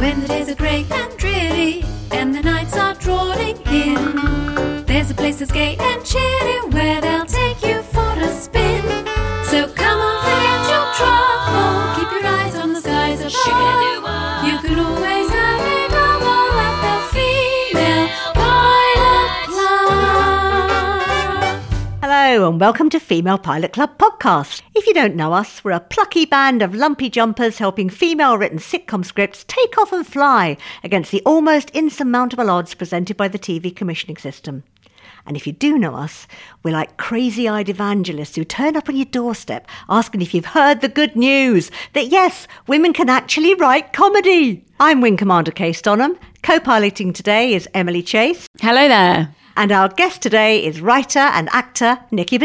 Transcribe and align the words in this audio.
When 0.00 0.22
the 0.22 0.28
days 0.28 0.48
are 0.48 0.54
grey 0.54 0.86
and 0.90 1.16
dreary 1.18 1.84
and 2.10 2.34
the 2.34 2.40
nights 2.40 2.74
are 2.74 2.94
drawing 2.94 3.58
in, 3.66 4.86
there's 4.86 5.10
a 5.10 5.14
place 5.14 5.40
that's 5.40 5.52
gay 5.52 5.76
and 5.78 6.02
cheery 6.02 6.58
where 6.70 7.02
they'll 7.02 7.26
take 7.26 7.62
you 7.62 7.82
for 7.82 8.12
a 8.16 8.32
spin. 8.32 8.82
So 9.44 9.68
come 9.74 10.00
on, 10.00 10.24
forget 10.24 10.70
your 10.72 10.86
trouble, 10.96 11.92
keep 11.96 12.10
your 12.16 12.24
eyes 12.26 12.54
on 12.56 12.72
the 12.72 12.80
skies 12.80 13.20
above. 13.20 14.46
You 14.46 14.56
can 14.66 14.78
always 14.78 15.28
have 15.28 15.60
a 15.60 15.88
double 15.90 16.48
at 16.66 16.80
the 16.86 16.96
female 17.12 18.08
pilot 18.32 19.32
club. 19.52 20.80
Hello, 22.00 22.48
and 22.48 22.58
welcome 22.58 22.88
to 22.88 22.98
Female 22.98 23.36
Pilot 23.36 23.74
Club 23.74 23.98
podcast. 23.98 24.62
If 24.90 24.96
you 24.96 25.02
don't 25.02 25.14
know 25.14 25.34
us, 25.34 25.62
we're 25.62 25.70
a 25.70 25.78
plucky 25.78 26.24
band 26.26 26.62
of 26.62 26.74
lumpy 26.74 27.08
jumpers 27.08 27.58
helping 27.58 27.88
female 27.88 28.36
written 28.36 28.58
sitcom 28.58 29.04
scripts 29.04 29.44
take 29.46 29.78
off 29.78 29.92
and 29.92 30.04
fly 30.04 30.56
against 30.82 31.12
the 31.12 31.22
almost 31.24 31.70
insurmountable 31.70 32.50
odds 32.50 32.74
presented 32.74 33.16
by 33.16 33.28
the 33.28 33.38
TV 33.38 33.74
commissioning 33.74 34.16
system. 34.16 34.64
And 35.24 35.36
if 35.36 35.46
you 35.46 35.52
do 35.52 35.78
know 35.78 35.94
us, 35.94 36.26
we're 36.64 36.72
like 36.72 36.96
crazy 36.96 37.48
eyed 37.48 37.68
evangelists 37.68 38.34
who 38.34 38.42
turn 38.42 38.76
up 38.76 38.88
on 38.88 38.96
your 38.96 39.04
doorstep 39.04 39.68
asking 39.88 40.22
if 40.22 40.34
you've 40.34 40.46
heard 40.46 40.80
the 40.80 40.88
good 40.88 41.14
news 41.14 41.70
that 41.92 42.08
yes, 42.08 42.48
women 42.66 42.92
can 42.92 43.08
actually 43.08 43.54
write 43.54 43.92
comedy. 43.92 44.64
I'm 44.80 45.00
Wing 45.00 45.16
Commander 45.16 45.52
Kay 45.52 45.70
Stonham. 45.70 46.18
Co 46.42 46.58
piloting 46.58 47.12
today 47.12 47.54
is 47.54 47.68
Emily 47.74 48.02
Chase. 48.02 48.48
Hello 48.60 48.88
there. 48.88 49.32
And 49.56 49.70
our 49.70 49.88
guest 49.88 50.20
today 50.20 50.64
is 50.64 50.80
writer 50.80 51.20
and 51.20 51.48
actor 51.52 52.00
Nikki 52.10 52.38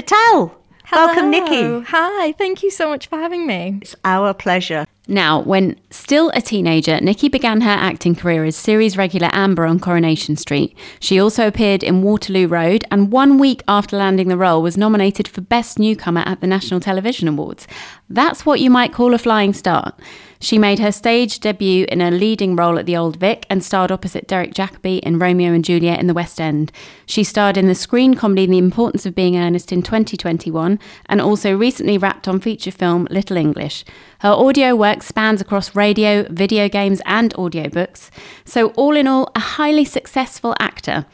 Patel. 0.85 1.07
Welcome, 1.07 1.31
Nikki. 1.31 1.85
Hi, 1.89 2.31
thank 2.33 2.63
you 2.63 2.71
so 2.71 2.89
much 2.89 3.07
for 3.07 3.17
having 3.17 3.45
me. 3.45 3.79
It's 3.81 3.95
our 4.03 4.33
pleasure. 4.33 4.85
Now, 5.07 5.39
when 5.41 5.79
still 5.91 6.31
a 6.33 6.41
teenager, 6.41 6.99
Nikki 6.99 7.29
began 7.29 7.61
her 7.61 7.69
acting 7.69 8.15
career 8.15 8.43
as 8.43 8.55
series 8.55 8.97
regular 8.97 9.29
Amber 9.33 9.65
on 9.65 9.79
Coronation 9.79 10.35
Street. 10.35 10.75
She 10.99 11.19
also 11.19 11.45
appeared 11.47 11.83
in 11.83 12.01
Waterloo 12.01 12.47
Road 12.47 12.85
and 12.89 13.11
one 13.11 13.37
week 13.37 13.61
after 13.67 13.97
landing 13.97 14.29
the 14.29 14.37
role 14.37 14.63
was 14.63 14.77
nominated 14.77 15.27
for 15.27 15.41
Best 15.41 15.77
Newcomer 15.77 16.23
at 16.25 16.41
the 16.41 16.47
National 16.47 16.79
Television 16.79 17.27
Awards. 17.27 17.67
That's 18.09 18.47
what 18.47 18.59
you 18.59 18.71
might 18.71 18.93
call 18.93 19.13
a 19.13 19.19
flying 19.19 19.53
start. 19.53 19.93
She 20.39 20.57
made 20.57 20.79
her 20.79 20.91
stage 20.91 21.39
debut 21.39 21.85
in 21.89 22.01
a 22.01 22.11
leading 22.11 22.55
role 22.55 22.77
at 22.77 22.85
the 22.85 22.97
Old 22.97 23.17
Vic 23.17 23.45
and 23.49 23.63
starred 23.63 23.91
opposite 23.91 24.27
Derek 24.27 24.53
Jacobi 24.53 24.99
in 24.99 25.19
Romeo 25.19 25.53
and 25.53 25.63
Juliet 25.63 25.99
in 25.99 26.07
the 26.07 26.13
West 26.13 26.39
End. 26.41 26.71
She 27.05 27.23
starred 27.23 27.57
in 27.57 27.67
the 27.67 27.75
screen 27.75 28.13
comedy 28.13 28.45
The 28.45 28.57
Importance 28.57 29.05
of 29.05 29.15
Being 29.15 29.37
Earnest 29.37 29.71
in 29.71 29.81
2021 29.81 30.79
and 31.07 31.21
also 31.21 31.55
recently 31.55 31.97
wrapped 31.97 32.27
on 32.27 32.39
feature 32.39 32.71
film 32.71 33.07
Little 33.09 33.37
English. 33.37 33.85
Her 34.19 34.31
audio 34.31 34.75
work 34.75 35.03
spans 35.03 35.41
across 35.41 35.75
radio, 35.75 36.23
video 36.29 36.67
games, 36.69 37.01
and 37.05 37.33
audiobooks. 37.35 38.09
So, 38.43 38.69
all 38.71 38.95
in 38.95 39.07
all, 39.07 39.31
a 39.35 39.39
highly 39.39 39.85
successful 39.85 40.55
actor. 40.59 41.05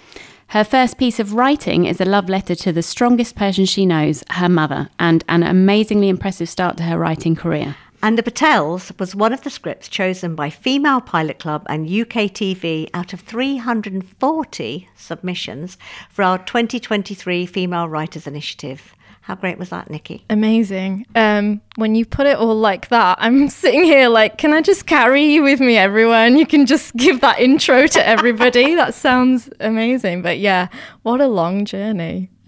Her 0.48 0.66
first 0.66 0.98
piece 0.98 1.18
of 1.18 1.34
writing 1.34 1.86
is 1.86 2.02
a 2.02 2.06
love 2.06 2.28
letter 2.28 2.56
to 2.56 2.74
the 2.74 2.84
strongest 2.84 3.38
person 3.38 3.66
she 3.66 3.86
knows, 3.86 4.22
her 4.32 4.50
mother, 4.50 4.90
and 5.00 5.24
an 5.30 5.44
amazingly 5.44 6.10
impressive 6.10 6.50
start 6.50 6.76
to 6.78 6.84
her 6.84 6.98
writing 6.98 7.38
career. 7.38 7.78
And 8.04 8.18
The 8.18 8.24
Patels 8.24 8.98
was 9.00 9.16
one 9.16 9.32
of 9.32 9.42
the 9.44 9.52
scripts 9.52 9.88
chosen 9.88 10.34
by 10.34 10.50
Female 10.50 11.02
Pilot 11.02 11.38
Club 11.38 11.68
and 11.70 11.88
UKTV 11.88 12.90
out 12.96 13.14
of 13.14 13.20
340 13.20 14.90
submissions 14.96 15.78
for 16.10 16.24
our 16.24 16.40
2023 16.40 17.46
Female 17.46 17.88
Writers 17.88 18.26
Initiative. 18.26 18.96
How 19.22 19.36
great 19.36 19.60
was 19.60 19.70
that, 19.70 19.92
Nikki? 19.92 20.26
Amazing. 20.32 21.06
Um, 21.14 21.62
when 21.76 21.94
you 21.94 22.06
put 22.08 22.26
it 22.26 22.38
all 22.38 22.56
like 22.56 22.88
that, 22.88 23.20
I'm 23.22 23.50
sitting 23.62 23.84
here 23.84 24.10
like, 24.10 24.40
can 24.40 24.52
I 24.52 24.62
just 24.62 24.88
carry 24.88 25.24
you 25.24 25.44
with 25.44 25.60
me 25.60 25.78
everywhere? 25.78 26.26
And 26.26 26.40
you 26.40 26.48
can 26.48 26.66
just 26.66 26.96
give 26.96 27.22
that 27.22 27.40
intro 27.40 27.86
to 27.86 28.08
everybody. 28.08 28.74
that 28.82 28.96
sounds 28.96 29.48
amazing. 29.60 30.24
But 30.24 30.40
yeah, 30.40 30.70
what 31.04 31.22
a 31.22 31.28
long 31.28 31.66
journey. 31.66 32.32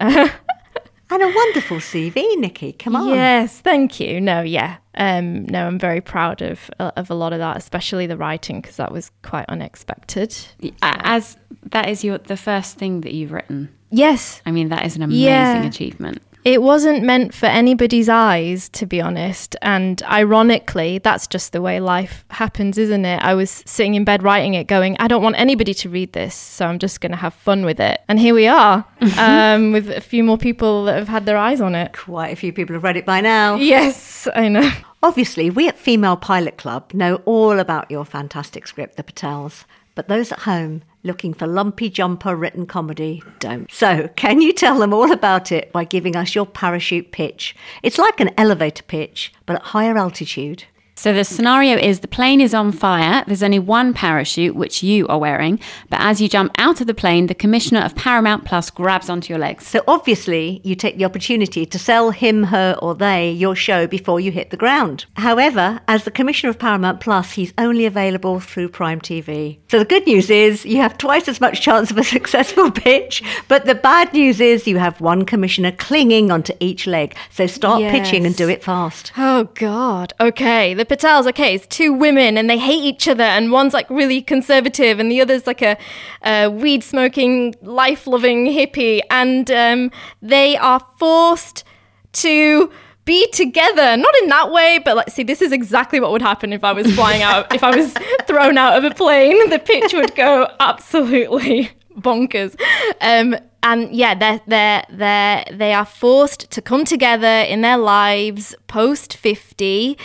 And 1.14 1.22
a 1.22 1.28
wonderful 1.32 1.76
CV, 1.76 2.36
Nikki. 2.38 2.72
Come 2.72 2.96
on. 2.96 3.08
Yes, 3.10 3.60
thank 3.60 4.00
you. 4.00 4.20
No, 4.20 4.40
yeah. 4.42 4.78
Um, 4.96 5.44
no, 5.46 5.64
I'm 5.68 5.78
very 5.78 6.00
proud 6.00 6.42
of 6.42 6.68
of 6.80 7.08
a 7.08 7.14
lot 7.14 7.32
of 7.32 7.38
that, 7.38 7.56
especially 7.56 8.06
the 8.08 8.16
writing, 8.16 8.60
because 8.60 8.78
that 8.78 8.90
was 8.90 9.12
quite 9.22 9.44
unexpected. 9.48 10.36
As 10.82 11.36
that 11.70 11.88
is 11.88 12.02
your 12.02 12.18
the 12.18 12.36
first 12.36 12.78
thing 12.78 13.02
that 13.02 13.14
you've 13.14 13.30
written. 13.30 13.68
Yes, 13.92 14.42
I 14.44 14.50
mean, 14.50 14.70
that 14.70 14.84
is 14.84 14.96
an 14.96 15.02
amazing 15.02 15.22
Yeah. 15.22 15.64
achievement. 15.64 16.20
It 16.44 16.60
wasn't 16.60 17.02
meant 17.02 17.32
for 17.32 17.46
anybody's 17.46 18.08
eyes, 18.08 18.68
to 18.70 18.84
be 18.84 19.00
honest. 19.00 19.56
And 19.62 20.02
ironically, 20.02 20.98
that's 20.98 21.26
just 21.26 21.52
the 21.52 21.62
way 21.62 21.80
life 21.80 22.24
happens, 22.28 22.76
isn't 22.76 23.06
it? 23.06 23.22
I 23.22 23.34
was 23.34 23.62
sitting 23.64 23.94
in 23.94 24.04
bed 24.04 24.22
writing 24.22 24.52
it, 24.52 24.66
going, 24.66 24.96
I 25.00 25.08
don't 25.08 25.22
want 25.22 25.36
anybody 25.38 25.72
to 25.72 25.88
read 25.88 26.12
this, 26.12 26.34
so 26.34 26.66
I'm 26.66 26.78
just 26.78 27.00
going 27.00 27.12
to 27.12 27.16
have 27.16 27.32
fun 27.32 27.64
with 27.64 27.80
it. 27.80 28.02
And 28.08 28.18
here 28.18 28.34
we 28.34 28.46
are, 28.46 28.84
um, 29.18 29.72
with 29.72 29.88
a 29.88 30.02
few 30.02 30.22
more 30.22 30.36
people 30.36 30.84
that 30.84 30.98
have 30.98 31.08
had 31.08 31.24
their 31.24 31.38
eyes 31.38 31.62
on 31.62 31.74
it. 31.74 31.94
Quite 31.94 32.34
a 32.34 32.36
few 32.36 32.52
people 32.52 32.74
have 32.74 32.84
read 32.84 32.98
it 32.98 33.06
by 33.06 33.22
now. 33.22 33.54
Yes, 33.54 34.28
I 34.34 34.48
know. 34.48 34.70
Obviously, 35.02 35.48
we 35.48 35.68
at 35.68 35.78
Female 35.78 36.16
Pilot 36.16 36.58
Club 36.58 36.92
know 36.92 37.16
all 37.24 37.58
about 37.58 37.90
your 37.90 38.04
fantastic 38.04 38.66
script, 38.66 38.96
The 38.96 39.02
Patels, 39.02 39.64
but 39.94 40.08
those 40.08 40.30
at 40.30 40.40
home 40.40 40.82
looking 41.04 41.34
for 41.34 41.46
lumpy 41.46 41.88
jumper 41.90 42.34
written 42.34 42.66
comedy 42.66 43.22
don't. 43.38 43.70
So, 43.70 44.08
can 44.16 44.40
you 44.40 44.52
tell 44.52 44.78
them 44.78 44.92
all 44.92 45.12
about 45.12 45.52
it 45.52 45.70
by 45.70 45.84
giving 45.84 46.16
us 46.16 46.34
your 46.34 46.46
parachute 46.46 47.12
pitch? 47.12 47.54
It's 47.82 47.98
like 47.98 48.18
an 48.18 48.30
elevator 48.36 48.82
pitch, 48.82 49.32
but 49.46 49.56
at 49.56 49.62
higher 49.62 49.96
altitude. 49.96 50.64
So 50.96 51.12
the 51.12 51.24
scenario 51.24 51.76
is 51.76 52.00
the 52.00 52.08
plane 52.08 52.40
is 52.40 52.54
on 52.54 52.70
fire. 52.70 53.24
There's 53.26 53.42
only 53.42 53.58
one 53.58 53.94
parachute, 53.94 54.54
which 54.54 54.82
you 54.82 55.06
are 55.08 55.18
wearing. 55.18 55.58
But 55.90 56.00
as 56.00 56.20
you 56.20 56.28
jump 56.28 56.52
out 56.56 56.80
of 56.80 56.86
the 56.86 56.94
plane, 56.94 57.26
the 57.26 57.34
commissioner 57.34 57.80
of 57.80 57.96
Paramount 57.96 58.44
Plus 58.44 58.70
grabs 58.70 59.10
onto 59.10 59.32
your 59.32 59.40
legs. 59.40 59.66
So, 59.66 59.82
obviously, 59.88 60.60
you 60.62 60.74
take 60.76 60.96
the 60.96 61.04
opportunity 61.04 61.66
to 61.66 61.78
sell 61.78 62.10
him, 62.10 62.44
her, 62.44 62.76
or 62.80 62.94
they 62.94 63.32
your 63.32 63.56
show 63.56 63.86
before 63.86 64.20
you 64.20 64.30
hit 64.30 64.50
the 64.50 64.56
ground. 64.56 65.06
However, 65.16 65.80
as 65.88 66.04
the 66.04 66.10
Commissioner 66.12 66.50
of 66.50 66.58
Paramount 66.58 67.00
Plus, 67.00 67.32
he's 67.32 67.52
only 67.58 67.86
available 67.86 68.38
through 68.38 68.68
Prime 68.68 69.00
TV. 69.00 69.58
So, 69.68 69.80
the 69.80 69.84
good 69.84 70.06
news 70.06 70.30
is 70.30 70.64
you 70.64 70.76
have 70.78 70.96
twice 70.96 71.26
as 71.28 71.40
much 71.40 71.60
chance 71.60 71.90
of 71.90 71.98
a 71.98 72.04
successful 72.16 72.70
pitch, 72.70 73.22
but 73.48 73.66
the 73.66 73.74
bad 73.74 74.12
news 74.12 74.40
is 74.40 74.68
you 74.68 74.78
have 74.78 75.00
one 75.00 75.24
commissioner 75.24 75.72
clinging 75.72 76.30
onto 76.30 76.54
each 76.60 76.86
leg. 76.86 77.16
So, 77.30 77.46
start 77.46 77.82
pitching 77.82 78.24
and 78.26 78.36
do 78.36 78.48
it 78.48 78.62
fast. 78.62 79.12
Oh 79.18 79.48
God. 79.54 80.14
Okay, 80.20 80.72
the 80.72 80.83
Patels. 80.84 81.26
Okay, 81.28 81.54
it's 81.54 81.66
two 81.66 81.92
women, 81.92 82.36
and 82.36 82.48
they 82.48 82.58
hate 82.58 82.82
each 82.82 83.08
other, 83.08 83.24
and 83.24 83.50
one's 83.50 83.74
like 83.74 83.88
really 83.90 84.22
conservative, 84.22 84.98
and 84.98 85.10
the 85.10 85.20
other's 85.20 85.46
like 85.46 85.62
a, 85.62 85.76
a 86.22 86.48
weed 86.48 86.84
smoking, 86.84 87.54
life 87.62 88.06
loving 88.06 88.46
hippie, 88.46 89.00
and 89.10 89.50
um, 89.50 89.90
they 90.22 90.56
are 90.56 90.80
forced 90.98 91.64
to 92.12 92.70
be 93.04 93.26
together. 93.32 93.96
Not 93.96 94.14
in 94.22 94.28
that 94.28 94.50
way, 94.50 94.80
but 94.84 94.96
like, 94.96 95.10
see, 95.10 95.22
this 95.22 95.42
is 95.42 95.52
exactly 95.52 96.00
what 96.00 96.10
would 96.10 96.22
happen 96.22 96.52
if 96.52 96.64
I 96.64 96.72
was 96.72 96.92
flying 96.94 97.22
out, 97.22 97.54
if 97.54 97.62
I 97.62 97.74
was 97.74 97.94
thrown 98.26 98.58
out 98.58 98.76
of 98.76 98.90
a 98.90 98.94
plane. 98.94 99.50
The 99.50 99.58
pitch 99.58 99.92
would 99.92 100.14
go 100.14 100.48
absolutely 100.60 101.70
bonkers. 101.98 102.58
Um, 103.00 103.36
and 103.62 103.94
yeah, 103.94 104.14
they're, 104.14 104.40
they're, 104.46 104.84
they're, 104.90 105.44
they 105.52 105.72
are 105.72 105.84
forced 105.84 106.50
to 106.50 106.60
come 106.60 106.84
together 106.84 107.26
in 107.26 107.62
their 107.62 107.78
lives 107.78 108.54
post 108.66 109.16
50 109.16 109.98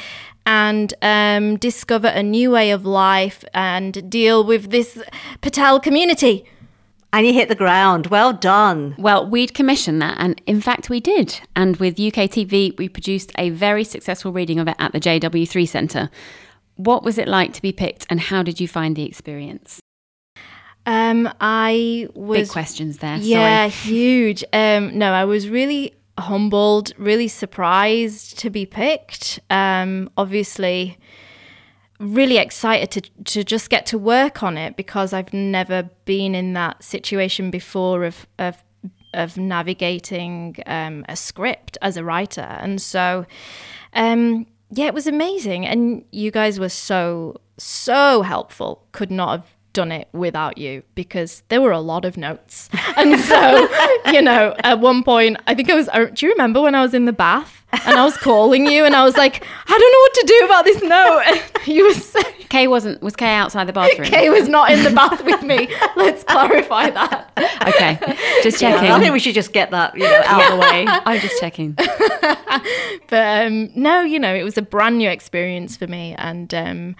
and 0.50 0.96
um, 1.04 1.58
discover 1.58 2.08
a 2.08 2.24
new 2.24 2.50
way 2.50 2.72
of 2.72 2.84
life 2.84 3.46
and 3.54 4.10
deal 4.10 4.44
with 4.44 4.72
this 4.72 4.98
Patel 5.42 5.80
community. 5.80 6.44
And 7.14 7.28
you 7.28 7.34
hit 7.34 7.50
the 7.50 7.56
ground. 7.56 8.08
Well 8.08 8.34
done. 8.34 8.96
Well, 8.98 9.30
we'd 9.30 9.54
commissioned 9.54 10.02
that, 10.02 10.18
and 10.18 10.42
in 10.48 10.60
fact, 10.60 10.90
we 10.90 11.00
did. 11.00 11.40
And 11.56 11.78
with 11.78 11.98
UKTV, 11.98 12.80
we 12.80 12.90
produced 12.90 13.32
a 13.38 13.52
very 13.52 13.84
successful 13.84 14.32
reading 14.32 14.58
of 14.58 14.68
it 14.68 14.76
at 14.80 14.92
the 14.92 15.00
JW3 15.00 15.68
Centre. 15.68 16.10
What 16.78 17.04
was 17.04 17.20
it 17.20 17.28
like 17.28 17.54
to 17.54 17.62
be 17.62 17.72
picked, 17.72 18.08
and 18.10 18.20
how 18.20 18.42
did 18.42 18.60
you 18.60 18.68
find 18.68 18.96
the 18.96 19.06
experience? 19.06 19.80
Um, 20.88 21.32
I 21.40 22.08
was 22.16 22.40
Big 22.40 22.50
questions 22.50 22.98
there. 22.98 23.18
Yeah, 23.18 23.70
Sorry. 23.70 23.94
huge. 23.94 24.44
Um, 24.52 24.98
no, 24.98 25.12
I 25.12 25.26
was 25.26 25.48
really 25.48 25.94
humbled, 26.20 26.94
really 26.98 27.28
surprised 27.28 28.38
to 28.40 28.50
be 28.50 28.66
picked. 28.66 29.40
Um, 29.50 30.10
obviously, 30.18 30.98
really 32.00 32.38
excited 32.38 32.92
to 32.92 33.02
to 33.24 33.44
just 33.44 33.70
get 33.70 33.86
to 33.88 33.98
work 33.98 34.42
on 34.42 34.58
it 34.58 34.78
because 34.78 35.14
I've 35.14 35.34
never 35.34 35.90
been 36.06 36.34
in 36.34 36.54
that 36.54 36.84
situation 36.84 37.52
before 37.52 38.04
of 38.04 38.28
of 38.38 38.64
of 39.14 39.38
navigating 39.38 40.56
um, 40.66 41.04
a 41.10 41.16
script 41.16 41.78
as 41.82 41.98
a 41.98 42.04
writer, 42.04 42.42
and 42.42 42.82
so 42.82 43.26
um, 43.94 44.46
yeah, 44.72 44.86
it 44.86 44.94
was 44.94 45.08
amazing. 45.08 45.66
And 45.66 46.06
you 46.12 46.32
guys 46.32 46.60
were 46.60 46.70
so 46.70 47.42
so 47.58 48.22
helpful. 48.22 48.88
Could 48.92 49.12
not 49.12 49.32
have 49.32 49.56
done 49.74 49.92
it 49.92 50.08
without 50.14 50.58
you 50.58 50.84
because 50.96 51.44
there 51.50 51.62
were 51.62 51.72
a 51.72 51.80
lot 51.80 52.06
of 52.06 52.18
notes. 52.18 52.70
And 53.00 53.18
so, 53.22 53.70
you 54.12 54.22
know, 54.22 54.54
at 54.60 54.82
one 54.82 55.04
point, 55.04 55.38
I 55.48 55.56
think 55.56 55.70
I 55.70 55.76
was, 55.76 55.88
I- 55.90 56.06
do 56.06 56.26
you 56.26 56.34
remember 56.34 56.60
when 56.60 56.76
I 56.76 56.82
was 56.82 56.94
in 56.94 57.06
the 57.06 57.14
bath 57.14 57.64
and 57.72 57.98
I 57.98 58.04
was 58.04 58.18
calling 58.18 58.66
you 58.68 58.84
and 58.84 58.94
I 58.94 59.06
was 59.06 59.16
like, 59.16 59.42
I 59.68 59.78
don't 59.78 59.92
know 59.94 60.00
what 60.02 60.14
to 60.16 60.24
do 60.28 60.46
about 60.46 60.66
this 60.66 60.82
note? 60.84 61.22
And 61.28 61.68
you 61.78 61.86
were 61.88 61.94
saying, 61.94 62.26
Kay 62.50 62.68
wasn't. 62.68 63.02
Was 63.02 63.16
Kay 63.16 63.34
outside 63.36 63.68
the 63.68 63.74
bathroom? 63.74 64.08
Kay 64.10 64.30
was 64.30 64.50
not 64.50 64.70
in 64.72 64.84
the 64.84 64.90
bath 64.90 65.24
with 65.24 65.44
me. 65.44 65.70
Let's 65.96 66.26
clarify 66.26 66.90
that. 66.90 67.32
Okay, 67.70 68.00
just 68.44 68.62
Yeah, 68.62 68.74
checking. 68.74 68.92
I 68.92 69.00
think 69.00 69.14
we 69.14 69.20
should 69.20 69.36
just 69.36 69.54
get 69.54 69.72
that, 69.72 69.96
you 69.96 70.04
know, 70.04 70.22
out 70.26 70.44
of 70.52 70.58
the 70.58 70.62
way. 70.62 70.86
I'm 70.88 71.22
just 71.22 71.40
checking. 71.40 71.78
But 73.08 73.46
um, 73.46 73.70
no, 73.76 74.02
you 74.02 74.20
know, 74.20 74.34
it 74.36 74.44
was 74.44 74.58
a 74.58 74.62
brand 74.62 74.98
new 74.98 75.10
experience 75.10 75.78
for 75.78 75.88
me, 75.88 76.16
and 76.18 76.54
um, 76.54 76.96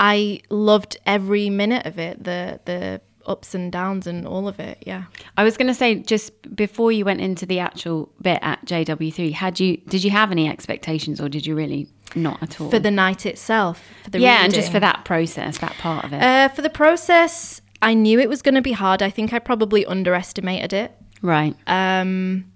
I 0.00 0.40
loved 0.48 0.96
every 1.04 1.50
minute 1.50 1.86
of 1.86 1.98
it. 1.98 2.24
The 2.24 2.58
the 2.64 3.00
ups 3.26 3.54
and 3.54 3.70
downs 3.70 4.06
and 4.06 4.26
all 4.26 4.48
of 4.48 4.58
it. 4.58 4.82
Yeah. 4.86 5.04
I 5.36 5.44
was 5.44 5.56
going 5.56 5.68
to 5.68 5.74
say 5.74 5.96
just 5.96 6.32
before 6.56 6.90
you 6.90 7.04
went 7.04 7.20
into 7.20 7.44
the 7.44 7.58
actual 7.58 8.10
bit 8.20 8.38
at 8.42 8.64
JW3, 8.64 9.32
had 9.32 9.60
you 9.60 9.76
did 9.76 10.02
you 10.02 10.10
have 10.10 10.32
any 10.32 10.48
expectations 10.48 11.20
or 11.20 11.28
did 11.28 11.46
you 11.46 11.54
really 11.54 11.86
not 12.14 12.42
at 12.42 12.60
all? 12.60 12.70
For 12.70 12.78
the 12.78 12.90
night 12.90 13.26
itself. 13.26 13.82
For 14.04 14.10
the 14.10 14.20
yeah, 14.20 14.42
and 14.42 14.52
just 14.52 14.72
for 14.72 14.80
that 14.80 15.04
process, 15.04 15.58
that 15.58 15.74
part 15.74 16.06
of 16.06 16.14
it. 16.14 16.22
Uh, 16.22 16.48
for 16.48 16.62
the 16.62 16.70
process, 16.70 17.60
I 17.82 17.92
knew 17.92 18.18
it 18.18 18.28
was 18.28 18.40
going 18.40 18.54
to 18.54 18.62
be 18.62 18.72
hard. 18.72 19.02
I 19.02 19.10
think 19.10 19.34
I 19.34 19.38
probably 19.38 19.84
underestimated 19.84 20.72
it. 20.72 20.96
right. 21.22 21.54
um, 21.66 22.46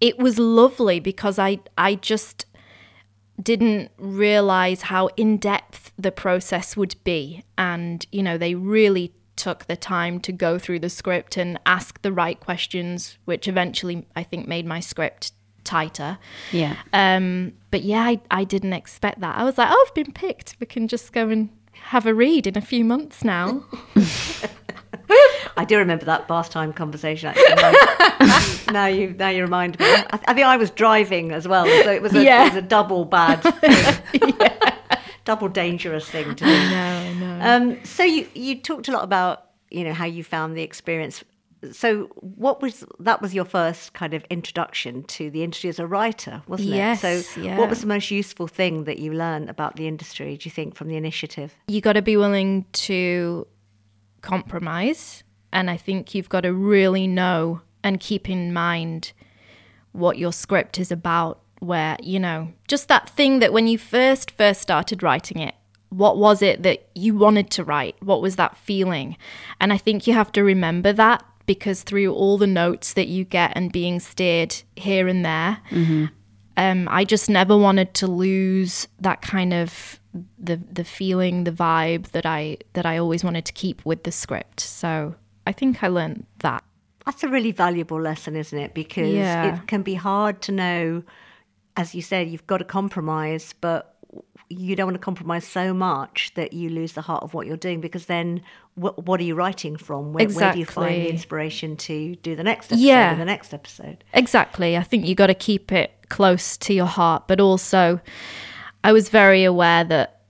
it 0.00 0.18
was 0.18 0.38
lovely 0.38 0.98
because 0.98 1.38
I 1.38 1.58
I 1.76 1.96
just 1.96 2.46
didn't 3.42 3.90
realize 3.98 4.82
how 4.82 5.08
in 5.16 5.36
depth 5.36 5.92
the 5.98 6.12
process 6.12 6.76
would 6.76 6.96
be, 7.04 7.44
and 7.56 8.06
you 8.12 8.22
know 8.22 8.36
they 8.38 8.54
really 8.54 9.12
took 9.36 9.66
the 9.66 9.76
time 9.76 10.20
to 10.20 10.32
go 10.32 10.58
through 10.58 10.78
the 10.78 10.90
script 10.90 11.36
and 11.36 11.58
ask 11.64 12.02
the 12.02 12.12
right 12.12 12.38
questions, 12.40 13.16
which 13.24 13.48
eventually 13.48 14.06
I 14.14 14.22
think 14.22 14.46
made 14.46 14.66
my 14.66 14.80
script 14.80 15.32
tighter. 15.64 16.18
yeah. 16.52 16.76
Um, 16.92 17.52
but 17.70 17.82
yeah, 17.82 18.02
I, 18.02 18.20
I 18.30 18.44
didn't 18.44 18.74
expect 18.74 19.20
that. 19.20 19.36
I 19.36 19.44
was 19.44 19.56
like, 19.56 19.68
oh, 19.70 19.86
I've 19.86 19.94
been 19.94 20.12
picked. 20.12 20.56
We 20.60 20.66
can 20.66 20.88
just 20.88 21.12
go 21.12 21.28
and 21.28 21.48
have 21.72 22.06
a 22.06 22.12
read 22.12 22.46
in 22.46 22.58
a 22.58 22.60
few 22.60 22.84
months 22.84 23.24
now. 23.24 23.64
I 25.56 25.64
do 25.66 25.76
remember 25.78 26.04
that 26.06 26.28
bath 26.28 26.50
time 26.50 26.72
conversation. 26.72 27.32
Actually. 27.36 28.72
now 28.72 28.86
you 28.86 29.14
now 29.18 29.28
you 29.28 29.42
remind 29.42 29.78
me. 29.78 29.84
I, 29.86 30.18
I 30.28 30.34
think 30.34 30.46
I 30.46 30.56
was 30.56 30.70
driving 30.70 31.32
as 31.32 31.46
well, 31.48 31.66
so 31.66 31.90
it 31.92 32.02
was 32.02 32.14
a, 32.14 32.22
Yeah. 32.22 32.46
it 32.46 32.54
was 32.54 32.56
a 32.56 32.62
double 32.66 33.04
bad, 33.04 33.36
thing. 33.60 34.36
double 35.24 35.48
dangerous 35.48 36.08
thing 36.08 36.34
to 36.36 36.44
do. 36.44 36.46
no, 36.46 37.14
no. 37.14 37.38
Um, 37.42 37.84
so 37.84 38.02
you 38.04 38.26
you 38.34 38.60
talked 38.60 38.88
a 38.88 38.92
lot 38.92 39.04
about 39.04 39.46
you 39.70 39.84
know 39.84 39.92
how 39.92 40.04
you 40.06 40.24
found 40.24 40.56
the 40.56 40.62
experience. 40.62 41.24
So 41.72 42.04
what 42.14 42.62
was 42.62 42.84
that 43.00 43.20
was 43.20 43.34
your 43.34 43.44
first 43.44 43.92
kind 43.92 44.14
of 44.14 44.24
introduction 44.30 45.02
to 45.04 45.30
the 45.30 45.42
industry 45.42 45.68
as 45.68 45.78
a 45.78 45.86
writer, 45.86 46.42
wasn't 46.46 46.70
Yes, 46.70 47.04
it? 47.04 47.22
So 47.24 47.40
yeah. 47.42 47.58
what 47.58 47.68
was 47.68 47.82
the 47.82 47.86
most 47.86 48.10
useful 48.10 48.46
thing 48.48 48.84
that 48.84 48.98
you 48.98 49.12
learned 49.12 49.50
about 49.50 49.76
the 49.76 49.86
industry? 49.86 50.38
Do 50.38 50.48
you 50.48 50.50
think 50.50 50.74
from 50.74 50.88
the 50.88 50.96
initiative? 50.96 51.54
you 51.68 51.82
got 51.82 51.94
to 51.94 52.02
be 52.02 52.16
willing 52.16 52.64
to 52.72 53.46
compromise 54.22 55.22
and 55.52 55.70
i 55.70 55.76
think 55.76 56.14
you've 56.14 56.28
got 56.28 56.42
to 56.42 56.52
really 56.52 57.06
know 57.06 57.60
and 57.82 58.00
keep 58.00 58.28
in 58.28 58.52
mind 58.52 59.12
what 59.92 60.18
your 60.18 60.32
script 60.32 60.78
is 60.78 60.92
about 60.92 61.40
where 61.60 61.96
you 62.02 62.18
know 62.18 62.52
just 62.68 62.88
that 62.88 63.08
thing 63.08 63.38
that 63.40 63.52
when 63.52 63.66
you 63.66 63.76
first 63.76 64.30
first 64.30 64.60
started 64.60 65.02
writing 65.02 65.38
it 65.38 65.54
what 65.90 66.16
was 66.16 66.40
it 66.40 66.62
that 66.62 66.88
you 66.94 67.16
wanted 67.16 67.50
to 67.50 67.64
write? 67.64 67.96
What 68.00 68.22
was 68.22 68.36
that 68.36 68.56
feeling? 68.56 69.16
And 69.60 69.72
i 69.72 69.76
think 69.76 70.06
you 70.06 70.14
have 70.14 70.32
to 70.32 70.42
remember 70.42 70.92
that 70.92 71.24
because 71.46 71.82
through 71.82 72.14
all 72.14 72.38
the 72.38 72.46
notes 72.46 72.92
that 72.92 73.08
you 73.08 73.24
get 73.24 73.52
and 73.56 73.72
being 73.72 73.98
steered 73.98 74.54
here 74.76 75.08
and 75.08 75.24
there 75.24 75.58
mm-hmm. 75.70 76.06
Um, 76.60 76.88
I 76.90 77.04
just 77.04 77.28
never 77.30 77.56
wanted 77.56 77.94
to 77.94 78.06
lose 78.06 78.86
that 79.00 79.22
kind 79.22 79.52
of 79.54 79.98
the 80.38 80.56
the 80.72 80.84
feeling, 80.84 81.44
the 81.44 81.52
vibe 81.52 82.08
that 82.10 82.26
I 82.26 82.58
that 82.74 82.84
I 82.86 82.98
always 82.98 83.22
wanted 83.24 83.44
to 83.46 83.52
keep 83.52 83.84
with 83.86 84.02
the 84.02 84.12
script. 84.12 84.60
So 84.60 85.14
I 85.46 85.52
think 85.52 85.82
I 85.82 85.88
learned 85.88 86.26
that. 86.40 86.62
That's 87.06 87.22
a 87.24 87.28
really 87.28 87.52
valuable 87.52 88.00
lesson, 88.00 88.36
isn't 88.36 88.58
it? 88.58 88.74
Because 88.74 89.12
Yeah. 89.12 89.54
it 89.56 89.66
can 89.66 89.82
be 89.82 89.94
hard 89.94 90.42
to 90.42 90.52
know, 90.52 91.02
as 91.76 91.94
you 91.94 92.02
said, 92.02 92.28
you've 92.28 92.46
got 92.46 92.58
to 92.58 92.64
compromise, 92.64 93.54
but 93.60 93.96
you 94.48 94.74
don't 94.76 94.86
want 94.86 94.96
to 94.96 95.00
compromise 95.10 95.46
so 95.46 95.72
much 95.72 96.32
that 96.34 96.52
you 96.52 96.68
lose 96.68 96.92
the 96.92 97.00
heart 97.00 97.22
of 97.22 97.32
what 97.34 97.46
you're 97.46 97.56
doing 97.56 97.80
because 97.80 98.06
then 98.06 98.42
what, 98.74 99.06
what 99.06 99.20
are 99.20 99.22
you 99.24 99.34
writing 99.36 99.76
from? 99.76 100.12
Where, 100.12 100.28
where 100.28 100.52
do 100.52 100.58
you 100.58 100.66
find 100.66 101.02
the 101.02 101.08
inspiration 101.08 101.76
to 101.76 102.16
do 102.16 102.34
the 102.34 102.42
next 102.42 102.66
episode 102.66 102.84
Yeah. 102.84 103.14
the 103.14 103.24
next 103.24 103.54
episode? 103.54 104.02
Exactly. 104.12 104.76
I 104.76 104.82
think 104.82 105.06
you 105.06 105.14
got 105.14 105.28
to 105.28 105.34
keep 105.34 105.70
it 105.70 105.92
close 106.10 106.56
to 106.58 106.74
your 106.74 106.86
heart, 106.86 107.26
but 107.26 107.40
also 107.40 108.00
I 108.84 108.92
was 108.92 109.08
very 109.08 109.44
aware 109.44 109.84
that 109.84 110.20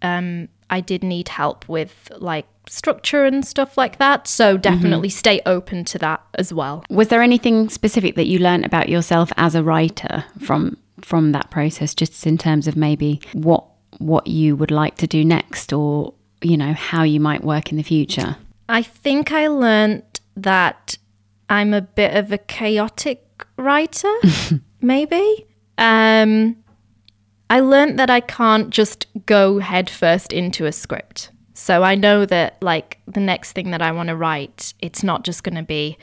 um, 0.00 0.48
I 0.70 0.80
did 0.80 1.04
need 1.04 1.28
help 1.28 1.68
with 1.68 2.10
like 2.16 2.46
structure 2.68 3.24
and 3.24 3.44
stuff 3.44 3.76
like 3.76 3.98
that. 3.98 4.26
So 4.26 4.56
definitely 4.56 5.10
stay 5.10 5.40
open 5.44 5.84
to 5.86 5.98
that 5.98 6.22
as 6.34 6.52
well. 6.52 6.84
Was 6.90 7.08
there 7.08 7.22
anything 7.22 7.68
specific 7.68 8.14
that 8.16 8.26
you 8.26 8.38
learned 8.38 8.64
about 8.64 8.88
yourself 8.88 9.32
as 9.36 9.54
a 9.54 9.62
writer 9.62 10.24
from 10.40 10.76
from 11.00 11.32
that 11.32 11.50
process, 11.50 11.94
just 11.94 12.26
in 12.26 12.38
terms 12.38 12.66
of 12.66 12.76
maybe 12.76 13.20
what 13.34 13.64
what 13.98 14.26
you 14.26 14.56
would 14.56 14.70
like 14.70 14.96
to 14.96 15.06
do 15.06 15.24
next, 15.24 15.72
or 15.72 16.14
you 16.40 16.56
know 16.56 16.72
how 16.72 17.02
you 17.02 17.20
might 17.20 17.44
work 17.44 17.70
in 17.70 17.76
the 17.76 17.82
future? 17.82 18.36
I 18.68 18.82
think 18.82 19.32
I 19.32 19.46
learned 19.48 20.20
that 20.36 20.96
I'm 21.48 21.74
a 21.74 21.82
bit 21.82 22.16
of 22.16 22.32
a 22.32 22.38
chaotic 22.38 23.44
writer, 23.56 24.12
maybe. 24.84 25.46
Um, 25.78 26.56
I 27.50 27.60
learned 27.60 27.98
that 27.98 28.10
I 28.10 28.20
can't 28.20 28.70
just 28.70 29.06
go 29.26 29.58
headfirst 29.58 30.32
into 30.32 30.66
a 30.66 30.72
script. 30.72 31.30
So 31.54 31.82
I 31.82 31.94
know 31.94 32.26
that, 32.26 32.60
like, 32.62 32.98
the 33.06 33.20
next 33.20 33.52
thing 33.52 33.70
that 33.70 33.82
I 33.82 33.92
want 33.92 34.08
to 34.08 34.16
write, 34.16 34.74
it's 34.80 35.02
not 35.02 35.24
just 35.24 35.44
going 35.44 35.54
to 35.54 35.62
be 35.62 35.96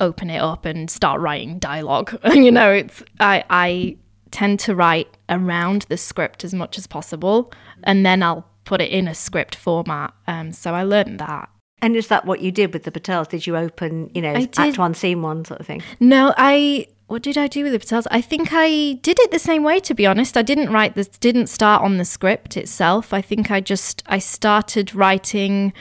open 0.00 0.30
it 0.30 0.38
up 0.38 0.64
and 0.64 0.90
start 0.90 1.20
writing 1.20 1.58
dialogue. 1.58 2.18
you 2.34 2.50
know, 2.50 2.72
it's 2.72 3.02
I 3.20 3.44
I 3.50 3.96
tend 4.30 4.60
to 4.60 4.74
write 4.74 5.16
around 5.28 5.82
the 5.88 5.96
script 5.96 6.44
as 6.44 6.54
much 6.54 6.78
as 6.78 6.86
possible, 6.86 7.52
and 7.84 8.04
then 8.04 8.22
I'll 8.22 8.46
put 8.64 8.80
it 8.80 8.90
in 8.90 9.06
a 9.06 9.14
script 9.14 9.54
format. 9.54 10.14
Um, 10.26 10.52
so 10.52 10.74
I 10.74 10.82
learned 10.82 11.20
that. 11.20 11.50
And 11.82 11.96
is 11.96 12.08
that 12.08 12.26
what 12.26 12.40
you 12.40 12.52
did 12.52 12.72
with 12.72 12.84
the 12.84 12.90
Patels? 12.90 13.28
Did 13.28 13.46
you 13.46 13.56
open, 13.56 14.10
you 14.14 14.20
know, 14.20 14.34
act 14.56 14.78
one, 14.78 14.94
scene 14.94 15.22
one 15.22 15.44
sort 15.44 15.60
of 15.60 15.66
thing? 15.66 15.82
No, 15.98 16.34
I. 16.36 16.86
What 17.10 17.22
did 17.22 17.36
I 17.36 17.48
do 17.48 17.64
with 17.64 17.72
the 17.72 17.80
Patels? 17.80 18.06
I 18.12 18.20
think 18.20 18.50
I 18.52 18.92
did 19.02 19.18
it 19.18 19.32
the 19.32 19.40
same 19.40 19.64
way. 19.64 19.80
To 19.80 19.94
be 19.94 20.06
honest, 20.06 20.36
I 20.36 20.42
didn't 20.42 20.70
write 20.70 20.94
this. 20.94 21.08
Didn't 21.08 21.48
start 21.48 21.82
on 21.82 21.96
the 21.96 22.04
script 22.04 22.56
itself. 22.56 23.12
I 23.12 23.20
think 23.20 23.50
I 23.50 23.60
just 23.60 24.04
I 24.06 24.20
started 24.20 24.94
writing 24.94 25.72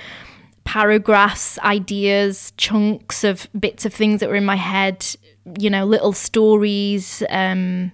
paragraphs, 0.63 1.59
ideas, 1.59 2.51
chunks 2.57 3.23
of 3.23 3.47
bits 3.59 3.85
of 3.85 3.93
things 3.93 4.21
that 4.21 4.29
were 4.29 4.37
in 4.37 4.43
my 4.43 4.55
head. 4.55 5.05
You 5.59 5.69
know, 5.69 5.85
little 5.85 6.13
stories. 6.13 7.21
Um, 7.29 7.91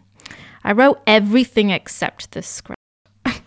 I 0.63 0.71
wrote 0.71 1.01
everything 1.05 1.71
except 1.71 2.31
the 2.31 2.41
script. 2.41 2.79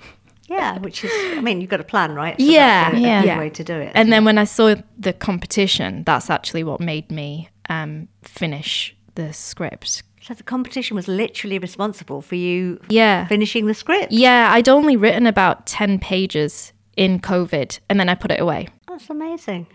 Yeah, 0.51 0.79
which 0.79 1.05
is, 1.05 1.11
I 1.37 1.43
mean, 1.43 1.61
you've 1.61 1.69
got 1.69 1.81
a 1.81 1.85
plan, 1.85 2.15
right? 2.15 2.35
Yeah, 2.41 2.91
that's 2.91 2.95
a, 2.95 2.99
a 2.99 3.27
yeah. 3.27 3.39
way 3.39 3.51
to 3.51 3.63
do 3.63 3.75
it. 3.75 3.93
And 3.95 4.11
then 4.11 4.25
when 4.25 4.39
I 4.39 4.45
saw 4.45 4.77
the 4.99 5.13
competition, 5.13 6.05
that's 6.05 6.31
actually 6.31 6.65
what 6.65 6.81
made 6.81 7.11
me 7.11 7.51
um, 7.69 8.09
finish 8.23 8.97
the 9.19 9.33
script. 9.33 10.03
so 10.23 10.33
the 10.35 10.43
competition 10.55 10.95
was 10.95 11.09
literally 11.09 11.59
responsible 11.59 12.21
for 12.23 12.35
you 12.37 12.81
Yeah. 12.89 13.27
finishing 13.27 13.67
the 13.67 13.75
script. 13.75 14.13
Yeah, 14.13 14.51
I'd 14.53 14.69
only 14.69 14.97
written 14.97 15.27
about 15.27 15.67
10 15.67 15.99
pages 15.99 16.73
in 16.97 17.19
COVID 17.21 17.79
and 17.89 17.99
then 17.99 18.09
I 18.09 18.15
put 18.15 18.31
it 18.31 18.41
away. 18.41 18.69
That's 18.89 19.11
amazing. 19.11 19.67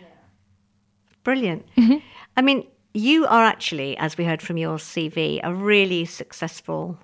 Brilliant. 1.23 1.65
Mm-hmm. 1.77 1.97
I 2.37 2.41
mean, 2.41 2.65
you 2.93 3.25
are 3.25 3.43
actually, 3.45 3.97
as 3.97 4.17
we 4.17 4.25
heard 4.25 4.41
from 4.41 4.57
your 4.57 4.77
CV, 4.77 5.39
a 5.43 5.53
really 5.53 6.05
successful 6.05 6.97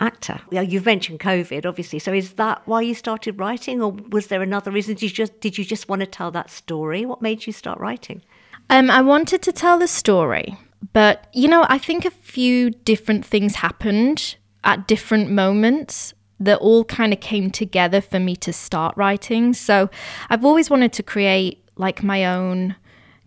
actor. 0.00 0.40
Yeah, 0.50 0.62
You've 0.62 0.86
mentioned 0.86 1.20
COVID, 1.20 1.66
obviously. 1.66 1.98
So 1.98 2.12
is 2.12 2.32
that 2.34 2.62
why 2.66 2.80
you 2.82 2.94
started 2.94 3.38
writing, 3.38 3.82
or 3.82 3.92
was 4.10 4.26
there 4.28 4.42
another 4.42 4.70
reason? 4.70 4.94
Did 4.94 5.02
you 5.02 5.10
just 5.10 5.40
did 5.40 5.58
you 5.58 5.64
just 5.64 5.88
want 5.88 6.00
to 6.00 6.06
tell 6.06 6.30
that 6.32 6.50
story? 6.50 7.04
What 7.06 7.20
made 7.22 7.46
you 7.46 7.52
start 7.52 7.78
writing? 7.78 8.22
Um, 8.70 8.90
I 8.90 9.02
wanted 9.02 9.42
to 9.42 9.52
tell 9.52 9.78
the 9.78 9.88
story, 9.88 10.56
but 10.92 11.28
you 11.32 11.48
know, 11.48 11.66
I 11.68 11.78
think 11.78 12.04
a 12.04 12.10
few 12.10 12.70
different 12.70 13.24
things 13.24 13.56
happened 13.56 14.36
at 14.64 14.86
different 14.86 15.30
moments 15.30 16.14
that 16.38 16.58
all 16.58 16.84
kind 16.84 17.12
of 17.12 17.20
came 17.20 17.50
together 17.50 18.00
for 18.00 18.18
me 18.18 18.34
to 18.34 18.52
start 18.52 18.96
writing. 18.96 19.52
So 19.52 19.90
I've 20.30 20.44
always 20.44 20.70
wanted 20.70 20.92
to 20.94 21.02
create 21.02 21.62
like 21.76 22.02
my 22.02 22.24
own 22.24 22.76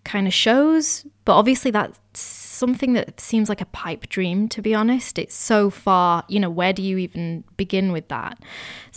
kind 0.04 0.28
of 0.28 0.34
shows, 0.34 1.06
but 1.26 1.36
obviously 1.36 1.72
that's 1.72 2.00
something 2.14 2.94
that 2.94 3.20
seems 3.20 3.50
like 3.50 3.62
a 3.62 3.66
pipe 3.66 4.10
dream, 4.10 4.48
to 4.50 4.62
be 4.62 4.74
honest. 4.74 5.20
It's 5.20 5.36
so 5.36 5.70
far, 5.70 6.24
you 6.28 6.40
know, 6.40 6.50
where 6.50 6.74
do 6.74 6.82
you 6.82 6.98
even 6.98 7.44
begin 7.56 7.92
with 7.92 8.08
that? 8.08 8.40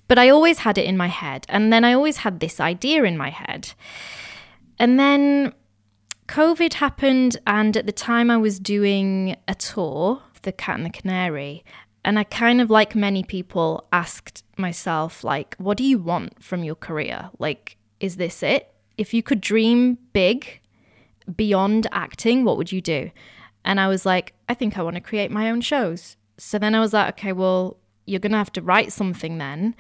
But 0.09 0.19
I 0.19 0.29
always 0.31 0.59
had 0.59 0.79
it 0.79 0.87
in 0.87 0.97
my 0.97 1.09
head. 1.09 1.47
And 1.49 1.73
then 1.73 1.85
I 1.85 1.93
always 1.93 2.19
had 2.19 2.41
this 2.41 2.61
idea 2.61 3.05
in 3.05 3.17
my 3.17 3.31
head. 3.31 3.73
And 4.79 5.01
then 5.01 5.53
COVID 6.29 6.75
happened, 6.75 7.39
and 7.47 7.77
at 7.77 7.87
the 7.87 7.93
time 7.93 8.31
I 8.31 8.37
was 8.37 8.59
doing 8.59 9.37
a 9.47 9.55
tour, 9.55 10.23
of 10.35 10.43
The 10.43 10.53
Cat 10.53 10.77
and 10.77 10.87
the 10.87 10.91
Canary, 10.91 11.65
and 12.05 12.19
I 12.19 12.25
kind 12.25 12.61
of 12.61 12.71
like 12.71 12.95
many 12.95 13.25
people 13.25 13.87
asked 13.93 14.45
myself 14.57 15.25
like 15.25 15.57
what 15.57 15.77
do 15.77 15.85
you 15.85 15.99
want 15.99 16.43
from 16.43 16.63
your 16.63 16.77
career? 16.77 17.31
Like 17.39 17.77
is 18.01 18.17
this 18.17 18.43
it? 18.43 18.73
If 18.97 19.13
you 19.13 19.23
could 19.23 19.41
dream 19.41 19.99
big 20.13 20.61
beyond 21.35 21.87
acting, 21.93 22.45
what 22.45 22.57
would 22.57 22.73
you 22.73 22.81
do? 22.81 23.11
And 23.65 23.81
I 23.81 23.89
was 23.89 24.07
like, 24.07 24.35
I 24.49 24.55
think 24.55 24.79
I 24.79 24.83
want 24.83 24.95
to 24.95 25.01
create 25.01 25.31
my 25.31 25.51
own 25.51 25.61
shows. 25.61 26.17
So 26.39 26.59
then 26.59 26.75
I 26.75 26.81
was 26.81 26.93
like, 26.93 27.09
okay, 27.15 27.33
well, 27.33 27.79
you're 28.07 28.21
going 28.21 28.33
to 28.33 28.39
have 28.39 28.53
to 28.53 28.63
write 28.63 28.93
something 28.93 29.39
then. 29.39 29.75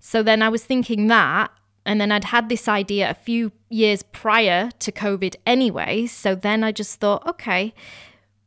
So 0.00 0.22
then 0.22 0.40
I 0.42 0.48
was 0.48 0.64
thinking 0.64 1.08
that. 1.08 1.50
And 1.86 2.00
then 2.00 2.10
I'd 2.10 2.24
had 2.24 2.48
this 2.48 2.66
idea 2.66 3.08
a 3.08 3.14
few 3.14 3.52
years 3.70 4.02
prior 4.02 4.70
to 4.80 4.92
COVID 4.92 5.36
anyway. 5.46 6.06
So 6.06 6.34
then 6.34 6.64
I 6.64 6.72
just 6.72 6.98
thought, 6.98 7.26
okay, 7.26 7.72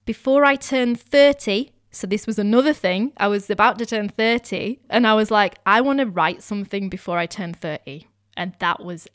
before 0.06 0.44
I 0.44 0.56
turn 0.56 0.96
30, 0.96 1.72
so 1.90 2.06
this 2.06 2.28
was 2.28 2.38
another 2.38 2.74
thing, 2.74 3.14
I 3.18 3.28
was 3.28 3.50
about 3.50 3.80
to 3.80 3.86
turn 3.86 4.10
30, 4.10 4.80
and 4.90 5.08
I 5.08 5.14
was 5.14 5.32
like, 5.32 5.56
I 5.66 5.80
want 5.82 6.00
to 6.00 6.06
write 6.06 6.44
something 6.44 6.90
before 6.90 7.18
I 7.18 7.26
turn 7.26 7.54
30. 7.54 8.08
And 8.36 8.54
that 8.60 8.84
was 8.84 9.08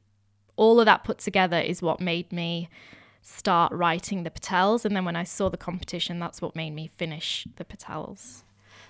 all 0.57 0.81
of 0.81 0.87
that 0.87 1.05
put 1.05 1.19
together 1.19 1.59
is 1.59 1.83
what 1.83 2.01
made 2.01 2.33
me 2.33 2.69
start 3.21 3.73
writing 3.73 4.23
the 4.23 4.31
Patels. 4.31 4.85
And 4.85 4.97
then 4.97 5.05
when 5.05 5.17
I 5.17 5.25
saw 5.25 5.51
the 5.51 5.57
competition, 5.57 6.19
that's 6.19 6.41
what 6.41 6.57
made 6.57 6.71
me 6.71 6.87
finish 6.87 7.47
the 7.57 7.65
Patels. 7.65 8.44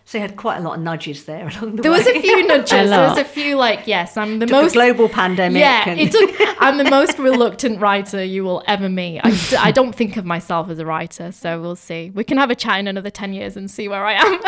So 0.07 0.19
you 0.19 0.23
had 0.23 0.37
quite 0.37 0.59
a 0.59 0.61
lot 0.61 0.77
of 0.77 0.83
nudges 0.83 1.25
there 1.25 1.49
along 1.61 1.77
the 1.77 1.83
There 1.83 1.91
way. 1.93 2.03
There 2.03 2.13
was 2.15 2.19
a 2.19 2.21
few 2.21 2.47
nudges. 2.47 2.73
A 2.73 2.87
there 2.91 3.09
was 3.09 3.19
a 3.19 3.25
few 3.25 3.57
like, 3.57 3.87
yes, 3.87 4.17
I'm 4.19 4.39
the 4.39 4.47
Took 4.47 4.57
a 4.59 4.63
most 4.63 4.73
global 4.75 5.09
pandemic. 5.09 5.61
Yeah, 5.61 5.89
and- 5.89 5.99
it 5.99 6.13
took. 6.13 6.31
I'm 6.61 6.77
the 6.79 6.85
most 6.85 7.19
reluctant 7.19 7.81
writer 7.81 8.23
you 8.23 8.45
will 8.45 8.63
ever 8.67 8.89
meet. 8.89 9.21
I, 9.25 9.31
st- 9.31 9.65
I 9.65 9.71
don't 9.71 9.95
think 9.95 10.17
of 10.17 10.25
myself 10.27 10.69
as 10.69 10.79
a 10.79 10.85
writer, 10.87 11.33
so 11.33 11.61
we'll 11.61 11.77
see. 11.77 12.11
We 12.15 12.23
can 12.25 12.37
have 12.39 12.51
a 12.51 12.55
chat 12.55 12.81
in 12.81 12.87
another 12.87 13.11
ten 13.11 13.33
years 13.33 13.57
and 13.57 13.71
see 13.71 13.89
where 13.89 14.05
I 14.05 14.13
am. 14.13 14.41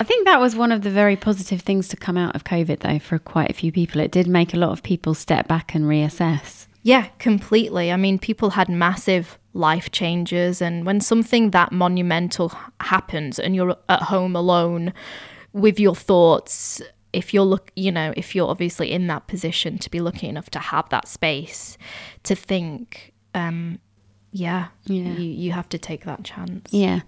I 0.00 0.04
think 0.04 0.24
that 0.26 0.40
was 0.40 0.56
one 0.56 0.72
of 0.72 0.82
the 0.82 0.90
very 0.90 1.14
positive 1.16 1.60
things 1.60 1.86
to 1.88 1.96
come 1.96 2.16
out 2.16 2.34
of 2.34 2.42
COVID, 2.44 2.80
though, 2.80 2.98
for 2.98 3.18
quite 3.18 3.50
a 3.50 3.54
few 3.54 3.70
people. 3.70 4.00
It 4.00 4.10
did 4.10 4.26
make 4.26 4.52
a 4.52 4.56
lot 4.56 4.70
of 4.72 4.82
people 4.82 5.14
step 5.14 5.46
back 5.46 5.74
and 5.74 5.84
reassess. 5.84 6.66
Yeah, 6.82 7.06
completely. 7.18 7.92
I 7.92 7.96
mean, 7.96 8.18
people 8.18 8.50
had 8.50 8.68
massive 8.68 9.38
life 9.54 9.90
changes, 9.92 10.60
and 10.60 10.84
when 10.84 11.00
something 11.00 11.50
that 11.50 11.70
monumental 11.72 12.52
happens 12.80 13.38
and 13.38 13.54
you're 13.54 13.76
at 13.88 14.02
home 14.02 14.34
alone 14.34 14.92
with 15.52 15.78
your 15.78 15.94
thoughts, 15.94 16.82
if 17.12 17.32
you're 17.34 17.44
look, 17.44 17.70
you 17.76 17.92
know, 17.92 18.12
if 18.16 18.34
you're 18.34 18.48
obviously 18.48 18.90
in 18.90 19.06
that 19.08 19.26
position 19.26 19.78
to 19.78 19.90
be 19.90 20.00
lucky 20.00 20.26
enough 20.26 20.50
to 20.50 20.58
have 20.58 20.88
that 20.88 21.06
space 21.06 21.76
to 22.24 22.34
think, 22.34 23.12
um, 23.34 23.78
yeah, 24.32 24.68
Yeah. 24.86 25.12
you 25.18 25.24
you 25.30 25.52
have 25.52 25.68
to 25.68 25.78
take 25.78 26.04
that 26.04 26.24
chance. 26.24 26.72
Yeah. 26.72 27.00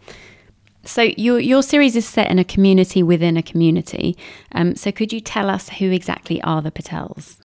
So 0.84 1.02
your 1.16 1.40
your 1.40 1.62
series 1.62 1.96
is 1.96 2.06
set 2.06 2.30
in 2.30 2.38
a 2.38 2.44
community 2.44 3.02
within 3.02 3.36
a 3.38 3.42
community. 3.42 4.16
Um, 4.52 4.76
so 4.76 4.92
could 4.92 5.12
you 5.12 5.20
tell 5.20 5.48
us 5.48 5.70
who 5.70 5.90
exactly 5.90 6.40
are 6.42 6.60
the 6.60 6.70
Patels? 6.70 7.38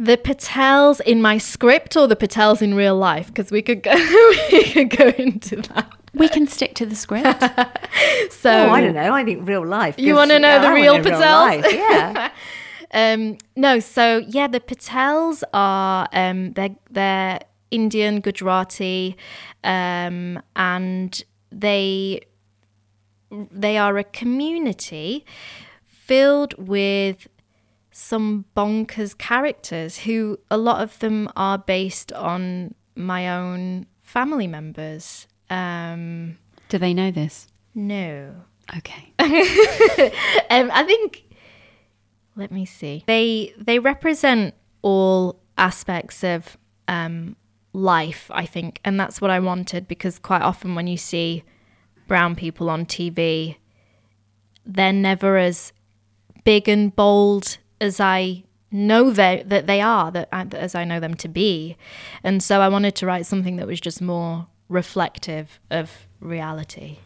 The 0.00 0.16
Patels 0.16 1.02
in 1.02 1.20
my 1.20 1.36
script 1.36 1.94
or 1.94 2.06
the 2.06 2.16
Patels 2.16 2.62
in 2.62 2.74
real 2.74 2.96
life? 2.96 3.26
Because 3.26 3.50
we 3.50 3.60
could 3.60 3.82
go 3.82 3.92
we 4.50 4.64
could 4.64 4.96
go 4.96 5.08
into 5.18 5.56
that. 5.56 5.92
We 6.14 6.26
can 6.30 6.46
stick 6.46 6.74
to 6.76 6.86
the 6.86 6.96
script. 6.96 7.26
So 8.30 8.50
oh, 8.50 8.70
I 8.70 8.80
don't 8.80 8.94
know. 8.94 9.12
I 9.12 9.24
think 9.24 9.46
real 9.46 9.66
life. 9.66 9.96
You 9.98 10.14
wanna 10.14 10.38
know 10.38 10.48
yeah, 10.48 10.58
the 10.58 10.68
I 10.68 10.74
real 10.74 10.94
Patels? 10.96 11.20
life, 11.20 11.66
Yeah. 11.72 12.30
Um, 12.92 13.36
no, 13.54 13.78
so 13.78 14.18
yeah, 14.26 14.48
the 14.48 14.58
Patels 14.58 15.44
are 15.52 16.08
um, 16.12 16.54
they're 16.54 16.74
they're 16.90 17.38
Indian 17.70 18.20
Gujarati, 18.20 19.16
um, 19.62 20.42
and 20.56 21.22
they 21.52 22.22
they 23.30 23.78
are 23.78 23.96
a 23.96 24.04
community 24.04 25.24
filled 25.84 26.54
with 26.58 27.28
some 27.90 28.44
bonkers 28.56 29.16
characters 29.16 29.98
who 29.98 30.38
a 30.50 30.56
lot 30.56 30.82
of 30.82 30.98
them 31.00 31.28
are 31.36 31.58
based 31.58 32.12
on 32.12 32.74
my 32.94 33.28
own 33.30 33.86
family 34.02 34.46
members. 34.46 35.26
Um, 35.48 36.38
Do 36.68 36.78
they 36.78 36.94
know 36.94 37.10
this? 37.10 37.46
no. 37.74 38.34
Okay. 38.78 39.12
um, 39.18 40.70
I 40.72 40.84
think. 40.86 41.24
Let 42.36 42.52
me 42.52 42.64
see. 42.64 43.02
They 43.06 43.52
they 43.58 43.80
represent 43.80 44.54
all 44.82 45.40
aspects 45.58 46.22
of 46.22 46.56
um, 46.86 47.34
life, 47.72 48.30
I 48.32 48.46
think, 48.46 48.80
and 48.84 48.98
that's 48.98 49.20
what 49.20 49.30
I 49.30 49.40
wanted 49.40 49.88
because 49.88 50.20
quite 50.20 50.42
often 50.42 50.76
when 50.76 50.86
you 50.86 50.96
see 50.96 51.42
brown 52.06 52.36
people 52.36 52.70
on 52.70 52.86
TV, 52.86 53.56
they're 54.64 54.92
never 54.92 55.36
as 55.36 55.72
big 56.44 56.68
and 56.68 56.94
bold 56.94 57.58
as 57.80 58.00
I 58.00 58.44
know 58.70 59.10
they, 59.10 59.42
that 59.46 59.66
they 59.66 59.80
are, 59.80 60.10
that 60.10 60.28
as 60.54 60.74
I 60.74 60.84
know 60.84 61.00
them 61.00 61.14
to 61.14 61.28
be, 61.28 61.76
and 62.22 62.42
so 62.42 62.60
I 62.60 62.68
wanted 62.68 62.94
to 62.96 63.06
write 63.06 63.26
something 63.26 63.56
that 63.56 63.66
was 63.66 63.80
just 63.80 64.00
more 64.00 64.46
reflective 64.68 65.58
of 65.70 66.06
reality. 66.20 66.98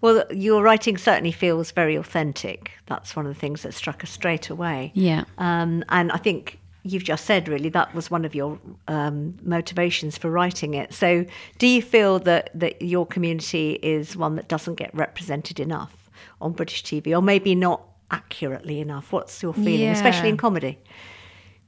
Well, 0.00 0.24
your 0.30 0.62
writing 0.62 0.98
certainly 0.98 1.32
feels 1.32 1.70
very 1.70 1.94
authentic. 1.94 2.72
That's 2.86 3.16
one 3.16 3.26
of 3.26 3.32
the 3.32 3.40
things 3.40 3.62
that 3.62 3.72
struck 3.72 4.04
us 4.04 4.10
straight 4.10 4.50
away. 4.50 4.92
Yeah. 4.94 5.24
Um, 5.38 5.82
and 5.88 6.12
I 6.12 6.18
think 6.18 6.58
you've 6.82 7.04
just 7.04 7.24
said 7.24 7.48
really 7.48 7.70
that 7.70 7.94
was 7.94 8.10
one 8.10 8.26
of 8.26 8.34
your 8.34 8.58
um, 8.88 9.38
motivations 9.42 10.18
for 10.18 10.30
writing 10.30 10.74
it. 10.74 10.92
So, 10.92 11.24
do 11.58 11.66
you 11.66 11.80
feel 11.80 12.18
that 12.20 12.50
that 12.54 12.82
your 12.82 13.06
community 13.06 13.78
is 13.82 14.16
one 14.16 14.36
that 14.36 14.48
doesn't 14.48 14.74
get 14.74 14.94
represented 14.94 15.58
enough 15.58 16.10
on 16.40 16.52
British 16.52 16.84
TV, 16.84 17.16
or 17.16 17.22
maybe 17.22 17.54
not 17.54 17.82
accurately 18.14 18.80
enough? 18.80 19.12
What's 19.12 19.42
your 19.42 19.52
feeling, 19.52 19.88
especially 19.88 20.28
in 20.28 20.36
comedy? 20.36 20.78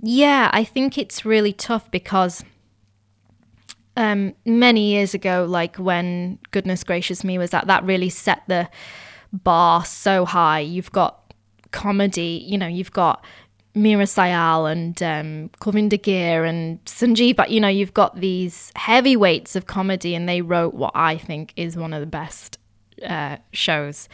Yeah, 0.01 0.51
I 0.53 0.63
think 0.63 0.97
it's 0.97 1.25
really 1.25 1.53
tough 1.53 1.91
because 1.91 2.45
um, 3.97 4.35
many 4.45 4.93
years 4.93 5.13
ago, 5.15 5.47
like 5.49 5.77
when 5.77 6.39
Goodness 6.53 6.85
Gracious 6.85 7.25
Me 7.25 7.39
was 7.39 7.51
that, 7.51 7.67
that 7.67 7.83
really 7.85 8.11
set 8.11 8.43
the 8.47 8.69
bar 9.33 9.85
so 9.85 10.25
high. 10.25 10.61
You've 10.61 10.93
got 10.93 11.35
comedy, 11.73 12.45
you 12.47 12.59
know, 12.59 12.69
you've 12.69 12.93
got 12.93 13.25
Meera 13.75 14.07
Syal 14.07 14.71
and 14.71 15.03
um, 15.03 15.51
Kulvinder 15.61 16.01
Ghir 16.01 16.45
and 16.45 16.83
Sanjeev, 16.85 17.35
but 17.35 17.51
you 17.51 17.61
know, 17.61 17.69
you've 17.69 17.95
got 17.95 18.21
these 18.21 18.71
heavyweights 18.77 19.57
of 19.57 19.67
comedy, 19.67 20.15
and 20.15 20.29
they 20.29 20.43
wrote 20.43 20.75
what 20.75 20.93
I 20.95 21.19
think 21.19 21.53
is 21.57 21.77
one 21.77 21.93
of 21.93 22.01
the 22.01 22.07
best 22.07 22.59
uh, 23.05 23.39
shows 23.53 24.09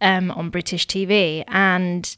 um, 0.00 0.30
on 0.30 0.50
British 0.50 0.86
TV. 0.86 1.44
And 1.48 2.16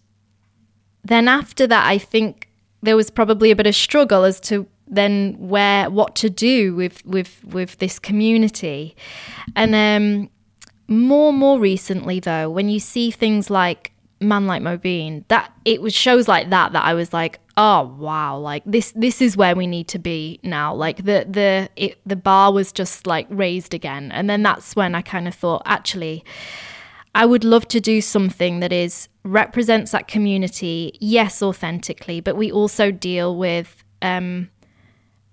then 1.05 1.29
after 1.29 1.67
that, 1.67 1.87
I 1.87 1.99
think 1.99 2.49
there 2.83 2.97
was 2.97 3.11
probably 3.11 3.51
a 3.51 3.57
bit 3.57 3.67
of 3.67 3.75
struggle 3.75 4.25
as 4.25 4.41
to 4.41 4.67
then 4.87 5.37
where 5.39 5.89
what 5.89 6.17
to 6.17 6.29
do 6.29 6.75
with 6.75 7.05
with 7.07 7.45
with 7.45 7.79
this 7.79 7.99
community, 7.99 8.97
and 9.55 9.75
um, 9.75 10.31
more 10.89 11.33
more 11.33 11.61
recently 11.61 12.19
though, 12.21 12.51
when 12.51 12.69
you 12.69 12.81
see 12.81 13.11
things 13.11 13.49
like 13.51 13.93
Man 14.21 14.47
Like 14.47 14.63
Mobeen, 14.63 15.25
that 15.29 15.53
it 15.65 15.81
was 15.81 15.95
shows 15.95 16.27
like 16.27 16.51
that 16.51 16.73
that 16.73 16.85
I 16.85 16.95
was 16.95 17.13
like, 17.13 17.39
oh 17.57 17.95
wow, 17.99 18.37
like 18.39 18.63
this 18.67 18.93
this 18.97 19.23
is 19.23 19.37
where 19.37 19.55
we 19.55 19.67
need 19.67 19.87
to 19.89 19.99
be 19.99 20.41
now. 20.43 20.75
Like 20.75 20.99
the 20.99 21.27
the 21.29 21.69
it, 21.77 22.01
the 22.05 22.17
bar 22.17 22.53
was 22.53 22.73
just 22.73 23.07
like 23.07 23.27
raised 23.31 23.73
again, 23.73 24.11
and 24.13 24.29
then 24.29 24.43
that's 24.43 24.75
when 24.75 24.95
I 24.95 25.03
kind 25.03 25.29
of 25.29 25.35
thought 25.35 25.63
actually. 25.67 26.25
I 27.15 27.27
would 27.27 27.45
love 27.45 27.67
to 27.69 27.81
do 27.81 28.01
something 28.01 28.61
that 28.61 28.73
is 28.73 29.09
represents 29.25 29.91
that 29.91 30.09
community, 30.09 30.97
yes, 31.01 31.43
authentically, 31.43 32.21
but 32.21 32.37
we 32.37 32.53
also 32.53 32.91
deal 32.91 33.37
with 33.37 33.83
um, 34.01 34.49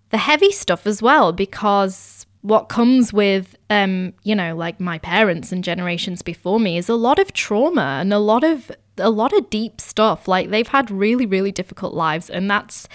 the 0.09 0.17
heavy 0.17 0.51
stuff 0.51 0.87
as 0.87 1.01
well, 1.01 1.31
because 1.31 2.25
what 2.41 2.69
comes 2.69 3.13
with, 3.13 3.55
um, 3.69 4.13
you 4.23 4.33
know, 4.33 4.55
like 4.55 4.79
my 4.79 4.97
parents 4.97 5.51
and 5.51 5.63
generations 5.63 6.21
before 6.21 6.59
me 6.59 6.77
is 6.77 6.89
a 6.89 6.95
lot 6.95 7.19
of 7.19 7.33
trauma 7.33 7.99
and 7.99 8.13
a 8.13 8.19
lot 8.19 8.43
of 8.43 8.71
a 8.97 9.09
lot 9.11 9.31
of 9.33 9.49
deep 9.49 9.79
stuff. 9.79 10.27
Like 10.27 10.49
they've 10.49 10.67
had 10.67 10.89
really, 10.89 11.25
really 11.25 11.51
difficult 11.51 11.93
lives, 11.93 12.29
and 12.29 12.49
that's 12.49 12.87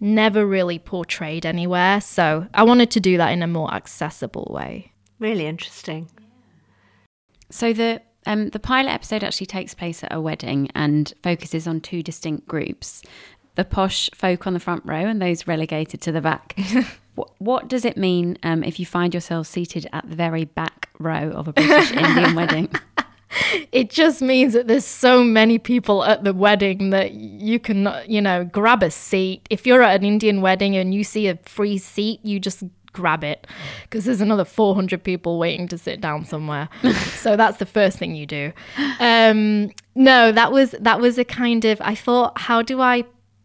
never 0.00 0.44
really 0.44 0.78
portrayed 0.78 1.46
anywhere. 1.46 2.00
So 2.00 2.48
I 2.52 2.64
wanted 2.64 2.90
to 2.92 3.00
do 3.00 3.16
that 3.16 3.30
in 3.30 3.42
a 3.42 3.46
more 3.46 3.72
accessible 3.72 4.48
way. 4.50 4.92
Really 5.20 5.46
interesting. 5.46 6.10
So 7.50 7.72
the 7.72 8.02
um, 8.26 8.50
the 8.50 8.58
pilot 8.58 8.90
episode 8.90 9.24
actually 9.24 9.46
takes 9.46 9.74
place 9.74 10.02
at 10.02 10.12
a 10.12 10.20
wedding 10.20 10.68
and 10.74 11.12
focuses 11.22 11.66
on 11.66 11.80
two 11.80 12.02
distinct 12.02 12.46
groups: 12.46 13.02
the 13.54 13.64
posh 13.64 14.10
folk 14.14 14.46
on 14.46 14.52
the 14.52 14.60
front 14.60 14.84
row 14.84 15.06
and 15.06 15.20
those 15.20 15.46
relegated 15.46 16.00
to 16.02 16.12
the 16.12 16.20
back. 16.20 16.58
what, 17.14 17.30
what 17.38 17.68
does 17.68 17.84
it 17.84 17.96
mean 17.96 18.38
um, 18.42 18.64
if 18.64 18.80
you 18.80 18.86
find 18.86 19.14
yourself 19.14 19.46
seated 19.46 19.86
at 19.92 20.08
the 20.08 20.16
very 20.16 20.44
back 20.44 20.90
row 20.98 21.30
of 21.30 21.48
a 21.48 21.52
British 21.52 21.92
Indian 21.96 22.34
wedding? 22.34 22.68
it 23.72 23.90
just 23.90 24.22
means 24.22 24.52
that 24.52 24.68
there's 24.68 24.84
so 24.84 25.22
many 25.24 25.58
people 25.58 26.04
at 26.04 26.24
the 26.24 26.32
wedding 26.32 26.90
that 26.90 27.12
you 27.12 27.58
can, 27.58 27.92
you 28.06 28.20
know, 28.20 28.44
grab 28.44 28.82
a 28.82 28.90
seat. 28.90 29.46
If 29.50 29.66
you're 29.66 29.82
at 29.82 30.00
an 30.00 30.06
Indian 30.06 30.40
wedding 30.40 30.76
and 30.76 30.94
you 30.94 31.04
see 31.04 31.28
a 31.28 31.36
free 31.36 31.78
seat, 31.78 32.20
you 32.22 32.38
just 32.38 32.64
grab 32.94 33.22
it 33.22 33.46
because 33.82 34.06
there's 34.06 34.22
another 34.22 34.46
400 34.46 35.04
people 35.04 35.38
waiting 35.38 35.68
to 35.68 35.76
sit 35.76 36.00
down 36.00 36.24
somewhere. 36.24 36.70
so 37.14 37.36
that's 37.36 37.58
the 37.58 37.66
first 37.66 37.98
thing 37.98 38.14
you 38.14 38.24
do. 38.24 38.52
Um, 38.98 39.70
no, 39.94 40.32
that 40.32 40.50
was 40.50 40.74
that 40.80 40.98
was 41.00 41.18
a 41.18 41.24
kind 41.24 41.66
of 41.66 41.78
I 41.82 41.94
thought, 41.94 42.38
how 42.40 42.62
do 42.62 42.80
I 42.80 43.04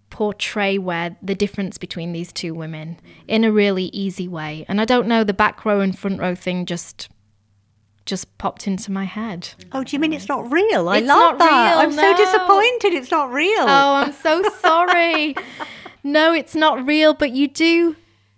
portray 0.09 0.77
where 0.77 1.15
the 1.21 1.35
difference 1.35 1.77
between 1.77 2.11
these 2.13 2.31
two 2.31 2.53
women 2.53 2.97
in 3.27 3.43
a 3.43 3.51
really 3.51 3.85
easy 3.85 4.27
way? 4.27 4.65
And 4.69 4.79
I 4.79 4.85
don't 4.85 5.07
know, 5.07 5.23
the 5.25 5.33
back 5.33 5.65
row 5.65 5.81
and 5.81 5.97
front 5.97 6.19
row 6.21 6.33
thing 6.35 6.65
just 6.65 7.09
just 8.05 8.37
popped 8.39 8.65
into 8.65 8.91
my 8.91 9.03
head. 9.03 9.49
Oh, 9.71 9.83
do 9.83 9.95
you 9.95 9.99
mean 9.99 10.13
it's 10.13 10.27
not 10.27 10.51
real? 10.51 10.89
I 10.89 10.97
It's 10.97 11.07
love 11.07 11.37
not 11.37 11.37
that. 11.39 11.69
real, 11.71 11.79
I'm 11.79 11.91
so 11.91 12.17
disappointed. 12.17 12.93
It's 12.97 13.11
not 13.11 13.31
real. 13.31 13.61
Oh, 13.61 13.93
I'm 13.93 14.11
so 14.13 14.41
sorry. 14.61 15.35
no, 16.03 16.33
it's 16.33 16.55
not 16.55 16.87
real, 16.87 17.13
but 17.13 17.31
you 17.31 17.47
do. 17.47 17.95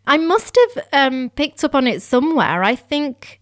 I 0.07 0.17
must 0.17 0.57
have 0.57 0.87
um, 0.93 1.29
picked 1.31 1.63
up 1.63 1.75
on 1.75 1.87
it 1.87 2.01
somewhere. 2.01 2.63
I 2.63 2.75
think 2.75 3.39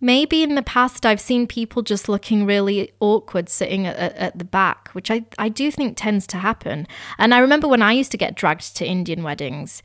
maybe 0.00 0.42
in 0.42 0.54
the 0.54 0.62
past 0.62 1.04
I've 1.04 1.20
seen 1.20 1.46
people 1.46 1.82
just 1.82 2.08
looking 2.08 2.46
really 2.46 2.92
awkward 3.00 3.48
sitting 3.48 3.86
at, 3.86 3.96
at, 3.96 4.38
the 4.38 4.44
back, 4.44 4.88
which 4.90 5.10
I, 5.10 5.24
I 5.38 5.48
do 5.48 5.70
think 5.70 5.96
tends 5.96 6.26
to 6.28 6.38
happen. 6.38 6.86
And 7.18 7.34
I 7.34 7.38
remember 7.38 7.66
when 7.68 7.82
I 7.82 7.92
used 7.92 8.12
to 8.12 8.18
get 8.18 8.34
dragged 8.34 8.76
to 8.76 8.86
Indian 8.86 9.22
weddings, 9.22 9.82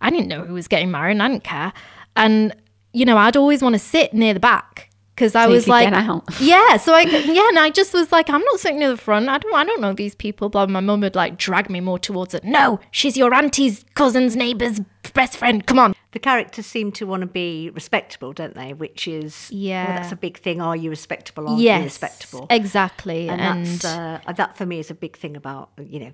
I 0.00 0.10
didn't 0.10 0.28
know 0.28 0.44
who 0.44 0.54
was 0.54 0.68
getting 0.68 0.90
married 0.90 1.12
and 1.12 1.22
I 1.22 1.28
didn't 1.28 1.44
care. 1.44 1.72
And, 2.16 2.54
you 2.92 3.04
know, 3.04 3.16
I'd 3.16 3.36
always 3.36 3.62
want 3.62 3.74
to 3.74 3.78
sit 3.78 4.14
near 4.14 4.34
the 4.34 4.40
back. 4.40 4.89
Because 5.20 5.34
I 5.34 5.44
So 5.44 5.50
was 5.50 5.68
like, 5.68 5.90
yeah, 6.40 6.78
so 6.78 6.94
I 6.94 7.02
yeah, 7.02 7.46
and 7.48 7.58
I 7.58 7.68
just 7.68 7.92
was 7.92 8.10
like, 8.10 8.30
I'm 8.30 8.40
not 8.40 8.58
sitting 8.58 8.78
near 8.78 8.88
the 8.88 8.96
front. 8.96 9.28
I 9.28 9.36
don't 9.36 9.54
I 9.54 9.64
don't 9.64 9.82
know 9.82 9.92
these 9.92 10.14
people. 10.14 10.48
Blah. 10.48 10.64
My 10.64 10.80
mum 10.80 11.02
would 11.02 11.14
like 11.14 11.36
drag 11.36 11.68
me 11.68 11.80
more 11.80 11.98
towards 11.98 12.32
it. 12.32 12.42
No, 12.42 12.80
she's 12.90 13.18
your 13.18 13.34
auntie's 13.34 13.84
cousin's 13.92 14.34
neighbour's 14.34 14.80
best 15.12 15.36
friend. 15.36 15.66
Come 15.66 15.78
on. 15.78 15.94
The 16.12 16.20
characters 16.20 16.64
seem 16.64 16.90
to 16.92 17.06
want 17.06 17.20
to 17.20 17.26
be 17.26 17.68
respectable, 17.74 18.32
don't 18.32 18.54
they? 18.54 18.72
Which 18.72 19.06
is, 19.06 19.50
Yeah. 19.52 19.88
well, 19.88 19.96
that's 20.00 20.12
a 20.12 20.16
big 20.16 20.38
thing. 20.38 20.62
Are 20.62 20.74
you 20.74 20.88
respectable? 20.88 21.48
Are 21.48 21.56
you 21.58 21.64
yes, 21.64 21.84
respectable? 21.84 22.46
exactly. 22.48 23.28
and, 23.28 23.40
And, 23.42 23.66
that's 23.66 23.84
uh, 23.84 24.32
that 24.34 24.56
for 24.56 24.64
me 24.64 24.78
is 24.78 24.90
a 24.90 24.94
big 24.94 25.18
thing 25.18 25.36
about 25.36 25.68
you 25.78 26.00
know 26.00 26.12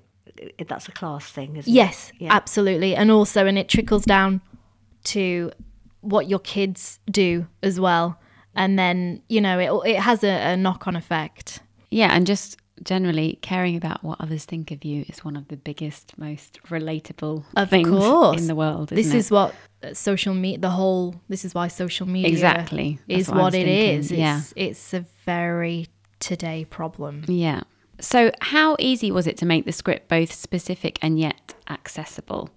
that's 0.67 0.89
a 0.89 0.93
class 0.93 1.31
thing, 1.31 1.55
isn't 1.55 1.73
yes, 1.73 2.11
it? 2.11 2.23
Yeah. 2.23 2.35
absolutely. 2.35 2.97
And 2.97 3.13
also, 3.13 3.47
and 3.47 3.57
it 3.57 3.69
trickles 3.69 4.05
down 4.05 4.41
to 5.05 5.53
what 6.01 6.29
your 6.29 6.41
kids 6.41 6.99
do 7.09 7.47
as 7.63 7.79
well. 7.79 8.19
And 8.57 8.79
then 8.79 9.23
you 9.29 9.41
know 9.41 9.59
it 9.85 9.91
it 9.97 9.99
has 10.01 10.25
a, 10.25 10.53
a 10.53 10.57
knock 10.57 10.87
on 10.89 10.97
effect. 10.97 11.61
Yeah, 11.91 12.11
and 12.13 12.27
just 12.27 12.57
generally 12.83 13.39
caring 13.41 13.75
about 13.77 14.03
what 14.05 14.21
others 14.21 14.45
think 14.45 14.71
of 14.71 14.85
you 14.85 15.05
is 15.09 15.25
one 15.25 15.35
of 15.37 15.49
the 15.49 15.57
biggest, 15.57 16.13
most 16.19 16.61
relatable 16.69 17.45
Of 17.57 17.71
things 17.71 17.89
course. 17.89 18.39
in 18.41 18.49
the 18.49 18.55
world. 18.55 18.91
This 18.91 19.07
isn't 19.07 19.19
is 19.19 19.31
it? 19.31 19.35
what 19.35 19.55
uh, 19.83 19.95
social 19.95 20.35
media, 20.35 20.59
the 20.59 20.71
whole, 20.71 21.15
this 21.31 21.45
is 21.47 21.55
why 21.55 21.69
social 21.69 22.07
media 22.07 22.29
Exactly. 22.31 22.99
That's 23.09 23.21
is 23.23 23.29
what 23.31 23.39
what 23.41 23.55
it 23.55 23.65
thinking. 23.65 23.99
is. 24.01 24.13
Yeah. 24.13 24.39
It's, 24.41 24.53
it's 24.57 24.95
a 24.95 25.07
very 25.25 25.87
today 26.21 26.67
problem. 26.69 27.25
Yeah. 27.29 27.63
So, 27.99 28.31
how 28.43 28.77
easy 28.79 29.11
was 29.11 29.27
it 29.27 29.39
to 29.39 29.47
make 29.47 29.65
the 29.65 29.73
script 29.73 30.09
both 30.09 30.31
specific 30.35 30.99
and 31.01 31.19
yet 31.19 31.55
accessible? 31.71 32.51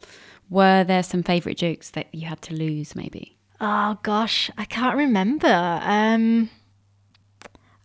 Were 0.50 0.84
there 0.84 1.03
some 1.03 1.24
favourite 1.24 1.58
jokes 1.58 1.91
that 1.91 2.13
you 2.13 2.27
had 2.27 2.41
to 2.41 2.53
lose, 2.53 2.94
maybe? 2.94 3.38
Oh 3.62 3.98
gosh, 4.04 4.50
I 4.58 4.63
can't 4.63 4.96
remember. 4.96 5.82
Um, 5.84 6.50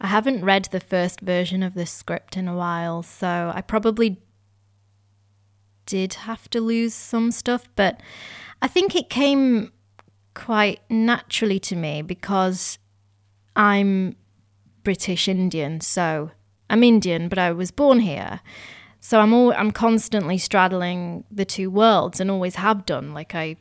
I 0.00 0.07
haven't 0.07 0.45
read 0.45 0.66
the 0.66 0.78
first 0.81 1.21
version 1.21 1.64
of 1.64 1.75
this 1.75 1.90
script 1.90 2.37
in 2.37 2.47
a 2.47 2.54
while, 2.54 3.02
so 3.02 3.50
I 3.52 3.61
probably 3.61 4.21
did 5.87 6.14
have 6.14 6.49
to 6.50 6.61
lose 6.61 6.95
some 6.95 7.33
stuff, 7.33 7.69
but 7.75 8.00
I 8.62 8.69
think 8.69 8.95
it 8.95 9.11
came 9.11 9.73
quite 10.35 10.81
naturally 10.88 11.59
to 11.61 11.76
me 11.76 12.02
because 12.02 12.78
I'm 13.57 14.16
British 14.85 15.26
Indian, 15.26 15.81
so 15.81 16.31
I'm 16.71 16.83
Indian, 16.83 17.28
but 17.28 17.38
I 17.38 17.50
was 17.52 17.71
born 17.71 18.00
here. 18.00 18.40
So 19.00 19.21
I'm 19.21 19.35
all 19.35 19.52
I'm 19.52 19.71
constantly 19.71 20.38
straddling 20.38 21.25
the 21.31 21.44
two 21.44 21.70
worlds 21.70 22.20
and 22.20 22.31
always 22.31 22.55
have 22.55 22.87
done. 22.87 23.12
Like 23.12 23.35
I 23.35 23.57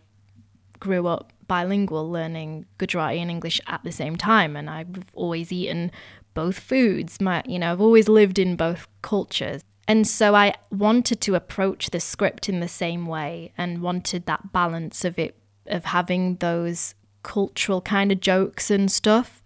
grew 0.79 1.07
up 1.07 1.32
bilingual, 1.53 2.09
learning 2.09 2.65
Gujarati 2.79 3.21
and 3.21 3.29
English 3.29 3.61
at 3.67 3.83
the 3.83 3.91
same 3.91 4.15
time, 4.15 4.55
and 4.55 4.67
I've 4.69 5.05
always 5.13 5.51
eaten 5.51 5.91
both 6.33 6.57
foods. 6.57 7.21
My, 7.21 7.43
you 7.45 7.59
know, 7.59 7.71
I've 7.71 7.81
always 7.87 8.09
lived 8.09 8.39
in 8.39 8.55
both 8.55 8.87
cultures, 9.03 9.61
and 9.87 10.07
so 10.07 10.33
I 10.33 10.55
wanted 10.71 11.21
to 11.21 11.35
approach 11.35 11.91
the 11.91 11.99
script 11.99 12.49
in 12.49 12.59
the 12.59 12.67
same 12.67 13.05
way, 13.05 13.53
and 13.55 13.83
wanted 13.83 14.25
that 14.25 14.51
balance 14.51 15.05
of 15.05 15.19
it 15.19 15.37
of 15.67 15.85
having 15.85 16.37
those 16.37 16.95
cultural 17.21 17.81
kind 17.81 18.11
of 18.11 18.19
jokes 18.19 18.71
and 18.71 18.91
stuff 18.91 19.42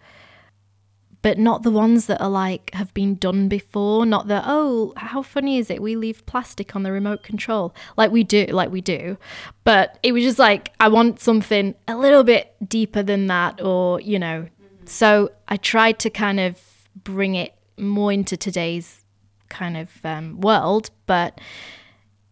but 1.27 1.37
not 1.37 1.63
the 1.63 1.71
ones 1.71 2.05
that 2.05 2.21
are 2.21 2.29
like 2.29 2.69
have 2.73 2.93
been 2.93 3.15
done 3.15 3.49
before 3.49 4.05
not 4.05 4.29
the 4.29 4.41
oh 4.45 4.93
how 4.95 5.21
funny 5.21 5.57
is 5.57 5.69
it 5.69 5.81
we 5.81 5.93
leave 5.93 6.25
plastic 6.25 6.73
on 6.73 6.83
the 6.83 6.91
remote 6.93 7.21
control? 7.21 7.75
Like 7.97 8.11
we 8.11 8.23
do 8.23 8.45
like 8.45 8.71
we 8.71 8.79
do. 8.79 9.17
But 9.65 9.99
it 10.03 10.13
was 10.13 10.23
just 10.23 10.39
like 10.39 10.71
i 10.79 10.87
want 10.87 11.19
something 11.19 11.75
a 11.85 11.97
little 11.97 12.23
bit 12.23 12.55
deeper 12.65 13.03
than 13.03 13.27
that 13.27 13.61
or 13.61 13.99
you 13.99 14.17
know. 14.17 14.47
So 14.85 15.31
i 15.49 15.57
tried 15.57 15.99
to 15.99 16.09
kind 16.09 16.39
of 16.39 16.61
bring 16.95 17.35
it 17.35 17.53
more 17.77 18.13
into 18.13 18.37
today's 18.37 19.03
kind 19.49 19.75
of 19.75 19.89
um, 20.05 20.39
world 20.39 20.91
but 21.07 21.41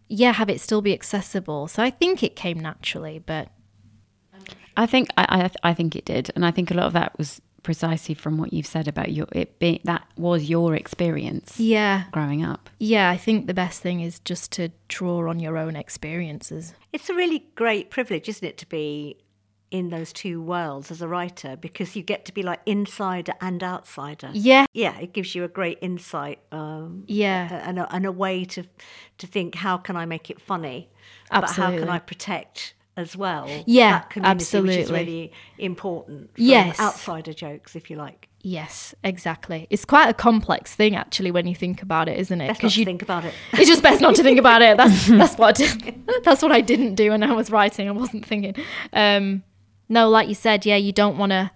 yeah 0.08 0.32
have 0.32 0.50
it 0.50 0.62
still 0.62 0.82
be 0.82 0.94
accessible. 0.94 1.68
So 1.68 1.84
i 1.84 1.90
think 1.90 2.24
it 2.24 2.38
came 2.38 2.62
naturally 2.62 3.20
but 3.20 3.50
I 4.78 4.86
think 4.86 5.10
I, 5.18 5.50
I 5.64 5.70
I 5.72 5.74
think 5.74 5.96
it 5.96 6.06
did, 6.06 6.32
and 6.36 6.46
I 6.46 6.52
think 6.52 6.70
a 6.70 6.74
lot 6.74 6.88
of 6.88 6.94
that 6.94 7.18
was 7.18 7.42
precisely 7.66 8.14
from 8.16 8.38
what 8.38 8.54
you've 8.54 8.68
said 8.76 8.88
about 8.88 9.12
your 9.12 9.28
it 9.32 9.58
being 9.60 9.80
that 9.84 10.04
was 10.16 10.50
your 10.56 10.76
experience 10.76 11.60
yeah 11.60 12.04
growing 12.12 12.42
up. 12.52 12.70
yeah 12.78 13.10
i 13.10 13.18
think 13.18 13.48
the 13.48 13.54
best 13.54 13.82
thing 13.82 14.00
is 14.02 14.20
just 14.20 14.52
to 14.52 14.70
draw 14.88 15.28
on 15.30 15.40
your 15.40 15.58
own 15.58 15.76
experiences 15.76 16.74
It's 16.94 17.10
a 17.10 17.16
really 17.16 17.40
great 17.56 17.90
privilege, 17.90 18.30
isn't 18.30 18.48
it, 18.48 18.58
to 18.60 18.68
be 18.68 19.18
in 19.72 19.90
those 19.90 20.14
two 20.14 20.38
worlds 20.42 20.92
as 20.92 21.02
a 21.02 21.08
writer 21.08 21.58
because 21.68 21.96
you 21.98 22.04
get 22.04 22.24
to 22.26 22.32
be 22.32 22.44
like 22.44 22.62
insider 22.66 23.34
and 23.42 23.62
outsider. 23.64 24.30
yeah 24.34 24.66
Yeah, 24.74 24.96
it 25.06 25.12
gives 25.12 25.34
you 25.36 25.44
a 25.44 25.48
great 25.60 25.80
insight 25.82 26.40
um, 26.52 27.04
Yeah. 27.08 27.68
and, 27.68 27.80
a, 27.80 27.86
and 27.96 28.06
a 28.06 28.12
way 28.12 28.46
to 28.46 28.62
to 29.22 29.26
think 29.28 29.56
how 29.56 29.76
can 29.78 29.96
I 29.98 30.06
make 30.06 30.30
it 30.34 30.40
funny, 30.40 30.80
but 31.32 31.50
how 31.60 31.72
can 31.80 31.90
I 31.90 32.00
protect 32.12 32.76
as 32.98 33.16
well? 33.16 33.48
Yeah, 33.66 33.92
that 33.92 34.10
community, 34.10 34.36
which 34.36 34.42
absolutely. 34.42 34.94
really 34.94 35.32
important. 35.58 36.32
Yes. 36.36 36.80
outsider 36.80 37.34
jokes, 37.34 37.76
if 37.76 37.90
you 37.90 37.98
like. 37.98 38.30
Yes, 38.42 38.94
exactly. 39.04 39.66
It's 39.72 39.86
quite 39.86 40.08
a 40.08 40.14
complex 40.14 40.76
thing, 40.76 40.96
actually, 40.96 41.32
when 41.32 41.48
you 41.48 41.56
think 41.56 41.82
about 41.82 42.08
it, 42.08 42.20
isn't 42.20 42.42
it? 42.42 42.48
Let's 42.62 42.78
you 42.78 42.86
think 42.86 43.02
about 43.02 43.26
it. 43.26 43.34
it's 43.54 43.68
just 43.68 43.82
best 43.82 44.02
not 44.02 44.14
to 44.16 44.24
think 44.24 44.38
about 44.38 44.62
it. 44.62 44.78
That's 44.78 45.08
that's 45.08 45.36
what 45.36 45.60
I 45.60 45.66
did. 45.66 46.08
that's 46.24 46.44
what 46.44 46.52
I 46.52 46.62
didn't 46.62 46.94
do 46.94 47.10
when 47.10 47.24
I 47.24 47.34
was 47.34 47.50
writing. 47.50 47.88
I 47.88 47.92
wasn't 47.92 48.26
thinking. 48.26 48.56
Um, 48.94 49.44
no, 49.90 50.10
like 50.10 50.28
you 50.28 50.36
said, 50.36 50.66
yeah, 50.66 50.76
you 50.76 50.92
don't 50.92 51.18
want 51.18 51.32
to 51.32 51.52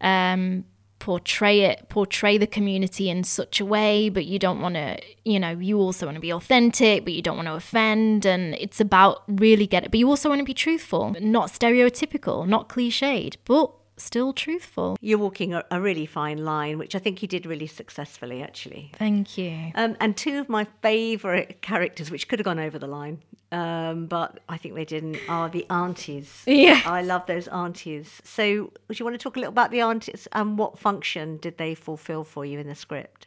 um, 0.00 0.64
portray 0.98 1.60
it, 1.60 1.88
portray 1.88 2.38
the 2.38 2.46
community 2.46 3.10
in 3.10 3.24
such 3.24 3.60
a 3.60 3.64
way, 3.64 4.08
but 4.08 4.24
you 4.24 4.38
don't 4.38 4.60
want 4.60 4.74
to, 4.74 4.98
you 5.24 5.38
know, 5.38 5.50
you 5.50 5.78
also 5.78 6.06
want 6.06 6.16
to 6.16 6.20
be 6.20 6.32
authentic, 6.32 7.04
but 7.04 7.12
you 7.12 7.22
don't 7.22 7.36
want 7.36 7.48
to 7.48 7.54
offend, 7.54 8.24
and 8.24 8.54
it's 8.54 8.80
about 8.80 9.22
really 9.28 9.66
get 9.66 9.84
it. 9.84 9.90
But 9.90 10.00
you 10.00 10.08
also 10.08 10.28
want 10.28 10.38
to 10.40 10.44
be 10.44 10.54
truthful, 10.54 11.14
not 11.20 11.50
stereotypical, 11.50 12.46
not 12.46 12.68
cliched, 12.68 13.36
but 13.44 13.70
still 13.96 14.32
truthful. 14.32 14.96
You're 15.00 15.18
walking 15.18 15.54
a, 15.54 15.64
a 15.70 15.80
really 15.80 16.06
fine 16.06 16.44
line, 16.44 16.78
which 16.78 16.94
I 16.94 16.98
think 16.98 17.22
you 17.22 17.28
did 17.28 17.46
really 17.46 17.66
successfully, 17.66 18.42
actually. 18.42 18.90
Thank 18.94 19.38
you. 19.38 19.72
Um, 19.74 19.96
and 20.00 20.16
two 20.16 20.38
of 20.38 20.48
my 20.48 20.66
favourite 20.82 21.62
characters, 21.62 22.10
which 22.10 22.28
could 22.28 22.38
have 22.38 22.44
gone 22.44 22.58
over 22.58 22.78
the 22.78 22.86
line, 22.86 23.22
um, 23.52 24.06
but 24.06 24.40
I 24.48 24.56
think 24.56 24.74
they 24.74 24.84
didn't, 24.84 25.18
are 25.28 25.48
the 25.48 25.66
aunties. 25.70 26.42
Yeah. 26.46 26.82
I 26.84 27.02
love 27.02 27.26
those 27.26 27.48
aunties. 27.48 28.20
So, 28.24 28.72
would 28.88 28.98
you 28.98 29.04
want 29.04 29.14
to 29.14 29.22
talk 29.22 29.36
a 29.36 29.40
little 29.40 29.52
about 29.52 29.70
the 29.70 29.80
aunties 29.80 30.26
and 30.32 30.58
what 30.58 30.78
function 30.78 31.36
did 31.38 31.58
they 31.58 31.74
fulfil 31.74 32.24
for 32.24 32.44
you 32.44 32.58
in 32.58 32.68
the 32.68 32.74
script? 32.74 33.26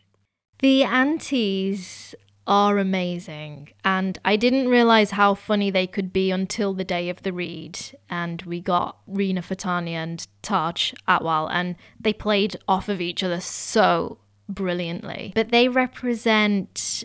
The 0.59 0.83
aunties 0.83 2.15
are 2.47 2.77
amazing, 2.77 3.69
and 3.83 4.17
I 4.23 4.37
didn't 4.37 4.69
realize 4.69 5.11
how 5.11 5.33
funny 5.33 5.69
they 5.69 5.85
could 5.85 6.13
be 6.13 6.31
until 6.31 6.73
the 6.73 6.85
day 6.85 7.09
of 7.09 7.21
the 7.23 7.33
read. 7.33 7.77
And 8.09 8.41
we 8.43 8.61
got 8.61 8.97
Rina 9.05 9.41
Fatania 9.41 9.95
and 9.95 10.25
Taj 10.41 10.93
Atwal, 11.07 11.49
and 11.51 11.75
they 11.99 12.13
played 12.13 12.55
off 12.67 12.87
of 12.87 13.01
each 13.01 13.21
other 13.21 13.41
so 13.41 14.19
brilliantly. 14.47 15.33
But 15.35 15.49
they 15.49 15.67
represent. 15.67 17.03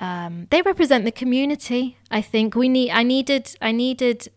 Um, 0.00 0.48
they 0.50 0.60
represent 0.60 1.04
the 1.04 1.12
community. 1.12 1.96
I 2.10 2.20
think 2.20 2.56
we 2.56 2.68
need. 2.68 2.90
I 2.90 3.04
needed. 3.04 3.54
I 3.62 3.70
needed 3.70 4.28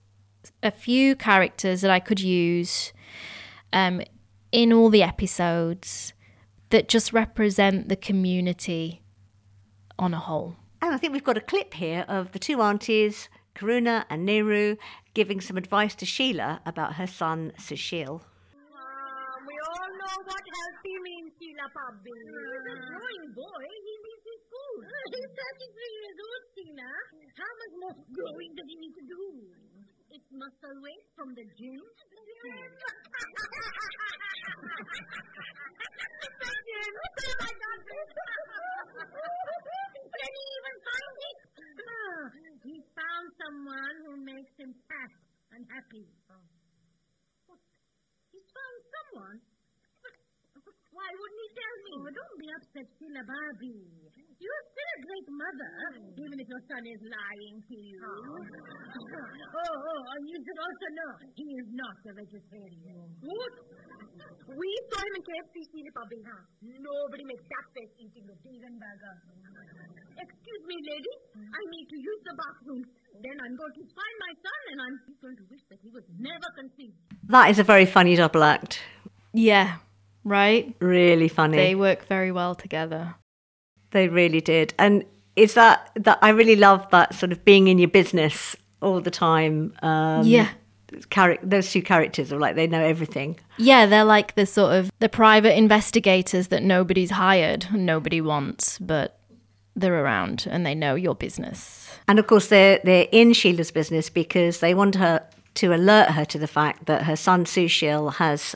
a 0.62 0.71
few 0.71 1.15
characters 1.15 1.82
that 1.82 1.91
I 1.91 2.00
could 2.00 2.19
use 2.19 2.93
um, 3.73 4.02
in 4.52 4.71
all 4.71 4.89
the 4.89 5.04
episodes 5.04 6.13
that 6.69 6.88
just 6.88 7.12
represent 7.12 7.89
the 7.89 7.95
community 7.95 9.02
on 9.99 10.13
a 10.13 10.19
whole. 10.19 10.55
And 10.81 10.93
I 10.93 10.97
think 10.97 11.13
we've 11.13 11.23
got 11.23 11.38
a 11.38 11.41
clip 11.41 11.73
here 11.73 12.05
of 12.07 12.31
the 12.31 12.39
two 12.39 12.62
aunties 12.62 13.29
Karuna 13.55 14.05
and 14.10 14.23
Nehru 14.23 14.77
giving 15.15 15.41
some 15.41 15.57
advice 15.57 15.95
to 15.95 16.05
Sheila 16.05 16.62
about 16.65 16.93
her 16.93 17.07
son 17.07 17.51
Sushil. 17.57 18.21
Ah, 18.21 19.33
we 19.49 19.55
all 19.57 19.89
know 19.97 20.15
what 20.29 20.43
healthy 20.45 20.95
means, 21.01 21.33
Sheila 21.41 21.65
Bhabhi. 21.73 22.13
He's 22.13 22.67
a 22.69 22.77
growing 22.86 23.25
boy. 23.33 23.63
He 23.65 23.93
needs 24.05 24.23
his 24.29 24.41
food. 24.45 24.86
He's 25.17 25.31
33 25.33 25.89
years 25.97 26.17
old, 26.21 26.43
Sheila. 26.53 26.91
How 27.33 27.51
much 27.57 27.73
more 27.81 27.95
growing 28.13 28.53
does 28.53 28.69
he 28.69 28.77
need 28.77 28.93
to 28.93 29.05
do? 29.10 29.21
It's 30.17 30.34
muscle 30.34 30.82
weight 30.82 31.06
from 31.13 31.30
the 31.38 31.45
gym. 31.45 31.77
gym. 31.77 31.77
Oh 31.77 31.93
my 37.38 37.53
God. 37.53 37.80
Can 40.17 40.32
he 40.34 40.45
even 40.58 40.75
find 40.82 41.13
it? 41.21 41.38
Ah, 41.86 42.34
he 42.65 42.82
found 42.97 43.30
someone 43.45 43.95
who 44.10 44.17
makes 44.25 44.58
him 44.58 44.73
fat 44.89 45.13
and 45.53 45.62
happy. 45.69 46.10
What? 47.45 47.62
He's 48.34 48.49
found 48.58 48.77
someone? 48.89 49.38
Why 50.97 51.10
wouldn't 51.13 51.41
he 51.45 51.49
tell 51.53 51.75
me? 51.86 51.93
Oh, 51.93 52.10
don't 52.10 52.38
be 52.41 52.49
upset, 52.57 52.88
Sheila 52.97 53.21
Bhabhi. 53.21 53.77
You're 54.38 54.63
still 54.69 54.89
a 54.97 54.99
great 55.05 55.27
mother, 55.29 55.71
hmm. 55.93 56.21
even 56.25 56.38
if 56.41 56.47
your 56.49 56.63
son 56.69 56.83
is 56.89 57.01
lying 57.05 57.57
to 57.69 57.75
you. 57.77 58.01
Oh, 58.01 58.38
oh, 59.62 60.01
and 60.13 60.21
you 60.25 60.38
should 60.41 60.60
also 60.62 60.88
know 60.97 61.12
he 61.38 61.47
is 61.57 61.69
not 61.73 61.97
a 62.01 62.13
vegetarian. 62.17 63.10
Hmm. 63.21 63.29
What? 63.29 63.53
We 64.49 64.69
saw 64.89 64.99
him 65.05 65.13
in 65.17 65.23
KFC, 65.25 65.55
Sheila 65.69 65.91
Bhabhi. 66.01 66.19
Huh? 66.25 66.41
Nobody 66.65 67.23
makes 67.29 67.45
that 67.45 67.65
face 67.77 67.93
eating 68.01 68.25
a 68.29 68.36
vegan 68.41 68.75
burger. 68.81 69.15
Excuse 70.17 70.63
me, 70.65 70.77
lady. 70.81 71.13
Hmm. 71.38 71.45
I 71.45 71.62
need 71.77 71.88
to 71.93 71.97
use 72.01 72.21
the 72.25 72.36
bathroom. 72.41 72.81
Then 73.21 73.38
I'm 73.38 73.53
going 73.53 73.73
to 73.73 73.86
find 73.93 74.15
my 74.21 74.33
son, 74.41 74.62
and 74.73 74.77
I'm 74.81 74.95
going 75.21 75.38
to 75.38 75.45
wish 75.49 75.62
that 75.69 75.77
he 75.81 75.93
was 75.93 76.05
never 76.17 76.49
conceived. 76.57 76.97
That 77.29 77.53
is 77.53 77.62
a 77.62 77.65
very 77.65 77.86
funny 77.86 78.17
double 78.17 78.41
act. 78.41 78.81
Yeah, 79.33 79.81
right? 80.28 80.76
Really 80.80 81.28
funny. 81.28 81.58
They 81.58 81.76
work 81.76 82.06
very 82.08 82.32
well 82.32 82.56
together. 82.56 83.16
They 83.92 84.08
really 84.08 84.42
did. 84.42 84.74
And 84.78 85.06
is 85.36 85.54
that 85.54 85.92
that 85.96 86.20
I 86.22 86.30
really 86.30 86.56
love 86.56 86.90
that 86.92 87.13
sort 87.16 87.32
of 87.32 87.44
being 87.46 87.68
in 87.68 87.78
your 87.80 87.90
business 87.90 88.56
all 88.82 89.02
the 89.02 89.12
time. 89.12 89.74
Um, 89.82 90.26
Yeah. 90.26 90.50
Char- 91.10 91.38
those 91.44 91.70
two 91.72 91.82
characters 91.82 92.32
are 92.32 92.40
like 92.40 92.56
they 92.56 92.66
know 92.68 92.82
everything. 92.82 93.38
Yeah, 93.58 93.86
they're 93.88 94.06
like 94.06 94.36
the 94.36 94.46
sort 94.46 94.74
of 94.74 94.90
the 95.00 95.10
private 95.10 95.58
investigators 95.58 96.48
that 96.48 96.63
nobody's 96.63 97.12
hired, 97.12 97.68
nobody 97.74 98.22
wants, 98.22 98.80
but 98.80 99.20
they're 99.76 100.02
around 100.02 100.48
and 100.50 100.66
they 100.66 100.74
know 100.74 100.96
your 100.96 101.13
business. 101.13 101.92
And 102.08 102.20
of 102.20 102.28
course, 102.28 102.48
they're 102.48 102.80
they're 102.86 103.08
in 103.12 103.34
Sheila's 103.34 103.70
business 103.72 104.10
because 104.10 104.60
they 104.62 104.74
want 104.74 104.96
her 104.96 105.22
to 105.56 105.74
alert 105.74 106.12
her 106.12 106.24
to 106.26 106.40
the 106.40 106.48
fact 106.48 106.86
that 106.86 107.04
her 107.04 107.16
son 107.18 107.44
Sushil 107.46 108.13
has 108.13 108.56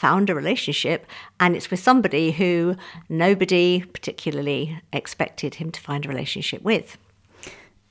found 0.00 0.30
a 0.30 0.34
relationship, 0.34 1.06
and 1.38 1.54
it's 1.54 1.70
with 1.70 1.80
somebody 1.80 2.30
who 2.30 2.74
nobody 3.08 3.84
particularly 3.92 4.80
expected 4.92 5.56
him 5.56 5.70
to 5.70 5.80
find 5.80 6.06
a 6.06 6.08
relationship 6.08 6.62
with. 6.62 6.96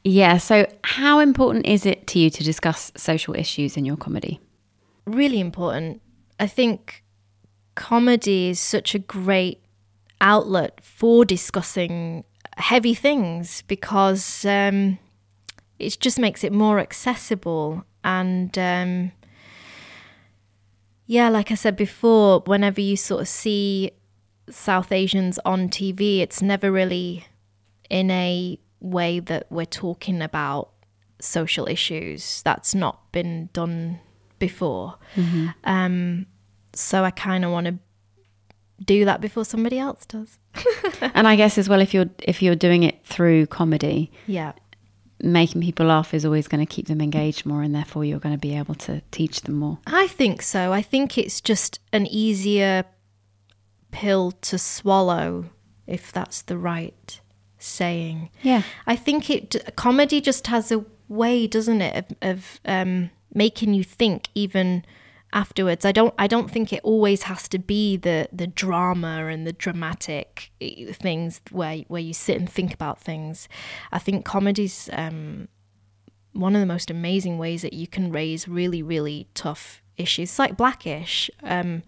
Yeah, 0.04 0.38
so 0.38 0.66
how 0.84 1.20
important 1.20 1.68
is 1.68 1.86
it 1.86 2.08
to 2.08 2.20
you 2.20 2.30
to 2.32 2.44
discuss 2.44 2.92
social 2.96 3.36
issues 3.36 3.78
in 3.78 3.86
your 3.86 3.98
comedy? 3.98 4.40
Really 5.06 5.40
important. 5.40 6.02
I 6.40 6.48
think 6.48 7.04
comedy 7.76 8.50
is 8.50 8.60
such 8.60 8.96
a 8.96 9.00
great 9.00 9.62
outlet 10.20 10.84
for 10.84 11.26
discussing 11.26 12.24
heavy 12.58 12.96
things 12.96 13.62
because 13.68 14.46
um, 14.46 14.98
it 15.78 15.98
just 16.00 16.18
makes 16.18 16.44
it 16.44 16.52
more 16.52 16.80
accessible 16.80 17.84
and 18.04 18.58
um, 18.58 19.12
yeah 21.10 21.28
like 21.28 21.50
i 21.52 21.56
said 21.56 21.76
before 21.76 22.42
whenever 22.46 22.80
you 22.80 22.96
sort 22.96 23.22
of 23.22 23.28
see 23.28 23.92
south 24.50 24.92
asians 24.92 25.40
on 25.44 25.68
tv 25.68 26.20
it's 26.20 26.42
never 26.42 26.72
really 26.72 27.26
in 27.90 28.10
a 28.12 28.58
way 28.80 29.20
that 29.20 29.46
we're 29.50 29.66
talking 29.66 30.22
about 30.22 30.70
social 31.20 31.68
issues. 31.68 32.42
That's 32.44 32.74
not 32.74 33.12
been 33.12 33.50
done 33.54 34.00
before. 34.40 34.96
Um, 35.64 36.26
so 36.74 37.04
i 37.04 37.12
kind 37.12 37.44
of 37.44 37.52
want 37.52 37.66
to 37.66 37.76
do 38.86 39.04
that 39.04 39.20
before 39.20 39.44
somebody 39.44 39.78
else 39.78 40.06
does. 40.06 40.38
And 41.02 41.28
I 41.28 41.36
guess 41.36 41.58
as 41.58 41.68
well 41.68 41.82
if 41.82 41.94
you're 41.94 42.10
if 42.24 42.42
you're 42.42 42.56
doing 42.56 42.84
it 42.84 43.04
through 43.06 43.48
comedy, 43.48 44.12
yeah 44.28 44.54
making 45.22 45.62
people 45.62 45.88
laugh 45.88 46.14
is 46.14 46.26
always 46.26 46.48
going 46.48 46.66
to 46.66 46.72
keep 46.72 46.88
them 46.88 47.02
engaged 47.02 47.46
more 47.46 47.62
and 47.62 47.76
therefore 47.76 48.06
you're 48.06 48.20
going 48.20 48.36
to 48.36 48.40
be 48.40 48.56
able 48.56 48.76
to 48.76 49.02
teach 49.12 49.42
them 49.42 49.56
more. 49.56 49.80
I 49.86 50.08
think 50.08 50.42
so. 50.42 50.72
I 50.72 50.82
think 50.82 51.18
it's 51.18 51.42
just 51.42 51.80
an 51.92 52.08
easier 52.08 52.86
pill 53.92 54.32
to 54.32 54.58
swallow, 54.58 55.46
if 55.88 56.12
that's 56.12 56.42
the 56.42 56.58
right 56.58 57.20
saying. 57.58 58.30
Yeah. 58.42 58.64
I 58.88 58.96
think 58.96 59.30
it 59.30 59.76
comedy 59.76 60.22
just 60.22 60.48
has 60.48 60.72
a 60.72 60.86
way, 61.08 61.48
doesn't 61.48 61.82
it, 61.82 61.96
of, 61.96 62.18
of 62.22 62.60
um, 62.66 63.10
making 63.34 63.74
you 63.74 63.84
think 63.84 64.30
even 64.36 64.86
afterwards. 65.34 65.86
I 65.86 65.92
don't. 65.92 66.14
I 66.18 66.28
don't 66.28 66.50
think 66.50 66.74
it 66.74 66.82
always 66.84 67.24
has 67.24 67.48
to 67.50 67.60
be 67.60 67.98
the 67.98 68.28
the 68.32 68.48
drama 68.48 69.28
and 69.28 69.46
the 69.46 69.54
dramatic 69.54 70.52
eh, 70.62 70.92
things 70.92 71.42
where 71.52 71.80
where 71.88 72.02
you 72.02 72.14
sit 72.14 72.38
and 72.38 72.50
think 72.50 72.74
about 72.74 73.00
things. 73.00 73.48
I 73.92 74.00
think 74.00 74.26
comedy's 74.26 74.90
um, 74.94 75.48
one 76.34 76.56
of 76.56 76.60
the 76.60 76.66
most 76.66 76.90
amazing 76.90 77.38
ways 77.38 77.62
that 77.62 77.74
you 77.74 77.88
can 77.88 78.12
raise 78.12 78.48
really 78.48 78.82
really 78.82 79.28
tough 79.34 79.84
issues. 79.98 80.30
It's 80.30 80.40
like 80.40 80.58
Black-ish. 80.58 81.30
Um, 81.44 81.84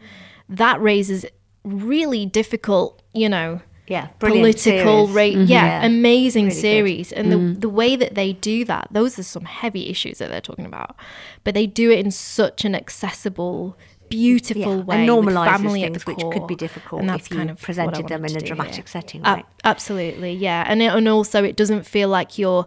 that 0.50 0.82
raises 0.82 1.26
really 1.64 2.26
difficult, 2.26 3.02
you 3.14 3.30
know, 3.30 3.62
Yeah, 3.92 4.08
brilliant 4.20 4.44
political 4.58 5.08
series. 5.08 5.16
rate. 5.16 5.38
Yeah, 5.38 5.66
Yeah, 5.82 5.86
amazing 5.86 6.46
really 6.46 6.56
good. 6.56 6.62
series. 6.62 7.12
And 7.12 7.32
the 7.32 7.60
the 7.60 7.70
way 7.70 7.96
that 7.96 8.16
they 8.16 8.34
do 8.34 8.66
that, 8.66 8.88
those 8.92 9.20
are 9.20 9.24
some 9.24 9.46
heavy 9.46 9.90
issues 9.90 10.18
that 10.20 10.30
they're 10.32 10.42
talking 10.52 10.66
about. 10.66 10.96
But 11.44 11.54
they 11.54 11.68
do 11.68 11.92
it 11.92 12.00
in 12.06 12.12
such 12.12 12.64
an 12.66 12.74
accessible, 12.74 13.78
beautiful 14.10 14.78
Yeah, 14.78 14.84
way. 14.84 15.08
and 15.08 15.26
with 15.26 15.36
normalises 15.36 15.52
family 15.52 15.84
at 15.84 15.92
things 15.92 16.04
the 16.06 16.14
which 16.14 16.24
could 16.34 16.48
be 16.48 16.56
difficult 16.56 17.02
and 17.02 17.10
that's 17.10 17.26
if 17.28 17.32
you 17.32 17.38
kind 17.38 17.50
of 17.50 17.62
presented 17.62 18.08
them 18.08 18.26
in 18.26 18.36
a 18.36 18.42
dramatic 18.42 18.76
here. 18.76 18.88
setting, 18.88 19.22
Ab- 19.24 19.36
right? 19.38 19.46
absolutely, 19.64 20.34
yeah. 20.34 20.64
And 20.68 20.82
it, 20.82 20.94
and 20.94 21.08
also 21.08 21.44
it 21.44 21.56
doesn't 21.56 21.86
feel 21.86 22.10
like 22.10 22.38
you're 22.38 22.66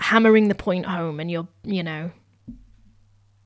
hammering 0.00 0.48
the 0.48 0.54
point 0.54 0.86
home 0.86 1.20
and 1.20 1.30
you're 1.30 1.48
you 1.64 1.82
know 1.82 2.10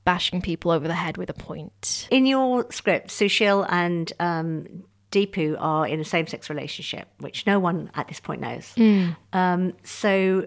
bashing 0.05 0.41
people 0.41 0.71
over 0.71 0.87
the 0.87 0.95
head 0.95 1.17
with 1.17 1.29
a 1.31 1.35
point. 1.35 2.09
In 2.11 2.27
your 2.27 2.71
script, 2.71 3.09
Sushil 3.09 3.67
and 3.69 4.13
um, 4.21 4.85
Deepu 5.17 5.57
are 5.59 5.87
in 5.87 5.99
a 6.01 6.05
same-sex 6.05 6.51
relationship, 6.51 7.09
which 7.21 7.47
no 7.47 7.59
one 7.59 7.91
at 7.95 8.09
this 8.09 8.21
point 8.21 8.41
knows. 8.43 8.75
Um, 9.33 9.73
so, 9.83 10.47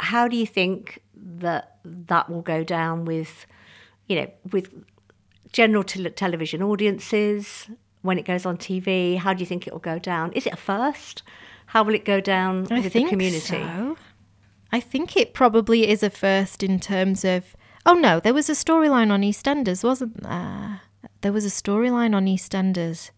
how 0.00 0.28
do 0.28 0.36
you 0.36 0.46
think 0.46 1.00
that 1.14 1.78
that 1.84 2.30
will 2.30 2.42
go 2.42 2.64
down 2.64 3.04
with, 3.04 3.46
you 4.08 4.16
know, 4.16 4.30
with 4.52 4.72
general 5.52 5.84
tele- 5.84 6.10
television 6.10 6.62
audiences 6.62 7.68
when 8.02 8.18
it 8.18 8.24
goes 8.24 8.46
on 8.46 8.56
TV? 8.56 9.18
How 9.18 9.34
do 9.34 9.40
you 9.40 9.46
think 9.46 9.66
it 9.66 9.72
will 9.72 9.80
go 9.80 9.98
down? 9.98 10.32
Is 10.32 10.46
it 10.46 10.52
a 10.52 10.56
first? 10.56 11.22
How 11.66 11.82
will 11.82 11.94
it 11.94 12.04
go 12.04 12.20
down 12.20 12.66
I 12.70 12.80
with 12.80 12.92
the 12.92 13.04
community? 13.04 13.40
so. 13.40 13.96
I 14.72 14.80
think 14.80 15.16
it 15.16 15.34
probably 15.34 15.88
is 15.88 16.02
a 16.02 16.10
first 16.10 16.62
in 16.62 16.80
terms 16.80 17.24
of. 17.24 17.56
Oh 17.84 17.94
no, 17.94 18.18
there 18.18 18.34
was 18.34 18.48
a 18.48 18.52
storyline 18.52 19.10
on 19.10 19.22
EastEnders, 19.22 19.84
wasn't 19.84 20.22
there? 20.22 20.80
There 21.20 21.32
was 21.32 21.44
a 21.44 21.48
storyline 21.48 22.14
on 22.14 22.26
EastEnders. 22.26 23.10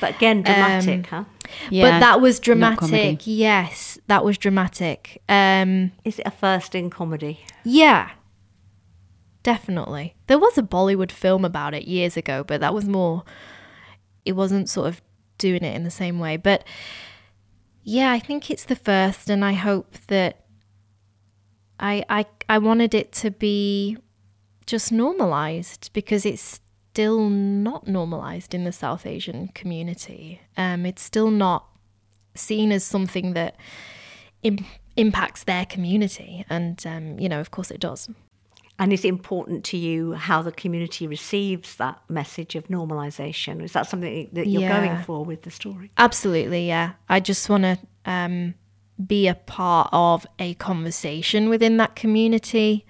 But 0.00 0.16
again, 0.16 0.42
dramatic, 0.42 1.06
huh? 1.06 1.24
Yeah. 1.70 1.90
but 1.90 2.00
that 2.00 2.20
was 2.20 2.38
dramatic. 2.40 3.20
Yes, 3.24 3.98
that 4.08 4.24
was 4.24 4.36
dramatic. 4.38 5.22
Um, 5.28 5.92
Is 6.04 6.18
it 6.18 6.26
a 6.26 6.30
first 6.30 6.74
in 6.74 6.90
comedy? 6.90 7.40
yeah, 7.64 8.10
definitely. 9.42 10.14
There 10.26 10.38
was 10.38 10.58
a 10.58 10.62
Bollywood 10.62 11.12
film 11.12 11.44
about 11.44 11.74
it 11.74 11.84
years 11.84 12.16
ago, 12.16 12.44
but 12.44 12.60
that 12.60 12.74
was 12.74 12.84
more. 12.86 13.24
It 14.24 14.32
wasn't 14.32 14.68
sort 14.68 14.88
of 14.88 15.00
doing 15.38 15.62
it 15.62 15.74
in 15.76 15.84
the 15.84 15.90
same 15.90 16.18
way, 16.18 16.36
but 16.36 16.64
yeah, 17.82 18.10
I 18.10 18.18
think 18.18 18.50
it's 18.50 18.64
the 18.64 18.76
first, 18.76 19.30
and 19.30 19.44
I 19.44 19.52
hope 19.52 19.96
that. 20.08 20.42
I 21.78 22.04
I 22.08 22.24
I 22.48 22.56
wanted 22.58 22.94
it 22.94 23.12
to 23.12 23.30
be 23.30 23.98
just 24.66 24.90
normalized 24.90 25.90
because 25.92 26.24
it's 26.26 26.60
still 26.96 27.28
not 27.28 27.86
normalized 27.86 28.54
in 28.54 28.64
the 28.64 28.72
South 28.72 29.04
Asian 29.04 29.48
community. 29.48 30.40
Um, 30.56 30.86
it's 30.86 31.02
still 31.02 31.30
not 31.30 31.66
seen 32.34 32.72
as 32.72 32.84
something 32.84 33.34
that 33.34 33.54
Im- 34.42 34.64
impacts 34.96 35.44
their 35.44 35.66
community, 35.66 36.46
and 36.48 36.82
um, 36.86 37.18
you 37.18 37.28
know, 37.28 37.38
of 37.38 37.50
course, 37.50 37.70
it 37.70 37.80
does. 37.80 38.08
And 38.78 38.94
is 38.94 39.04
it 39.04 39.08
important 39.08 39.62
to 39.66 39.76
you 39.76 40.14
how 40.14 40.40
the 40.40 40.52
community 40.52 41.06
receives 41.06 41.76
that 41.76 42.00
message 42.08 42.54
of 42.54 42.68
normalisation? 42.68 43.62
Is 43.62 43.72
that 43.72 43.86
something 43.90 44.30
that 44.32 44.46
you're 44.46 44.62
Yeah. 44.62 44.80
going 44.80 45.02
for 45.02 45.22
with 45.22 45.42
the 45.42 45.50
story? 45.50 45.90
Absolutely, 45.98 46.66
yeah. 46.66 46.92
I 47.10 47.20
just 47.20 47.50
want 47.50 47.64
to 47.64 47.78
um, 48.06 48.54
be 49.06 49.28
a 49.28 49.34
part 49.34 49.90
of 49.92 50.26
a 50.38 50.54
conversation 50.54 51.50
within 51.50 51.76
that 51.76 51.94
community, 51.94 52.86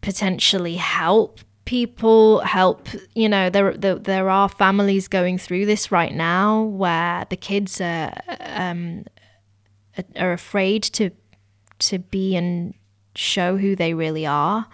potentially 0.00 0.76
help 0.76 1.40
people 1.70 2.40
help 2.40 2.88
you 3.14 3.28
know 3.28 3.48
there, 3.48 3.72
there 3.76 3.94
there 3.94 4.28
are 4.28 4.48
families 4.48 5.06
going 5.06 5.38
through 5.38 5.64
this 5.64 5.92
right 5.92 6.12
now 6.12 6.64
where 6.64 7.24
the 7.30 7.36
kids 7.36 7.80
are 7.80 8.12
um 8.40 9.04
are 10.16 10.32
afraid 10.32 10.82
to 10.82 11.12
to 11.78 12.00
be 12.00 12.34
and 12.34 12.74
show 13.14 13.56
who 13.56 13.76
they 13.76 13.94
really 13.94 14.26
are. 14.26 14.66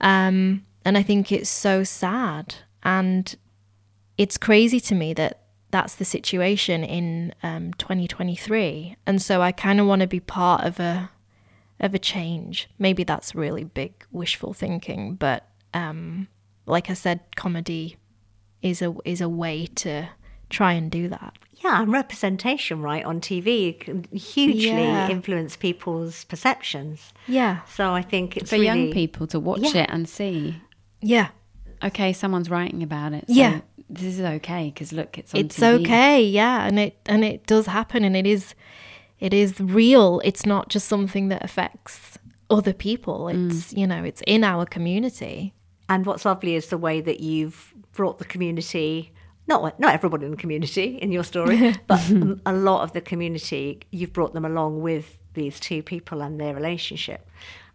Um 0.00 0.64
and 0.82 0.96
i 0.96 1.02
think 1.02 1.30
it's 1.30 1.50
so 1.50 1.84
sad. 1.84 2.54
And 2.82 3.36
it's 4.16 4.38
crazy 4.38 4.80
to 4.80 4.94
me 4.94 5.12
that 5.12 5.42
that's 5.70 5.94
the 5.96 6.06
situation 6.06 6.84
in 6.84 7.34
um 7.42 7.74
2023 7.74 8.96
and 9.06 9.20
so 9.20 9.42
i 9.42 9.52
kind 9.52 9.78
of 9.78 9.86
want 9.86 10.00
to 10.00 10.06
be 10.06 10.20
part 10.20 10.64
of 10.64 10.80
a 10.80 11.10
of 11.80 11.94
a 11.94 11.98
change. 11.98 12.68
Maybe 12.78 13.04
that's 13.04 13.34
really 13.34 13.64
big 13.64 13.92
wishful 14.10 14.54
thinking, 14.54 15.14
but 15.14 15.47
um, 15.74 16.28
like 16.66 16.90
I 16.90 16.94
said, 16.94 17.20
comedy 17.36 17.96
is 18.62 18.82
a 18.82 18.94
is 19.04 19.20
a 19.20 19.28
way 19.28 19.66
to 19.76 20.08
try 20.50 20.72
and 20.72 20.90
do 20.90 21.08
that. 21.08 21.34
Yeah, 21.64 21.82
and 21.82 21.90
representation, 21.92 22.82
right, 22.82 23.04
on 23.04 23.20
TV 23.20 23.78
can 23.80 24.04
hugely 24.12 24.84
Yeah. 24.84 25.08
influence 25.10 25.56
people's 25.56 26.24
perceptions. 26.24 27.12
Yeah, 27.26 27.62
So 27.66 27.92
I 27.92 28.02
think 28.02 28.36
it's 28.36 28.50
For 28.50 28.56
really, 28.56 28.66
young 28.66 28.90
people 28.92 29.26
to 29.28 29.40
watch 29.40 29.74
Yeah. 29.74 29.82
it 29.82 29.90
and 29.90 30.08
see, 30.08 30.54
yeah, 31.00 31.28
okay, 31.82 32.12
someone's 32.12 32.48
writing 32.48 32.82
about 32.82 33.12
it. 33.12 33.24
So 33.28 33.34
Yeah. 33.34 33.60
This 33.90 34.18
is 34.18 34.20
okay 34.20 34.70
because 34.72 34.92
look, 34.92 35.16
it's 35.18 35.34
on 35.34 35.40
it's 35.40 35.58
TV. 35.58 35.80
okay. 35.80 36.22
Yeah, 36.22 36.66
and 36.66 36.78
it 36.78 36.96
and 37.06 37.24
it 37.24 37.46
does 37.46 37.66
happen, 37.66 38.04
and 38.04 38.14
it 38.16 38.26
is 38.26 38.54
it 39.18 39.32
is 39.34 39.58
real. 39.60 40.20
It's 40.24 40.44
not 40.46 40.68
just 40.68 40.86
something 40.88 41.28
that 41.28 41.42
affects 41.42 42.18
other 42.50 42.72
people. 42.74 43.28
It's 43.28 43.72
you 43.72 43.86
know, 43.86 44.04
it's 44.04 44.22
in 44.26 44.44
our 44.44 44.66
community. 44.66 45.54
And 45.88 46.04
what's 46.04 46.24
lovely 46.24 46.54
is 46.54 46.68
the 46.68 46.78
way 46.78 47.00
that 47.00 47.20
you've 47.20 47.74
brought 47.92 48.18
the 48.18 48.24
community. 48.24 49.12
Not 49.46 49.80
not 49.80 49.94
everybody 49.94 50.26
in 50.26 50.30
the 50.32 50.36
community 50.36 50.98
in 51.00 51.10
your 51.10 51.24
story, 51.24 51.74
but 51.86 52.10
a 52.44 52.52
lot 52.52 52.82
of 52.82 52.92
the 52.92 53.00
community. 53.00 53.80
You've 53.90 54.12
brought 54.12 54.34
them 54.34 54.44
along 54.44 54.82
with 54.82 55.18
these 55.34 55.58
two 55.58 55.82
people 55.82 56.20
and 56.20 56.38
their 56.38 56.54
relationship, 56.54 57.26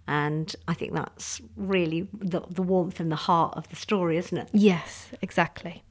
and 0.07 0.55
I 0.67 0.75
think 0.75 0.93
that's 0.93 1.41
really 1.55 2.07
the, 2.13 2.41
the 2.47 2.61
warmth 2.61 2.99
and 2.99 3.11
the 3.11 3.15
heart 3.15 3.55
of 3.57 3.69
the 3.69 3.75
story, 3.75 4.17
isn't 4.17 4.37
it? 4.37 4.49
Yes, 4.53 5.09
exactly. 5.21 5.83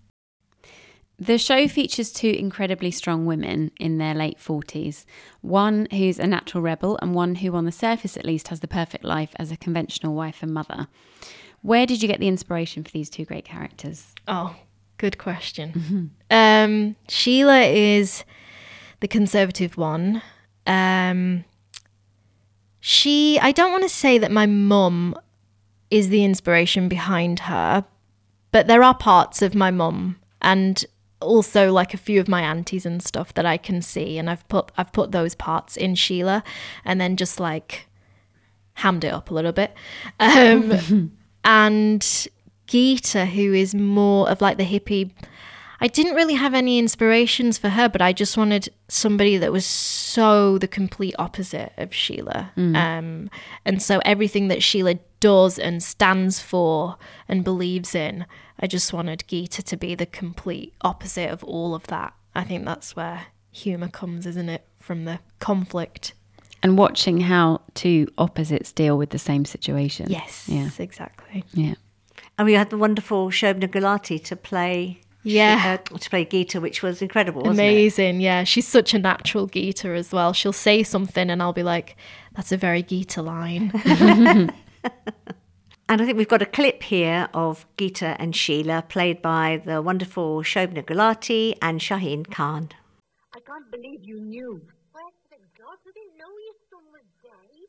The 1.19 1.39
show 1.39 1.69
features 1.69 2.11
two 2.11 2.31
incredibly 2.31 2.91
strong 2.91 3.27
women 3.27 3.71
in 3.79 3.99
their 3.99 4.15
late 4.15 4.39
40s. 4.39 5.05
One 5.41 5.87
who's 5.93 6.19
a 6.19 6.27
natural 6.27 6.63
rebel, 6.63 6.99
and 7.01 7.15
one 7.15 7.37
who, 7.37 7.55
on 7.55 7.65
the 7.65 7.71
surface 7.73 8.17
at 8.17 8.25
least, 8.25 8.49
has 8.49 8.61
the 8.61 8.67
perfect 8.67 9.05
life 9.05 9.31
as 9.37 9.53
a 9.53 9.57
conventional 9.57 10.15
wife 10.15 10.43
and 10.43 10.53
mother. 10.53 10.89
Where 11.63 11.87
did 11.87 12.03
you 12.03 12.09
get 12.09 12.21
the 12.21 12.29
inspiration 12.29 12.85
for 12.85 12.91
these 12.91 13.09
two 13.09 13.25
great 13.25 13.45
characters? 13.45 14.15
Oh, 14.29 14.57
good 14.99 15.17
question. 15.19 16.11
Um, 16.31 16.97
Sheila 17.09 17.63
is 17.63 18.25
the 19.01 19.09
conservative 19.09 19.77
one. 19.77 20.23
Um, 20.67 21.45
she, 22.81 23.39
I 23.39 23.53
don't 23.53 23.71
want 23.71 23.85
to 23.85 23.89
say 23.89 24.19
that 24.19 24.31
my 24.31 24.47
mum 24.47 25.17
is 25.91 26.09
the 26.09 26.25
inspiration 26.25 26.89
behind 26.89 27.41
her, 27.41 27.85
but 28.51 28.67
there 28.67 28.83
are 28.83 28.95
parts 28.95 29.43
of 29.43 29.55
my 29.55 29.71
mum 29.71 30.17
and 30.41 30.85
also 31.21 31.73
like 31.73 31.95
a 31.95 31.99
few 31.99 32.19
of 32.19 32.29
my 32.29 32.43
aunties 32.43 32.85
and 32.85 33.03
stuff 33.03 33.33
that 33.35 33.47
I 33.47 33.57
can 33.57 33.81
see, 33.83 34.19
and 34.19 34.29
I've 34.29 34.47
put 34.49 34.73
I've 34.77 34.93
put 34.93 35.13
those 35.13 35.35
parts 35.35 35.77
in 35.77 35.95
Sheila, 35.95 36.43
and 36.85 37.01
then 37.01 37.17
just 37.17 37.39
like 37.39 37.87
hammed 38.75 39.05
it 39.05 39.13
up 39.13 39.31
a 39.31 39.35
little 39.35 39.53
bit. 39.53 39.75
Um, 40.19 41.13
and 41.45 42.01
Geeta, 42.67 43.27
who 43.27 43.53
is 43.53 43.75
more 43.75 44.29
of 44.29 44.41
like 44.41 44.57
the 44.57 44.65
hippie. 44.65 45.13
I 45.81 45.89
didn't 45.89 46.15
really 46.15 46.35
have 46.35 46.55
any 46.55 46.79
inspirations 46.79 47.59
for 47.59 47.69
her, 47.71 47.89
but 47.89 48.01
I 48.01 48.13
just 48.13 48.37
wanted 48.37 48.69
somebody 48.87 49.37
that 49.39 49.51
was 49.51 49.67
so 49.67 50.57
the 50.59 50.69
complete 50.69 51.15
opposite 51.19 51.73
of 51.77 51.93
Sheila. 51.93 52.53
Um, 52.77 53.31
and 53.65 53.83
so 53.83 54.01
everything 54.05 54.47
that 54.47 54.63
Sheila 54.63 55.01
does 55.19 55.59
and 55.59 55.83
stands 55.83 56.39
for 56.39 56.99
and 57.27 57.43
believes 57.43 57.97
in, 57.97 58.27
I 58.61 58.69
just 58.69 58.93
wanted 58.93 59.25
Geeta 59.27 59.65
to 59.65 59.77
be 59.77 59.97
the 59.97 60.07
complete 60.07 60.73
opposite 60.83 61.31
of 61.31 61.43
all 61.43 61.75
of 61.75 61.89
that. 61.89 62.15
I 62.33 62.45
think 62.45 62.65
that's 62.65 62.95
where 62.95 63.27
humor 63.51 63.89
comes, 63.89 64.25
isn't 64.25 64.49
it? 64.49 64.65
From 64.79 65.05
the 65.05 65.19
conflict. 65.41 66.15
And 66.63 66.79
watching 66.79 67.21
how 67.21 67.61
two 67.75 68.07
opposites 68.19 68.73
deal 68.73 68.97
with 68.97 69.11
the 69.11 69.19
same 69.19 69.45
situation. 69.45 70.07
Yes, 70.09 70.49
Yeah. 70.49 70.69
exactly. 70.79 71.45
Yeah. 71.53 71.75
And 72.39 72.47
we 72.47 72.53
had 72.55 72.71
the 72.71 72.79
wonderful 72.79 73.31
Shobna 73.31 73.69
Gulati 73.69 74.23
to 74.25 74.37
play. 74.37 75.01
Yeah. 75.25 75.79
uh, 75.93 75.99
to 75.99 76.11
play 76.11 76.25
Geeta, 76.25 76.61
which 76.61 76.83
was 76.83 77.01
incredible, 77.01 77.43
wasn't 77.43 77.61
it? 77.61 77.63
Amazing, 77.71 78.21
yeah. 78.21 78.43
She's 78.45 78.67
such 78.67 78.93
a 78.93 78.99
natural 78.99 79.49
Geeta 79.49 79.97
as 79.97 80.13
well. 80.13 80.33
She'll 80.33 80.53
say 80.53 80.83
something 80.83 81.31
and 81.31 81.41
I'll 81.41 81.53
be 81.53 81.63
like, 81.63 81.97
that's 82.35 82.51
a 82.51 82.57
very 82.57 82.83
Geeta 82.83 83.25
line. 83.25 83.71
And 85.89 86.01
I 86.01 86.07
think 86.07 86.17
we've 86.17 86.29
got 86.29 86.41
a 86.41 86.47
clip 86.47 86.83
here 86.85 87.29
of 87.35 87.67
Geeta 87.77 88.17
and 88.19 88.35
Sheila, 88.35 88.83
played 88.89 89.21
by 89.21 89.61
the 89.67 89.83
wonderful 89.83 90.43
Shobna 90.43 90.83
Gulati 90.83 91.55
and 91.61 91.81
Shaheen 91.81 92.31
Khan. 92.31 92.71
I 93.35 93.41
can't 93.41 93.71
believe 93.71 94.01
you 94.03 94.19
knew. 94.19 94.63
Where 94.93 95.05
to 95.05 95.37
God? 95.59 95.77
I 95.87 95.91
didn't 95.93 96.17
know 96.17 96.33
your 96.47 96.57
son 96.71 96.85
was 96.93 97.03
gay. 97.23 97.67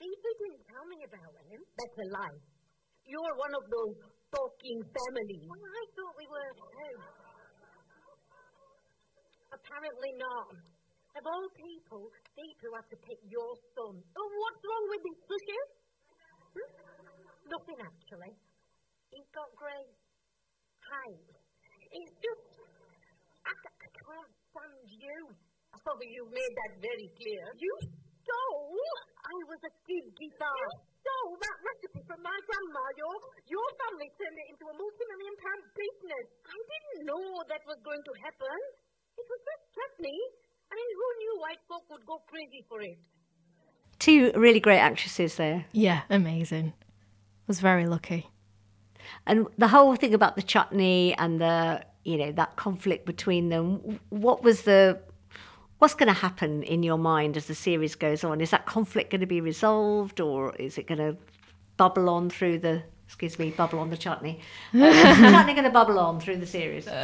People 0.00 0.32
didn't 0.40 0.64
tell 0.64 0.86
me 0.88 0.98
about 1.04 1.34
him. 1.44 1.60
That's 1.76 1.98
a 2.00 2.08
lie. 2.08 2.40
You're 3.04 3.36
one 3.36 3.52
of 3.52 3.64
those 3.68 3.96
talking 4.32 4.80
families. 4.80 5.44
Well, 5.44 5.60
I 5.60 5.84
thought 5.92 6.14
we 6.16 6.24
were 6.24 6.52
too. 6.56 6.96
Apparently 9.52 10.12
not. 10.16 10.56
Of 11.20 11.24
all 11.26 11.46
people, 11.52 12.08
these 12.32 12.54
two 12.64 12.72
have 12.80 12.88
to 12.88 12.98
pick 13.02 13.20
your 13.28 13.52
son. 13.76 13.92
Oh, 14.00 14.28
what's 14.40 14.62
wrong 14.64 14.84
with 14.88 15.02
this, 15.04 15.20
Lucia? 15.26 15.60
Hmm? 16.54 16.70
Nothing, 17.50 17.78
actually. 17.84 18.32
He's 19.12 19.28
got 19.36 19.52
great 19.58 19.90
height. 20.80 21.28
It's 21.92 22.14
just, 22.24 22.46
I, 23.42 23.52
I 23.52 23.88
can't 23.90 24.32
stand 24.48 24.86
you. 24.86 25.18
Oh, 25.76 25.98
you 25.98 26.22
made 26.30 26.54
that 26.56 26.72
very 26.78 27.08
clear. 27.18 27.44
You 27.58 27.99
stole? 28.30 28.78
I 29.26 29.36
was 29.50 29.60
a 29.66 29.72
kid 29.86 30.06
guitar. 30.14 30.54
You 30.54 30.78
stole 31.02 31.34
that 31.42 31.58
recipe 31.66 32.02
from 32.06 32.22
my 32.22 32.38
grandma. 32.46 32.84
Your, 32.94 33.14
your 33.50 33.68
family 33.82 34.10
turned 34.14 34.38
it 34.38 34.54
into 34.54 34.70
a 34.70 34.74
multi-million 34.74 35.34
pound 35.42 35.62
business. 35.74 36.26
I 36.46 36.58
didn't 36.58 37.10
know 37.10 37.42
that 37.50 37.62
was 37.66 37.78
going 37.82 38.02
to 38.06 38.12
happen. 38.22 38.58
It 39.18 39.26
was 39.26 39.40
just 39.42 39.62
chutney. 39.74 40.18
I 40.70 40.78
mean, 40.78 40.90
who 40.94 41.06
knew 41.18 41.32
white 41.42 41.62
folk 41.66 41.82
would 41.90 42.06
go 42.06 42.22
crazy 42.30 42.62
for 42.70 42.80
it? 42.80 42.98
Two 43.98 44.32
really 44.34 44.60
great 44.60 44.78
actresses 44.78 45.34
there. 45.36 45.66
yeah, 45.72 46.02
amazing. 46.08 46.72
Was 47.46 47.60
very 47.60 47.86
lucky. 47.86 48.30
And 49.26 49.46
the 49.58 49.68
whole 49.68 49.96
thing 49.96 50.14
about 50.14 50.36
the 50.36 50.42
chutney 50.42 51.14
and 51.18 51.40
the, 51.40 51.82
you 52.04 52.16
know, 52.16 52.32
that 52.32 52.56
conflict 52.56 53.04
between 53.06 53.48
them, 53.48 53.98
what 54.08 54.42
was 54.42 54.62
the, 54.62 55.00
what's 55.80 55.94
going 55.94 56.06
to 56.06 56.12
happen 56.12 56.62
in 56.62 56.82
your 56.82 56.98
mind 56.98 57.36
as 57.36 57.46
the 57.46 57.54
series 57.54 57.94
goes 57.94 58.22
on? 58.22 58.40
Is 58.40 58.50
that 58.50 58.66
conflict 58.66 59.10
going 59.10 59.22
to 59.22 59.26
be 59.26 59.40
resolved 59.40 60.20
or 60.20 60.54
is 60.56 60.78
it 60.78 60.86
going 60.86 60.98
to 60.98 61.16
bubble 61.78 62.10
on 62.10 62.28
through 62.28 62.58
the, 62.58 62.82
excuse 63.06 63.38
me, 63.38 63.50
bubble 63.50 63.78
on 63.78 63.90
the 63.90 63.96
chutney? 63.96 64.40
Uh, 64.74 64.92
chutney 65.32 65.54
going 65.54 65.64
to 65.64 65.70
bubble 65.70 65.98
on 65.98 66.20
through 66.20 66.36
the 66.36 66.46
series? 66.46 66.86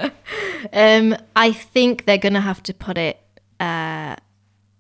Um, 0.72 1.14
I 1.36 1.52
think 1.52 2.06
they're 2.06 2.16
going 2.18 2.32
to 2.32 2.40
have 2.40 2.62
to 2.64 2.74
put 2.74 2.96
it 2.96 3.20
uh, 3.60 4.16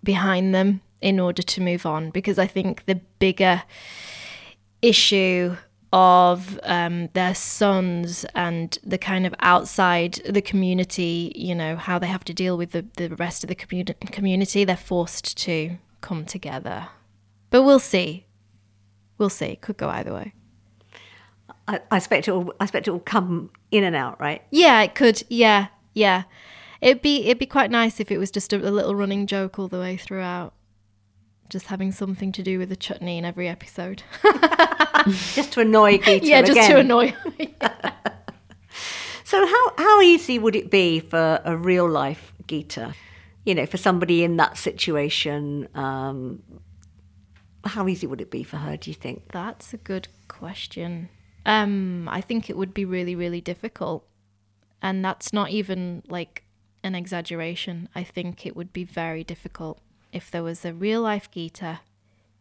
behind 0.02 0.54
them 0.54 0.80
in 1.02 1.20
order 1.20 1.42
to 1.42 1.60
move 1.60 1.84
on 1.84 2.10
because 2.10 2.38
I 2.38 2.46
think 2.46 2.86
the 2.86 2.96
bigger 3.18 3.62
issue 4.80 5.56
of 5.96 6.60
um, 6.62 7.08
their 7.14 7.34
sons 7.34 8.26
and 8.34 8.78
the 8.84 8.98
kind 8.98 9.24
of 9.24 9.34
outside 9.40 10.20
the 10.28 10.42
community, 10.42 11.32
you 11.34 11.54
know, 11.54 11.74
how 11.74 11.98
they 11.98 12.06
have 12.06 12.22
to 12.22 12.34
deal 12.34 12.58
with 12.58 12.72
the, 12.72 12.84
the 12.98 13.08
rest 13.16 13.42
of 13.42 13.48
the 13.48 13.54
commu- 13.54 14.12
community, 14.12 14.62
they're 14.62 14.76
forced 14.76 15.38
to 15.38 15.78
come 16.02 16.26
together. 16.26 16.88
But 17.48 17.62
we'll 17.62 17.78
see. 17.78 18.26
We'll 19.16 19.30
see. 19.30 19.56
Could 19.56 19.78
go 19.78 19.88
either 19.88 20.12
way. 20.12 20.34
I, 21.66 21.80
I 21.90 21.96
expect 21.96 22.28
it 22.28 22.32
will, 22.32 22.52
I 22.60 22.64
expect 22.64 22.86
it 22.86 22.90
will 22.90 23.00
come 23.00 23.48
in 23.70 23.82
and 23.82 23.96
out, 23.96 24.20
right? 24.20 24.42
Yeah, 24.50 24.82
it 24.82 24.94
could. 24.94 25.22
Yeah, 25.30 25.68
yeah. 25.94 26.24
It'd 26.82 27.00
be 27.00 27.24
it'd 27.24 27.38
be 27.38 27.46
quite 27.46 27.70
nice 27.70 28.00
if 28.00 28.10
it 28.10 28.18
was 28.18 28.30
just 28.30 28.52
a, 28.52 28.56
a 28.56 28.68
little 28.68 28.94
running 28.94 29.26
joke 29.26 29.58
all 29.58 29.66
the 29.66 29.78
way 29.78 29.96
throughout. 29.96 30.52
Just 31.48 31.66
having 31.66 31.92
something 31.92 32.32
to 32.32 32.42
do 32.42 32.58
with 32.58 32.68
the 32.68 32.76
chutney 32.76 33.18
in 33.18 33.24
every 33.24 33.48
episode. 33.48 34.02
Just 35.34 35.52
to 35.52 35.60
annoy 35.60 35.98
Geeta 35.98 36.20
yeah, 36.22 36.40
just 36.42 36.52
again. 36.52 36.70
to 36.70 36.78
annoy. 36.78 37.14
So 39.24 39.44
how 39.44 39.72
how 39.76 40.00
easy 40.02 40.38
would 40.38 40.54
it 40.54 40.70
be 40.70 41.00
for 41.00 41.40
a 41.44 41.56
real 41.56 41.88
life 41.88 42.32
Geeta? 42.46 42.94
you 43.46 43.54
know, 43.54 43.64
for 43.64 43.78
somebody 43.78 44.24
in 44.24 44.36
that 44.36 44.58
situation, 44.58 45.68
um, 45.74 46.42
how 47.64 47.86
easy 47.88 48.06
would 48.06 48.20
it 48.20 48.30
be 48.30 48.42
for 48.42 48.56
her, 48.56 48.76
do 48.76 48.90
you 48.90 48.94
think? 48.94 49.30
That's 49.32 49.72
a 49.72 49.76
good 49.76 50.08
question. 50.26 51.08
Um, 51.46 52.08
I 52.08 52.20
think 52.20 52.50
it 52.50 52.56
would 52.56 52.74
be 52.74 52.84
really, 52.84 53.14
really 53.14 53.40
difficult. 53.40 54.04
And 54.82 55.04
that's 55.04 55.32
not 55.32 55.50
even 55.50 56.02
like 56.08 56.42
an 56.82 56.96
exaggeration. 56.96 57.88
I 57.94 58.02
think 58.02 58.46
it 58.46 58.56
would 58.56 58.72
be 58.72 58.82
very 58.82 59.22
difficult 59.22 59.80
if 60.16 60.30
there 60.30 60.42
was 60.42 60.64
a 60.64 60.72
real 60.72 61.02
life 61.02 61.30
Geeta 61.30 61.80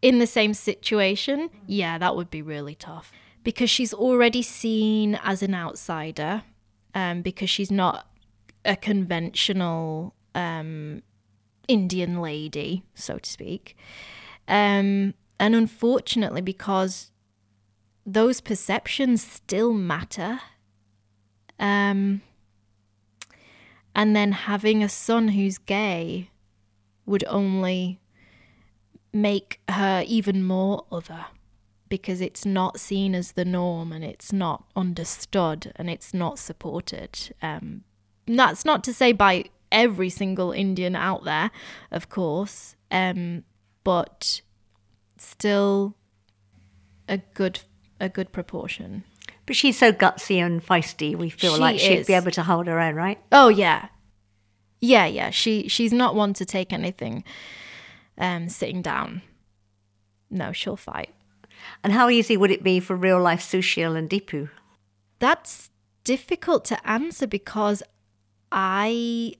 in 0.01 0.19
the 0.19 0.27
same 0.27 0.53
situation. 0.53 1.49
Yeah, 1.67 1.97
that 1.97 2.15
would 2.15 2.29
be 2.29 2.41
really 2.41 2.75
tough 2.75 3.11
because 3.43 3.69
she's 3.69 3.93
already 3.93 4.41
seen 4.41 5.19
as 5.23 5.43
an 5.43 5.53
outsider, 5.53 6.43
um, 6.95 7.21
because 7.21 7.49
she's 7.49 7.71
not 7.71 8.07
a 8.63 8.75
conventional 8.75 10.15
um, 10.33 11.03
Indian 11.67 12.21
lady, 12.21 12.83
so 12.95 13.19
to 13.19 13.29
speak. 13.29 13.77
Um, 14.47 15.13
and 15.39 15.53
unfortunately, 15.53 16.41
because 16.41 17.11
those 18.05 18.41
perceptions 18.41 19.23
still 19.23 19.73
matter. 19.73 20.39
Um, 21.59 22.21
and 23.95 24.15
then 24.15 24.33
having 24.33 24.83
a 24.83 24.89
son 24.89 25.29
who's 25.29 25.57
gay 25.57 26.29
would 27.05 27.23
only 27.27 27.99
make 29.13 29.59
her 29.69 30.03
even 30.07 30.43
more 30.43 30.85
other 30.91 31.25
because 31.87 32.19
it's 32.19 32.45
not 32.45 32.79
seen 32.79 33.13
as 33.15 33.33
the 33.33 33.45
norm 33.45 33.91
and 33.91 34.03
it's 34.03 34.33
not 34.33 34.65
understood 34.75 35.71
and 35.75 35.89
it's 35.89 36.13
not 36.13 36.39
supported. 36.39 37.33
Um, 37.41 37.83
that's 38.27 38.65
not 38.65 38.83
to 38.85 38.93
say 38.93 39.11
by 39.11 39.45
every 39.71 40.09
single 40.09 40.51
Indian 40.51 40.95
out 40.95 41.23
there, 41.25 41.51
of 41.91 42.09
course, 42.09 42.75
um, 42.91 43.43
but 43.83 44.41
still 45.17 45.95
a 47.07 47.17
good 47.33 47.59
a 47.99 48.09
good 48.09 48.31
proportion. 48.31 49.03
But 49.45 49.55
she's 49.55 49.77
so 49.77 49.91
gutsy 49.93 50.43
and 50.43 50.65
feisty. 50.65 51.15
We 51.15 51.29
feel 51.29 51.53
She 51.55 51.61
like 51.61 51.79
she'd 51.79 51.99
is. 51.99 52.07
be 52.07 52.13
able 52.13 52.31
to 52.31 52.43
hold 52.43 52.67
her 52.67 52.79
own, 52.79 52.95
right? 52.95 53.19
Oh 53.31 53.47
yeah, 53.49 53.87
yeah, 54.85 55.05
yeah. 55.05 55.29
She 55.29 55.67
she's 55.67 55.91
not 55.93 56.15
one 56.15 56.33
to 56.33 56.45
take 56.45 56.71
anything 56.71 57.23
um, 58.17 58.49
sitting 58.49 58.81
down. 58.81 59.21
No, 60.29 60.51
she'll 60.51 60.77
fight. 60.77 61.13
And 61.83 61.93
how 61.93 62.09
easy 62.09 62.37
would 62.37 62.51
it 62.51 62.63
be 62.63 62.79
for 62.79 62.95
real 62.95 63.19
life 63.21 63.41
Sushil 63.41 63.97
and 63.97 64.09
Deepu? 64.09 64.49
That's 65.19 65.69
difficult 66.03 66.65
to 66.65 66.87
answer 66.87 67.25
because 67.27 67.81
I 68.51 69.33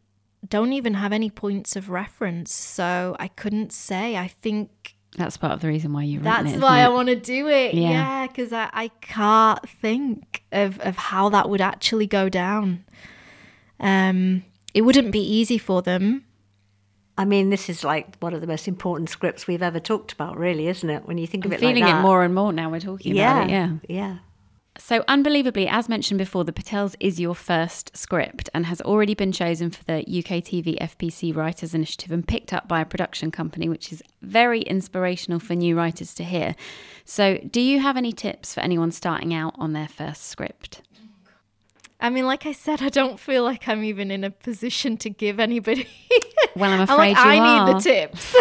don't 0.47 0.73
even 0.73 0.95
have 0.95 1.11
any 1.13 1.29
points 1.29 1.75
of 1.75 1.89
reference, 1.89 2.53
so 2.53 3.15
I 3.19 3.27
couldn't 3.27 3.71
say. 3.71 4.15
I 4.17 4.27
think 4.27 4.95
That's 5.17 5.37
part 5.37 5.53
of 5.53 5.61
the 5.61 5.67
reason 5.67 5.93
why 5.93 6.03
you 6.03 6.19
written 6.19 6.31
That's 6.31 6.45
it. 6.45 6.49
isn't 6.49 6.61
why 6.61 6.79
I 6.81 6.89
want 6.89 7.09
to 7.09 7.15
do 7.15 7.47
it. 7.47 7.73
Yeah. 7.73 7.89
Yeah, 7.89 8.27
because 8.27 8.51
I, 8.53 8.69
I 8.73 8.87
can't 9.01 9.67
think 9.69 10.43
of, 10.51 10.79
of 10.81 10.95
how 10.97 11.29
that 11.29 11.49
would 11.49 11.61
actually 11.61 12.07
go 12.07 12.29
down. 12.29 12.83
Um, 13.79 14.43
it 14.75 14.81
wouldn't 14.81 15.11
be 15.11 15.21
easy 15.21 15.57
for 15.57 15.81
them. 15.81 16.25
I 17.17 17.23
mean, 17.23 17.49
this 17.49 17.69
is 17.69 17.85
like 17.85 18.17
one 18.19 18.33
of 18.33 18.41
the 18.41 18.47
most 18.47 18.67
important 18.67 19.09
scripts 19.09 19.47
we've 19.47 19.63
ever 19.63 19.79
talked 19.79 20.11
about, 20.11 20.37
really, 20.37 20.67
isn't 20.67 20.89
it? 20.89 21.07
When 21.07 21.17
you 21.17 21.25
think 21.25 21.45
of 21.45 21.51
I'm 21.51 21.55
it 21.55 21.59
feeling 21.61 21.83
like 21.83 21.93
that. 21.93 21.99
it 21.99 22.01
more 22.01 22.25
and 22.25 22.35
more 22.35 22.51
now 22.51 22.69
we're 22.69 22.81
talking 22.81 23.15
yeah, 23.15 23.37
about 23.37 23.49
it. 23.49 23.51
Yeah. 23.51 23.69
yeah. 23.87 24.17
So, 24.77 25.05
unbelievably, 25.07 25.69
as 25.69 25.87
mentioned 25.87 26.17
before, 26.17 26.43
The 26.43 26.51
Patels 26.51 26.97
is 26.99 27.21
your 27.21 27.33
first 27.33 27.95
script 27.95 28.49
and 28.53 28.65
has 28.65 28.81
already 28.81 29.13
been 29.13 29.31
chosen 29.31 29.71
for 29.71 29.81
the 29.85 30.03
UKTV 30.05 30.77
FPC 30.79 31.33
Writers 31.33 31.73
Initiative 31.73 32.11
and 32.11 32.27
picked 32.27 32.51
up 32.51 32.67
by 32.67 32.81
a 32.81 32.85
production 32.85 33.31
company, 33.31 33.69
which 33.69 33.93
is 33.93 34.03
very 34.21 34.59
inspirational 34.63 35.39
for 35.39 35.55
new 35.55 35.77
writers 35.77 36.13
to 36.15 36.25
hear. 36.25 36.53
So, 37.05 37.37
do 37.49 37.61
you 37.61 37.79
have 37.79 37.95
any 37.95 38.11
tips 38.11 38.53
for 38.53 38.59
anyone 38.59 38.91
starting 38.91 39.33
out 39.33 39.55
on 39.57 39.71
their 39.71 39.87
first 39.87 40.25
script? 40.25 40.81
I 41.99 42.09
mean, 42.09 42.25
like 42.25 42.45
I 42.45 42.51
said, 42.51 42.81
I 42.81 42.89
don't 42.89 43.19
feel 43.19 43.43
like 43.43 43.67
I'm 43.67 43.83
even 43.83 44.11
in 44.11 44.23
a 44.23 44.31
position 44.31 44.97
to 44.97 45.09
give 45.09 45.39
anybody. 45.39 45.87
Well, 46.57 46.71
I'm 46.71 46.79
I'm 46.79 46.83
afraid 46.83 47.15
like, 47.15 47.17
you 47.17 47.31
I 47.31 47.37
are. 47.37 47.65
need 47.67 47.75
the 47.75 47.79
tips. 47.81 48.35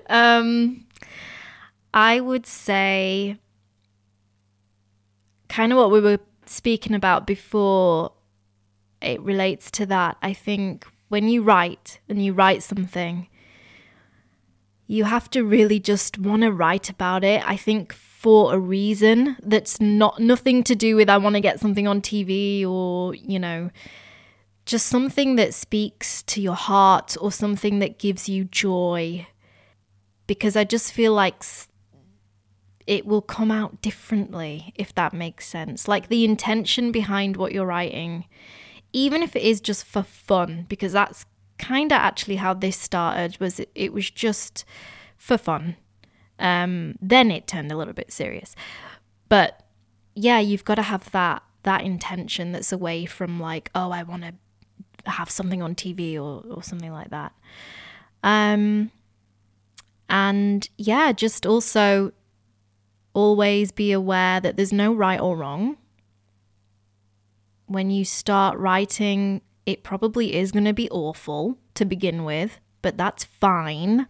um, 0.10 0.84
I 1.94 2.20
would 2.20 2.46
say, 2.46 3.38
kind 5.48 5.72
of 5.72 5.78
what 5.78 5.90
we 5.90 6.00
were 6.00 6.18
speaking 6.44 6.94
about 6.94 7.26
before. 7.26 8.12
It 9.00 9.18
relates 9.22 9.70
to 9.72 9.86
that. 9.86 10.18
I 10.20 10.34
think 10.34 10.86
when 11.08 11.28
you 11.28 11.42
write 11.42 12.00
and 12.06 12.22
you 12.22 12.34
write 12.34 12.62
something, 12.62 13.28
you 14.86 15.04
have 15.04 15.30
to 15.30 15.42
really 15.42 15.80
just 15.80 16.18
want 16.18 16.42
to 16.42 16.52
write 16.52 16.90
about 16.90 17.24
it. 17.24 17.42
I 17.48 17.56
think 17.56 17.94
for 18.22 18.54
a 18.54 18.58
reason 18.58 19.36
that's 19.42 19.80
not 19.80 20.20
nothing 20.20 20.62
to 20.62 20.76
do 20.76 20.94
with 20.94 21.10
I 21.10 21.18
want 21.18 21.34
to 21.34 21.40
get 21.40 21.58
something 21.58 21.88
on 21.88 22.00
TV 22.00 22.64
or 22.64 23.16
you 23.16 23.40
know 23.40 23.70
just 24.64 24.86
something 24.86 25.34
that 25.34 25.52
speaks 25.52 26.22
to 26.22 26.40
your 26.40 26.54
heart 26.54 27.16
or 27.20 27.32
something 27.32 27.80
that 27.80 27.98
gives 27.98 28.28
you 28.28 28.44
joy. 28.44 29.26
Because 30.28 30.54
I 30.54 30.62
just 30.62 30.92
feel 30.92 31.12
like 31.12 31.42
it 32.86 33.04
will 33.04 33.22
come 33.22 33.50
out 33.50 33.82
differently 33.82 34.72
if 34.76 34.94
that 34.94 35.12
makes 35.12 35.48
sense. 35.48 35.88
Like 35.88 36.06
the 36.06 36.24
intention 36.24 36.92
behind 36.92 37.36
what 37.36 37.50
you're 37.50 37.66
writing 37.66 38.26
even 38.92 39.20
if 39.20 39.34
it 39.34 39.42
is 39.42 39.60
just 39.60 39.84
for 39.84 40.02
fun 40.02 40.66
because 40.68 40.92
that's 40.92 41.24
kind 41.58 41.92
of 41.92 41.96
actually 41.96 42.36
how 42.36 42.54
this 42.54 42.76
started 42.76 43.38
was 43.40 43.58
it, 43.58 43.70
it 43.74 43.92
was 43.92 44.10
just 44.10 44.64
for 45.16 45.38
fun 45.38 45.76
um 46.42 46.96
then 47.00 47.30
it 47.30 47.46
turned 47.46 47.72
a 47.72 47.76
little 47.76 47.94
bit 47.94 48.12
serious. 48.12 48.54
But 49.28 49.62
yeah 50.14 50.38
you've 50.38 50.64
got 50.64 50.74
to 50.74 50.82
have 50.82 51.10
that 51.12 51.42
that 51.62 51.82
intention 51.82 52.52
that's 52.52 52.72
away 52.72 53.06
from 53.06 53.40
like 53.40 53.70
oh 53.74 53.90
i 53.90 54.02
want 54.02 54.22
to 54.22 54.34
have 55.10 55.30
something 55.30 55.62
on 55.62 55.74
tv 55.74 56.16
or, 56.16 56.44
or 56.50 56.62
something 56.62 56.92
like 56.92 57.10
that. 57.10 57.32
Um 58.22 58.90
and 60.08 60.68
yeah 60.76 61.12
just 61.12 61.46
also 61.46 62.12
always 63.14 63.72
be 63.72 63.92
aware 63.92 64.40
that 64.40 64.56
there's 64.56 64.72
no 64.72 64.92
right 64.92 65.20
or 65.20 65.36
wrong. 65.36 65.76
When 67.66 67.90
you 67.90 68.04
start 68.04 68.58
writing 68.58 69.40
it 69.64 69.82
probably 69.82 70.34
is 70.34 70.52
going 70.52 70.64
to 70.64 70.72
be 70.72 70.90
awful 70.90 71.56
to 71.74 71.84
begin 71.84 72.24
with 72.24 72.60
but 72.82 72.96
that's 72.96 73.24
fine 73.24 74.06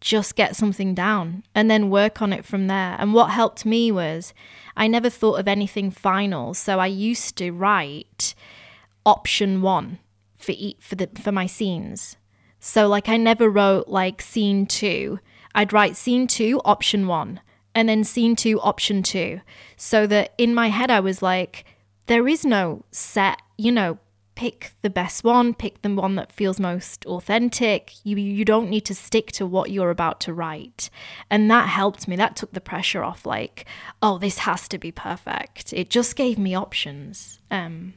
just 0.00 0.34
get 0.34 0.56
something 0.56 0.94
down 0.94 1.42
and 1.54 1.70
then 1.70 1.90
work 1.90 2.22
on 2.22 2.32
it 2.32 2.44
from 2.44 2.66
there. 2.66 2.96
And 2.98 3.12
what 3.12 3.30
helped 3.30 3.66
me 3.66 3.92
was 3.92 4.32
I 4.76 4.86
never 4.86 5.10
thought 5.10 5.38
of 5.38 5.48
anything 5.48 5.90
final, 5.90 6.54
so 6.54 6.78
I 6.78 6.86
used 6.86 7.36
to 7.36 7.50
write 7.50 8.34
option 9.04 9.62
1 9.62 9.98
for 10.36 10.52
e- 10.52 10.76
for 10.80 10.94
the 10.94 11.08
for 11.20 11.32
my 11.32 11.46
scenes. 11.46 12.16
So 12.58 12.86
like 12.86 13.08
I 13.08 13.16
never 13.16 13.48
wrote 13.48 13.88
like 13.88 14.22
scene 14.22 14.66
2. 14.66 15.18
I'd 15.54 15.72
write 15.72 15.96
scene 15.96 16.26
2 16.26 16.60
option 16.64 17.06
1 17.06 17.40
and 17.74 17.88
then 17.88 18.04
scene 18.04 18.36
2 18.36 18.60
option 18.60 19.02
2 19.02 19.40
so 19.76 20.06
that 20.06 20.32
in 20.38 20.54
my 20.54 20.68
head 20.68 20.90
I 20.90 21.00
was 21.00 21.22
like 21.22 21.64
there 22.06 22.26
is 22.26 22.44
no 22.44 22.84
set, 22.90 23.40
you 23.56 23.70
know, 23.70 23.98
pick 24.40 24.72
the 24.80 24.88
best 24.88 25.22
one, 25.22 25.52
pick 25.52 25.82
the 25.82 25.90
one 25.94 26.14
that 26.14 26.32
feels 26.32 26.58
most 26.58 27.04
authentic. 27.04 27.92
You 28.04 28.16
you 28.16 28.42
don't 28.46 28.70
need 28.70 28.86
to 28.86 28.94
stick 28.94 29.32
to 29.32 29.44
what 29.44 29.70
you're 29.70 29.90
about 29.90 30.18
to 30.20 30.32
write. 30.32 30.88
And 31.28 31.50
that 31.50 31.68
helped 31.68 32.08
me. 32.08 32.16
That 32.16 32.36
took 32.36 32.52
the 32.52 32.60
pressure 32.72 33.04
off 33.04 33.26
like, 33.26 33.66
oh, 34.00 34.16
this 34.16 34.38
has 34.38 34.66
to 34.68 34.78
be 34.78 34.92
perfect. 34.92 35.74
It 35.74 35.90
just 35.90 36.16
gave 36.16 36.38
me 36.38 36.54
options. 36.54 37.38
Um 37.50 37.92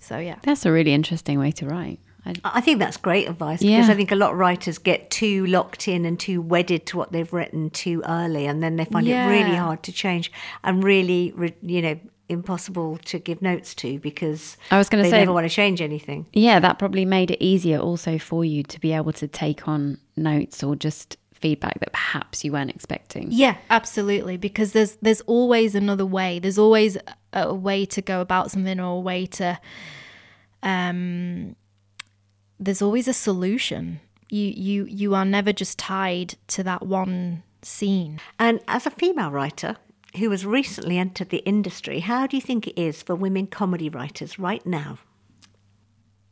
so 0.00 0.18
yeah. 0.18 0.38
That's 0.42 0.66
a 0.66 0.72
really 0.72 0.92
interesting 0.92 1.38
way 1.38 1.52
to 1.52 1.66
write. 1.66 2.00
I, 2.26 2.34
I 2.42 2.60
think 2.60 2.80
that's 2.80 2.96
great 2.96 3.28
advice 3.28 3.60
because 3.62 3.88
I 3.88 3.94
think 3.94 4.10
a 4.10 4.16
lot 4.16 4.32
of 4.32 4.38
writers 4.38 4.78
get 4.78 5.10
too 5.10 5.46
locked 5.46 5.86
in 5.86 6.04
and 6.04 6.18
too 6.18 6.42
wedded 6.42 6.86
to 6.86 6.96
what 6.96 7.12
they've 7.12 7.32
written 7.32 7.70
too 7.70 8.02
early, 8.04 8.46
and 8.46 8.62
then 8.62 8.76
they 8.76 8.86
find 8.86 9.06
it 9.06 9.28
really 9.28 9.56
hard 9.56 9.82
to 9.84 9.92
change 9.92 10.32
and 10.64 10.82
really, 10.82 11.32
re- 11.36 11.54
you 11.62 11.82
know, 11.82 11.96
impossible 12.28 12.98
to 13.04 13.18
give 13.18 13.42
notes 13.42 13.74
to 13.74 13.98
because 13.98 14.56
I 14.70 14.78
was 14.78 14.88
gonna 14.88 15.02
they 15.02 15.10
say- 15.10 15.18
never 15.20 15.32
want 15.32 15.44
to 15.48 15.54
change 15.54 15.80
anything. 15.82 16.26
yeah, 16.32 16.58
that 16.60 16.78
probably 16.78 17.04
made 17.04 17.30
it 17.30 17.42
easier 17.44 17.78
also 17.78 18.18
for 18.18 18.44
you 18.44 18.62
to 18.62 18.80
be 18.80 18.92
able 18.92 19.12
to 19.14 19.28
take 19.28 19.68
on 19.68 19.98
notes 20.16 20.62
or 20.62 20.74
just 20.76 21.16
feedback 21.32 21.78
that 21.80 21.92
perhaps 21.92 22.42
you 22.42 22.52
weren't 22.52 22.70
expecting. 22.70 23.28
Yeah, 23.30 23.56
absolutely. 23.68 24.36
Because 24.38 24.72
there's 24.72 24.96
there's 25.02 25.20
always 25.22 25.74
another 25.74 26.06
way. 26.06 26.38
There's 26.38 26.56
always 26.58 26.96
a, 26.96 27.02
a 27.34 27.54
way 27.54 27.84
to 27.86 28.00
go 28.00 28.20
about 28.22 28.50
something 28.50 28.80
or 28.80 28.96
a 28.96 29.00
way 29.00 29.26
to 29.26 29.58
um 30.62 31.54
there's 32.58 32.80
always 32.82 33.08
a 33.08 33.12
solution. 33.12 34.00
You 34.30 34.46
you 34.56 34.84
you 34.86 35.14
are 35.14 35.24
never 35.24 35.52
just 35.52 35.78
tied 35.78 36.36
to 36.48 36.62
that 36.62 36.86
one 36.86 37.42
scene. 37.62 38.20
And 38.38 38.60
as 38.68 38.86
a 38.86 38.90
female 38.90 39.30
writer 39.30 39.76
who 40.16 40.30
has 40.30 40.46
recently 40.46 40.98
entered 40.98 41.30
the 41.30 41.38
industry, 41.38 42.00
how 42.00 42.26
do 42.26 42.36
you 42.36 42.40
think 42.40 42.66
it 42.66 42.80
is 42.80 43.02
for 43.02 43.14
women 43.14 43.46
comedy 43.46 43.88
writers 43.88 44.38
right 44.38 44.64
now? 44.66 44.98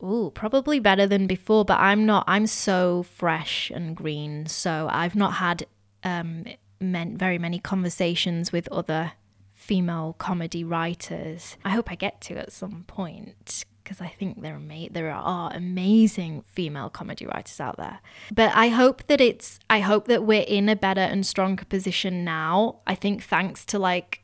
Ooh, 0.02 0.32
probably 0.34 0.80
better 0.80 1.06
than 1.06 1.26
before, 1.26 1.64
but 1.64 1.78
I'm 1.78 2.04
not. 2.06 2.24
I'm 2.26 2.46
so 2.46 3.04
fresh 3.04 3.70
and 3.70 3.96
green, 3.96 4.46
so 4.46 4.88
I've 4.90 5.14
not 5.14 5.34
had 5.34 5.66
um, 6.02 6.44
men, 6.80 7.16
very 7.16 7.38
many 7.38 7.60
conversations 7.60 8.50
with 8.50 8.68
other 8.72 9.12
female 9.52 10.16
comedy 10.18 10.64
writers. 10.64 11.56
I 11.64 11.70
hope 11.70 11.90
I 11.90 11.94
get 11.94 12.20
to 12.22 12.36
at 12.36 12.50
some 12.50 12.84
point 12.88 13.64
because 13.82 14.00
I 14.00 14.08
think 14.08 14.42
there 14.42 14.54
are 14.54 14.88
there 14.90 15.10
are 15.10 15.52
amazing 15.52 16.42
female 16.42 16.90
comedy 16.90 17.26
writers 17.26 17.60
out 17.60 17.76
there. 17.76 18.00
But 18.34 18.52
I 18.54 18.68
hope 18.68 19.06
that 19.06 19.20
it's. 19.20 19.58
I 19.68 19.80
hope 19.80 20.06
that 20.06 20.24
we're 20.24 20.44
in 20.46 20.68
a 20.68 20.76
better 20.76 21.00
and 21.00 21.26
stronger 21.26 21.64
position 21.64 22.24
now. 22.24 22.80
I 22.86 22.94
think 22.94 23.22
thanks 23.22 23.64
to 23.66 23.78
like 23.78 24.22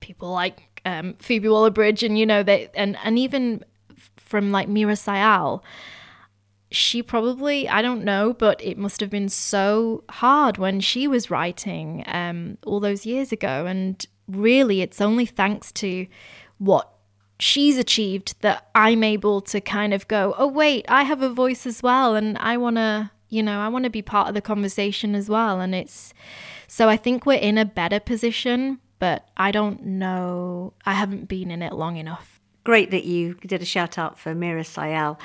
people 0.00 0.30
like 0.32 0.80
um, 0.84 1.14
Phoebe 1.14 1.48
Waller-Bridge 1.48 2.02
and 2.02 2.18
you 2.18 2.26
know 2.26 2.42
they 2.42 2.68
and 2.74 2.96
and 3.04 3.18
even 3.18 3.64
from 4.16 4.50
like 4.50 4.68
Meera 4.68 4.96
Syal, 4.96 5.62
she 6.70 7.02
probably 7.02 7.68
I 7.68 7.82
don't 7.82 8.04
know, 8.04 8.32
but 8.32 8.62
it 8.62 8.78
must 8.78 9.00
have 9.00 9.10
been 9.10 9.28
so 9.28 10.04
hard 10.10 10.58
when 10.58 10.80
she 10.80 11.06
was 11.06 11.30
writing 11.30 12.04
um, 12.06 12.58
all 12.66 12.80
those 12.80 13.06
years 13.06 13.32
ago. 13.32 13.66
And 13.66 14.04
really, 14.28 14.80
it's 14.80 15.00
only 15.00 15.26
thanks 15.26 15.72
to 15.72 16.06
what 16.58 16.91
she's 17.42 17.76
achieved 17.76 18.34
that 18.40 18.68
I'm 18.74 19.02
able 19.02 19.40
to 19.42 19.60
kind 19.60 19.92
of 19.92 20.06
go, 20.08 20.34
oh 20.38 20.46
wait, 20.46 20.84
I 20.88 21.02
have 21.02 21.22
a 21.22 21.28
voice 21.28 21.66
as 21.66 21.82
well, 21.82 22.14
and 22.14 22.38
I 22.38 22.56
want 22.56 22.76
to, 22.76 23.10
you 23.28 23.42
know, 23.42 23.60
I 23.60 23.68
want 23.68 23.84
to 23.84 23.90
be 23.90 24.02
part 24.02 24.28
of 24.28 24.34
the 24.34 24.40
conversation 24.40 25.14
as 25.14 25.28
well. 25.28 25.60
And 25.60 25.74
it's 25.74 26.14
so 26.68 26.88
I 26.88 26.96
think 26.96 27.26
we're 27.26 27.34
in 27.34 27.58
a 27.58 27.64
better 27.64 28.00
position, 28.00 28.78
but 28.98 29.28
I 29.36 29.50
don't 29.50 29.84
know. 29.84 30.72
I 30.86 30.94
haven't 30.94 31.28
been 31.28 31.50
in 31.50 31.62
it 31.62 31.72
long 31.72 31.96
enough. 31.96 32.40
Great 32.64 32.92
that 32.92 33.04
you 33.04 33.34
did 33.34 33.60
a 33.60 33.66
shout 33.66 33.98
out 33.98 34.18
for 34.18 34.34
Meera 34.34 34.64
Syal. 34.64 35.18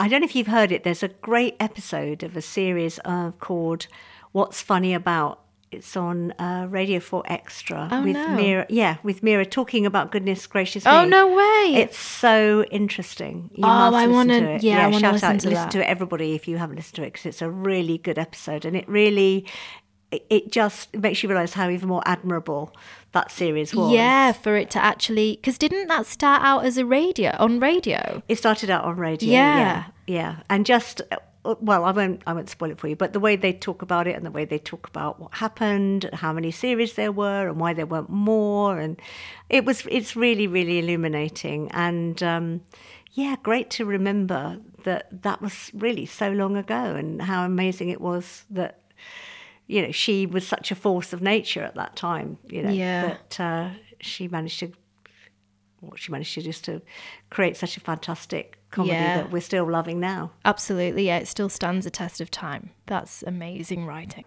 I 0.00 0.08
don't 0.08 0.20
know 0.20 0.26
if 0.26 0.34
you've 0.34 0.48
heard 0.48 0.72
it. 0.72 0.82
There's 0.82 1.04
a 1.04 1.08
great 1.08 1.54
episode 1.60 2.22
of 2.22 2.36
a 2.36 2.42
series 2.42 2.98
uh, 3.04 3.30
called 3.32 3.86
"What's 4.32 4.60
Funny 4.60 4.92
About." 4.92 5.40
It's 5.72 5.96
on 5.96 6.32
uh, 6.32 6.66
Radio 6.68 6.98
4 6.98 7.22
Extra 7.26 7.88
Oh, 7.92 8.02
with 8.02 8.14
no. 8.14 8.26
Meera. 8.30 8.66
Yeah, 8.68 8.96
with 9.04 9.20
Meera 9.22 9.48
talking 9.48 9.86
about 9.86 10.10
goodness 10.10 10.44
gracious 10.48 10.84
Oh 10.84 11.04
no 11.04 11.28
way! 11.28 11.80
It's 11.80 11.96
so 11.96 12.64
interesting. 12.72 13.50
You 13.54 13.62
Oh, 13.64 13.68
must 13.92 13.94
I 13.96 14.06
wanna- 14.08 14.40
to 14.40 14.50
it. 14.56 14.62
yeah, 14.64 14.88
I 14.88 14.90
shout 14.90 15.12
listen 15.12 15.28
out, 15.36 15.40
to 15.40 15.48
listen 15.48 15.64
that. 15.66 15.70
to 15.70 15.80
it, 15.80 15.84
everybody, 15.86 16.32
if 16.34 16.48
you 16.48 16.58
haven't 16.58 16.74
listened 16.74 16.96
to 16.96 17.02
it, 17.02 17.12
because 17.12 17.26
it's 17.26 17.40
a 17.42 17.48
really 17.48 17.98
good 17.98 18.18
episode, 18.18 18.64
and 18.64 18.76
it 18.76 18.88
really, 18.88 19.46
it, 20.10 20.26
it 20.28 20.50
just 20.50 20.92
makes 20.96 21.22
you 21.22 21.28
realise 21.28 21.52
how 21.52 21.70
even 21.70 21.88
more 21.88 22.02
admirable 22.04 22.74
that 23.12 23.30
series 23.30 23.72
was. 23.72 23.92
Yeah, 23.92 24.32
for 24.32 24.56
it 24.56 24.70
to 24.70 24.82
actually, 24.82 25.36
because 25.36 25.56
didn't 25.56 25.86
that 25.86 26.04
start 26.04 26.42
out 26.42 26.64
as 26.64 26.78
a 26.78 26.84
radio 26.84 27.36
on 27.38 27.60
radio? 27.60 28.24
It 28.28 28.36
started 28.38 28.70
out 28.70 28.82
on 28.84 28.96
radio. 28.96 29.30
Yeah. 29.30 29.56
Yeah, 29.56 29.84
yeah, 30.08 30.36
and 30.50 30.66
just 30.66 31.00
well, 31.44 31.84
I 31.84 31.92
won't, 31.92 32.22
I 32.26 32.32
won't 32.32 32.50
spoil 32.50 32.70
it 32.70 32.78
for 32.78 32.88
you, 32.88 32.96
but 32.96 33.12
the 33.12 33.20
way 33.20 33.36
they 33.36 33.52
talk 33.52 33.82
about 33.82 34.06
it 34.06 34.14
and 34.16 34.26
the 34.26 34.30
way 34.30 34.44
they 34.44 34.58
talk 34.58 34.86
about 34.86 35.18
what 35.20 35.34
happened, 35.34 36.08
how 36.12 36.32
many 36.32 36.50
series 36.50 36.94
there 36.94 37.12
were, 37.12 37.48
and 37.48 37.58
why 37.58 37.72
there 37.72 37.86
weren't 37.86 38.10
more, 38.10 38.78
and 38.78 39.00
it 39.48 39.64
was, 39.64 39.86
it's 39.90 40.14
really, 40.16 40.46
really 40.46 40.78
illuminating, 40.78 41.70
and 41.72 42.22
um, 42.22 42.60
yeah, 43.12 43.36
great 43.42 43.70
to 43.70 43.84
remember 43.84 44.58
that 44.84 45.22
that 45.22 45.40
was 45.40 45.70
really 45.74 46.06
so 46.06 46.30
long 46.30 46.56
ago, 46.56 46.74
and 46.94 47.22
how 47.22 47.44
amazing 47.44 47.88
it 47.88 48.00
was 48.00 48.44
that. 48.50 48.76
You 49.66 49.82
know, 49.82 49.92
she 49.92 50.26
was 50.26 50.44
such 50.44 50.72
a 50.72 50.74
force 50.74 51.12
of 51.12 51.22
nature 51.22 51.62
at 51.62 51.76
that 51.76 51.94
time. 51.94 52.38
You 52.48 52.64
know 52.64 52.72
Yeah. 52.72 53.00
that 53.02 53.38
uh, 53.40 53.70
she 54.00 54.26
managed 54.26 54.58
to 54.60 54.72
what 55.78 56.00
she 56.00 56.10
managed 56.10 56.34
to 56.34 56.42
just 56.42 56.64
to 56.64 56.82
create 57.30 57.56
such 57.56 57.76
a 57.76 57.80
fantastic 57.80 58.58
comedy 58.70 58.92
Yeah. 58.94 59.16
that 59.18 59.30
we're 59.32 59.40
still 59.40 59.68
loving 59.68 60.00
now. 60.00 60.30
Absolutely, 60.44 61.06
yeah, 61.06 61.18
it 61.18 61.28
still 61.28 61.48
stands 61.48 61.84
the 61.84 61.90
test 61.90 62.20
of 62.20 62.30
time. 62.30 62.70
That's 62.86 63.22
amazing 63.22 63.86
writing. 63.86 64.24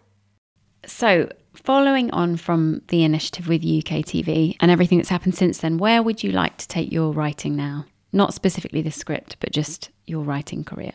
So, 0.86 1.30
following 1.54 2.12
on 2.12 2.36
from 2.36 2.82
the 2.90 3.04
initiative 3.04 3.48
with 3.48 3.62
UKTV 3.64 4.58
and 4.60 4.70
everything 4.70 4.98
that's 4.98 5.10
happened 5.10 5.36
since 5.36 5.60
then, 5.60 5.78
where 5.78 6.04
would 6.04 6.24
you 6.24 6.32
like 6.32 6.58
to 6.58 6.68
take 6.68 6.92
your 6.92 7.12
writing 7.14 7.56
now? 7.56 7.86
Not 8.12 8.34
specifically 8.34 8.82
the 8.82 8.92
script, 8.92 9.38
but 9.40 9.52
just 9.52 9.90
your 10.06 10.24
writing 10.24 10.64
career. 10.64 10.92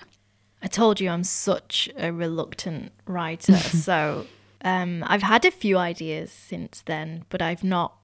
I 0.62 0.66
told 0.66 1.00
you 1.00 1.08
I'm 1.08 1.24
such 1.24 1.88
a 1.96 2.12
reluctant 2.12 2.92
writer, 3.06 3.56
so 3.56 4.26
um, 4.62 5.04
I've 5.06 5.22
had 5.22 5.44
a 5.44 5.50
few 5.50 5.78
ideas 5.78 6.30
since 6.30 6.82
then, 6.84 7.24
but 7.30 7.40
I've 7.40 7.64
not 7.64 7.94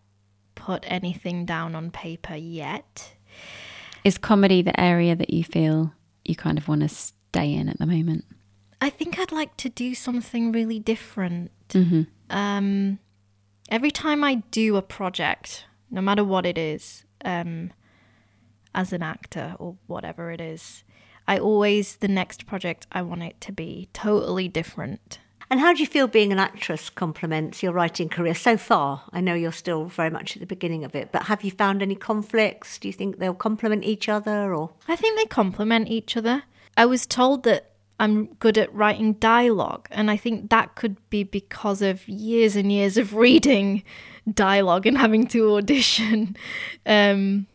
put 0.54 0.84
anything 0.86 1.44
down 1.44 1.74
on 1.74 1.90
paper 1.90 2.34
yet. 2.36 3.14
Is 4.04 4.18
comedy 4.18 4.60
the 4.62 4.78
area 4.78 5.16
that 5.16 5.32
you 5.32 5.42
feel 5.42 5.92
you 6.24 6.36
kind 6.36 6.58
of 6.58 6.68
want 6.68 6.82
to 6.82 6.88
stay 6.88 7.52
in 7.52 7.68
at 7.68 7.78
the 7.78 7.86
moment? 7.86 8.24
I 8.80 8.90
think 8.90 9.18
I'd 9.18 9.32
like 9.32 9.56
to 9.58 9.70
do 9.70 9.94
something 9.94 10.52
really 10.52 10.78
different. 10.78 11.50
Um, 12.28 12.98
every 13.70 13.90
time 13.90 14.22
I 14.22 14.36
do 14.50 14.76
a 14.76 14.82
project, 14.82 15.64
no 15.90 16.02
matter 16.02 16.22
what 16.22 16.44
it 16.44 16.58
is, 16.58 17.04
um, 17.24 17.72
as 18.74 18.92
an 18.92 19.02
actor 19.02 19.56
or 19.58 19.76
whatever 19.86 20.30
it 20.30 20.40
is, 20.40 20.84
I 21.26 21.38
always, 21.38 21.96
the 21.96 22.08
next 22.08 22.44
project, 22.44 22.86
I 22.92 23.00
want 23.00 23.22
it 23.22 23.40
to 23.40 23.52
be 23.52 23.88
totally 23.94 24.48
different. 24.48 25.20
And 25.54 25.60
how 25.60 25.72
do 25.72 25.78
you 25.78 25.86
feel 25.86 26.08
being 26.08 26.32
an 26.32 26.40
actress 26.40 26.90
complements 26.90 27.62
your 27.62 27.70
writing 27.70 28.08
career 28.08 28.34
so 28.34 28.56
far? 28.56 29.04
I 29.12 29.20
know 29.20 29.34
you're 29.34 29.52
still 29.52 29.84
very 29.84 30.10
much 30.10 30.34
at 30.34 30.40
the 30.40 30.46
beginning 30.46 30.82
of 30.84 30.96
it, 30.96 31.10
but 31.12 31.26
have 31.26 31.44
you 31.44 31.52
found 31.52 31.80
any 31.80 31.94
conflicts? 31.94 32.76
Do 32.76 32.88
you 32.88 32.92
think 32.92 33.18
they'll 33.18 33.34
complement 33.34 33.84
each 33.84 34.08
other 34.08 34.52
or 34.52 34.72
I 34.88 34.96
think 34.96 35.16
they 35.16 35.26
complement 35.26 35.86
each 35.86 36.16
other. 36.16 36.42
I 36.76 36.86
was 36.86 37.06
told 37.06 37.44
that 37.44 37.70
I'm 38.00 38.34
good 38.40 38.58
at 38.58 38.74
writing 38.74 39.12
dialogue, 39.12 39.86
and 39.92 40.10
I 40.10 40.16
think 40.16 40.50
that 40.50 40.74
could 40.74 40.96
be 41.08 41.22
because 41.22 41.82
of 41.82 42.08
years 42.08 42.56
and 42.56 42.72
years 42.72 42.96
of 42.96 43.14
reading 43.26 43.84
dialogue 44.28 44.86
and 44.86 44.98
having 44.98 45.28
to 45.28 45.54
audition 45.54 46.36
um, 46.84 47.46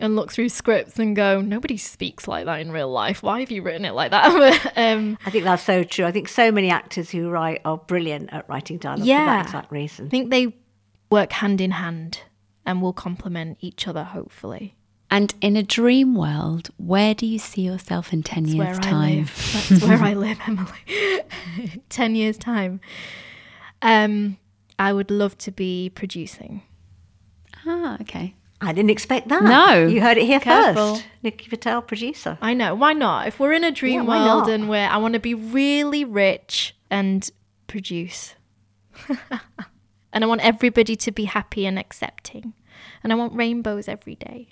and 0.00 0.16
look 0.16 0.32
through 0.32 0.48
scripts 0.48 0.98
and 0.98 1.14
go, 1.14 1.40
nobody 1.40 1.76
speaks 1.76 2.26
like 2.26 2.46
that 2.46 2.60
in 2.60 2.72
real 2.72 2.90
life. 2.90 3.22
Why 3.22 3.40
have 3.40 3.50
you 3.50 3.62
written 3.62 3.84
it 3.84 3.92
like 3.92 4.10
that? 4.10 4.72
um, 4.76 5.18
I 5.24 5.30
think 5.30 5.44
that's 5.44 5.62
so 5.62 5.84
true. 5.84 6.04
I 6.04 6.10
think 6.10 6.28
so 6.28 6.50
many 6.50 6.70
actors 6.70 7.10
who 7.10 7.30
write 7.30 7.60
are 7.64 7.78
brilliant 7.78 8.32
at 8.32 8.48
writing 8.48 8.78
dialogue 8.78 9.02
for 9.02 9.06
that 9.06 9.46
exact 9.46 9.72
reason. 9.72 10.06
I 10.06 10.08
think 10.08 10.30
they 10.30 10.54
work 11.10 11.32
hand 11.32 11.60
in 11.60 11.72
hand 11.72 12.20
and 12.66 12.82
will 12.82 12.92
complement 12.92 13.58
each 13.60 13.86
other, 13.86 14.04
hopefully. 14.04 14.74
And 15.10 15.32
in 15.40 15.56
a 15.56 15.62
dream 15.62 16.16
world, 16.16 16.70
where 16.76 17.14
do 17.14 17.24
you 17.24 17.38
see 17.38 17.62
yourself 17.62 18.12
in 18.12 18.24
10 18.24 18.44
That's 18.44 18.54
years' 18.54 18.78
time? 18.80 19.24
That's 19.68 19.82
where 19.84 20.02
I 20.02 20.14
live, 20.14 20.38
Emily. 20.46 21.80
10 21.88 22.16
years' 22.16 22.38
time. 22.38 22.80
Um, 23.80 24.38
I 24.76 24.92
would 24.92 25.12
love 25.12 25.38
to 25.38 25.52
be 25.52 25.90
producing. 25.94 26.62
Ah, 27.64 27.96
okay. 28.00 28.34
I 28.64 28.72
didn't 28.72 28.90
expect 28.90 29.28
that. 29.28 29.42
No. 29.42 29.86
You 29.86 30.00
heard 30.00 30.16
it 30.16 30.24
here 30.26 30.40
Careful. 30.40 30.94
first. 30.96 31.06
Nikki 31.22 31.48
Patel, 31.48 31.82
producer. 31.82 32.38
I 32.40 32.54
know. 32.54 32.74
Why 32.74 32.92
not? 32.92 33.26
If 33.28 33.38
we're 33.38 33.52
in 33.52 33.64
a 33.64 33.70
dream 33.72 34.02
Yeah, 34.02 34.08
world 34.08 34.44
not? 34.46 34.50
and 34.50 34.68
where 34.68 34.88
I 34.90 34.96
want 34.96 35.14
to 35.14 35.20
be 35.20 35.34
really 35.34 36.04
rich 36.04 36.74
and 36.90 37.28
produce. 37.66 38.34
and 40.12 40.24
I 40.24 40.26
want 40.26 40.40
everybody 40.42 40.96
to 40.96 41.12
be 41.12 41.24
happy 41.24 41.66
and 41.66 41.78
accepting. 41.78 42.54
And 43.02 43.12
I 43.12 43.16
want 43.16 43.34
rainbows 43.34 43.88
every 43.88 44.14
day. 44.16 44.48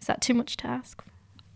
Is 0.00 0.06
that 0.06 0.20
too 0.20 0.34
much 0.34 0.56
to 0.58 0.66
ask? 0.66 1.02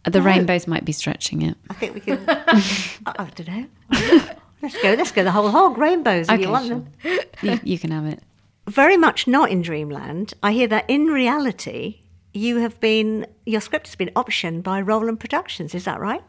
The 0.04 0.22
rainbows 0.22 0.66
might 0.66 0.84
be 0.84 0.92
stretching 0.92 1.42
it. 1.42 1.56
I 1.68 1.74
think 1.74 1.94
we 1.94 2.00
can. 2.00 2.24
I, 2.28 2.62
I 3.06 3.30
don't 3.34 3.48
know. 3.48 3.66
Let's 4.62 4.82
go. 4.82 4.94
Let's 4.94 5.12
go 5.12 5.22
the 5.22 5.30
whole 5.30 5.50
hog. 5.50 5.76
Rainbows, 5.76 6.26
if 6.28 6.32
Okay, 6.34 6.42
you 6.44 6.50
want 6.50 6.66
sure. 6.66 6.76
them. 6.76 7.18
You, 7.42 7.60
you 7.62 7.78
can 7.78 7.90
have 7.90 8.06
it. 8.06 8.20
Very 8.68 8.96
much 8.96 9.26
not 9.26 9.50
in 9.50 9.62
dreamland. 9.62 10.34
I 10.42 10.52
hear 10.52 10.68
that 10.68 10.84
in 10.88 11.06
reality, 11.06 12.00
you 12.34 12.58
have 12.58 12.78
been 12.80 13.26
your 13.46 13.60
script 13.62 13.86
has 13.86 13.96
been 13.96 14.10
optioned 14.14 14.62
by 14.62 14.82
Rollem 14.82 15.18
Productions. 15.18 15.74
Is 15.74 15.84
that 15.84 16.00
right? 16.00 16.22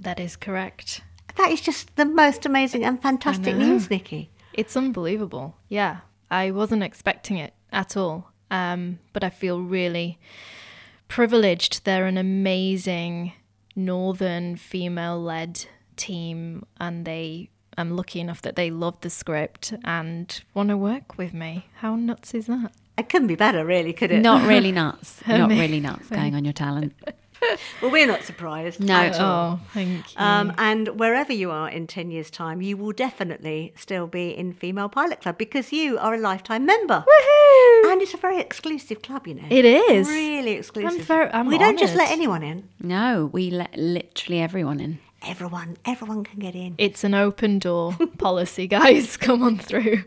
That 0.00 0.18
is 0.18 0.36
correct. 0.36 1.02
That 1.36 1.50
is 1.50 1.60
just 1.60 1.94
the 1.96 2.06
most 2.06 2.46
amazing 2.46 2.82
and 2.84 3.00
fantastic 3.00 3.56
news, 3.56 3.90
Nikki. 3.90 4.30
It's 4.54 4.76
unbelievable. 4.76 5.56
Yeah, 5.68 5.98
I 6.30 6.50
wasn't 6.50 6.82
expecting 6.82 7.36
it 7.36 7.52
at 7.72 7.96
all. 7.96 8.32
Um, 8.50 9.00
but 9.12 9.22
I 9.22 9.28
feel 9.28 9.60
really 9.60 10.18
privileged. 11.08 11.84
They're 11.84 12.06
an 12.06 12.16
amazing 12.16 13.32
northern 13.74 14.56
female 14.56 15.20
led 15.20 15.66
team, 15.96 16.64
and 16.80 17.04
they. 17.04 17.50
I'm 17.78 17.96
lucky 17.96 18.20
enough 18.20 18.42
that 18.42 18.56
they 18.56 18.70
love 18.70 19.00
the 19.02 19.10
script 19.10 19.74
and 19.84 20.40
want 20.54 20.70
to 20.70 20.76
work 20.76 21.18
with 21.18 21.34
me. 21.34 21.66
How 21.76 21.94
nuts 21.96 22.34
is 22.34 22.46
that? 22.46 22.72
It 22.98 23.08
couldn't 23.10 23.28
be 23.28 23.34
better, 23.34 23.64
really, 23.66 23.92
could 23.92 24.10
it? 24.10 24.20
Not 24.22 24.46
really 24.48 24.72
nuts. 24.82 25.20
Not 25.28 25.50
really 25.50 25.80
nuts 25.80 26.08
going 26.08 26.34
on 26.34 26.44
your 26.44 26.54
talent. 26.54 26.94
Well, 27.82 27.90
we're 27.90 28.06
not 28.06 28.22
surprised. 28.24 28.80
No. 28.80 28.94
at 28.94 29.20
all. 29.20 29.60
Oh, 29.62 29.66
thank 29.74 30.14
you. 30.14 30.20
Um, 30.20 30.54
and 30.56 30.98
wherever 30.98 31.34
you 31.34 31.50
are 31.50 31.68
in 31.68 31.86
10 31.86 32.10
years' 32.10 32.30
time, 32.30 32.62
you 32.62 32.78
will 32.78 32.92
definitely 32.92 33.74
still 33.76 34.06
be 34.06 34.30
in 34.30 34.54
Female 34.54 34.88
Pilot 34.88 35.20
Club 35.20 35.36
because 35.36 35.70
you 35.70 35.98
are 35.98 36.14
a 36.14 36.18
lifetime 36.18 36.64
member. 36.64 37.04
Woohoo! 37.06 37.92
And 37.92 38.00
it's 38.00 38.14
a 38.14 38.16
very 38.16 38.40
exclusive 38.40 39.02
club, 39.02 39.26
you 39.26 39.34
know. 39.34 39.44
It 39.50 39.66
is. 39.66 40.08
Really 40.08 40.52
exclusive. 40.52 41.02
very- 41.02 41.30
I'm 41.30 41.46
we 41.46 41.58
don't 41.58 41.78
just 41.78 41.94
let 41.94 42.10
anyone 42.10 42.42
in. 42.42 42.68
No, 42.80 43.26
we 43.30 43.50
let 43.50 43.76
literally 43.76 44.40
everyone 44.40 44.80
in. 44.80 44.98
Everyone, 45.22 45.76
everyone 45.84 46.24
can 46.24 46.38
get 46.38 46.54
in. 46.54 46.74
It's 46.78 47.04
an 47.04 47.14
open 47.14 47.58
door 47.58 47.96
policy, 48.18 48.66
guys. 48.66 49.16
Come 49.16 49.42
on 49.42 49.58
through. 49.58 50.04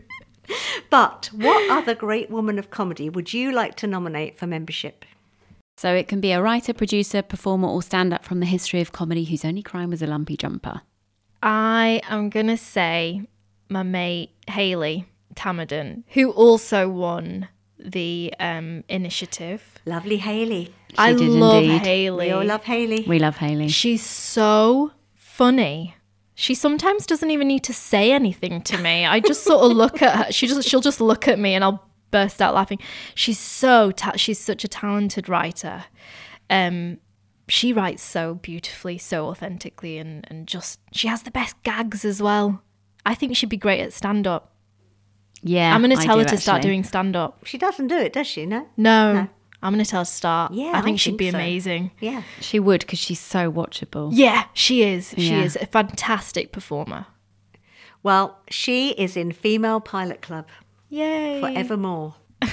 But 0.88 1.30
what 1.32 1.70
other 1.70 1.94
great 1.94 2.30
woman 2.30 2.58
of 2.58 2.70
comedy 2.70 3.08
would 3.08 3.32
you 3.32 3.52
like 3.52 3.76
to 3.76 3.86
nominate 3.86 4.38
for 4.38 4.46
membership? 4.46 5.04
So 5.76 5.94
it 5.94 6.08
can 6.08 6.20
be 6.20 6.32
a 6.32 6.42
writer, 6.42 6.74
producer, 6.74 7.22
performer, 7.22 7.68
or 7.68 7.82
stand 7.82 8.12
up 8.12 8.24
from 8.24 8.40
the 8.40 8.46
history 8.46 8.80
of 8.80 8.92
comedy 8.92 9.24
whose 9.24 9.44
only 9.44 9.62
crime 9.62 9.90
was 9.90 10.02
a 10.02 10.06
lumpy 10.06 10.36
jumper. 10.36 10.82
I 11.42 12.02
am 12.08 12.28
gonna 12.28 12.56
say 12.56 13.22
my 13.68 13.82
mate 13.82 14.30
Haley 14.48 15.06
Tamadon, 15.34 16.02
who 16.08 16.32
also 16.32 16.88
won 16.88 17.48
the 17.78 18.34
um, 18.38 18.84
initiative. 18.88 19.78
Lovely 19.86 20.18
Haley. 20.18 20.74
I 20.98 21.12
did 21.12 21.28
love 21.28 21.62
indeed. 21.62 21.82
Haley. 21.86 22.26
We 22.26 22.32
all 22.32 22.44
love 22.44 22.64
Haley. 22.64 23.04
We 23.06 23.18
love 23.18 23.36
Haley. 23.36 23.68
She's 23.68 24.04
so 24.04 24.90
funny. 25.40 25.94
She 26.34 26.54
sometimes 26.54 27.06
doesn't 27.06 27.30
even 27.30 27.48
need 27.48 27.64
to 27.64 27.72
say 27.72 28.12
anything 28.12 28.60
to 28.60 28.76
me. 28.76 29.06
I 29.06 29.20
just 29.20 29.42
sort 29.42 29.64
of 29.64 29.74
look 29.74 30.02
at 30.02 30.26
her. 30.26 30.32
She 30.32 30.46
just 30.46 30.68
she'll 30.68 30.82
just 30.82 31.00
look 31.00 31.26
at 31.28 31.38
me 31.38 31.54
and 31.54 31.64
I'll 31.64 31.82
burst 32.10 32.42
out 32.42 32.54
laughing. 32.54 32.78
She's 33.14 33.38
so 33.38 33.90
ta- 33.90 34.16
she's 34.16 34.38
such 34.38 34.64
a 34.64 34.68
talented 34.68 35.30
writer. 35.30 35.84
Um 36.50 36.98
she 37.48 37.72
writes 37.72 38.02
so 38.02 38.34
beautifully, 38.34 38.98
so 38.98 39.28
authentically 39.28 39.96
and 39.96 40.26
and 40.28 40.46
just 40.46 40.78
she 40.92 41.08
has 41.08 41.22
the 41.22 41.30
best 41.30 41.56
gags 41.62 42.04
as 42.04 42.20
well. 42.20 42.62
I 43.06 43.14
think 43.14 43.34
she'd 43.34 43.48
be 43.48 43.56
great 43.56 43.80
at 43.80 43.94
stand 43.94 44.26
up. 44.26 44.52
Yeah, 45.42 45.74
I'm 45.74 45.80
going 45.80 45.96
to 45.96 46.04
tell 46.04 46.18
her 46.18 46.24
to 46.26 46.36
start 46.36 46.60
doing 46.60 46.84
stand 46.84 47.16
up. 47.16 47.46
She 47.46 47.56
doesn't 47.56 47.86
do 47.86 47.96
it, 47.96 48.12
does 48.12 48.26
she? 48.26 48.44
No? 48.44 48.68
No. 48.76 49.14
No. 49.14 49.28
I'm 49.62 49.72
going 49.74 49.84
to 49.84 49.90
tell 49.90 50.00
her 50.00 50.04
to 50.04 50.10
start. 50.10 50.52
Yeah, 50.52 50.72
I 50.74 50.80
think 50.80 50.94
I 50.94 50.96
she'd 50.98 51.10
think 51.10 51.18
be 51.18 51.30
so. 51.30 51.36
amazing. 51.36 51.90
Yeah. 52.00 52.22
She 52.40 52.58
would 52.58 52.80
because 52.80 52.98
she's 52.98 53.20
so 53.20 53.52
watchable. 53.52 54.10
Yeah, 54.12 54.44
she 54.54 54.82
is. 54.82 55.14
She 55.16 55.30
Yeah. 55.30 55.42
is 55.42 55.56
a 55.56 55.66
fantastic 55.66 56.50
performer. 56.52 57.06
Well, 58.02 58.38
she 58.48 58.90
is 58.92 59.16
in 59.16 59.32
Female 59.32 59.80
Pilot 59.80 60.22
Club 60.22 60.46
Yay. 60.88 61.40
forevermore. 61.42 62.14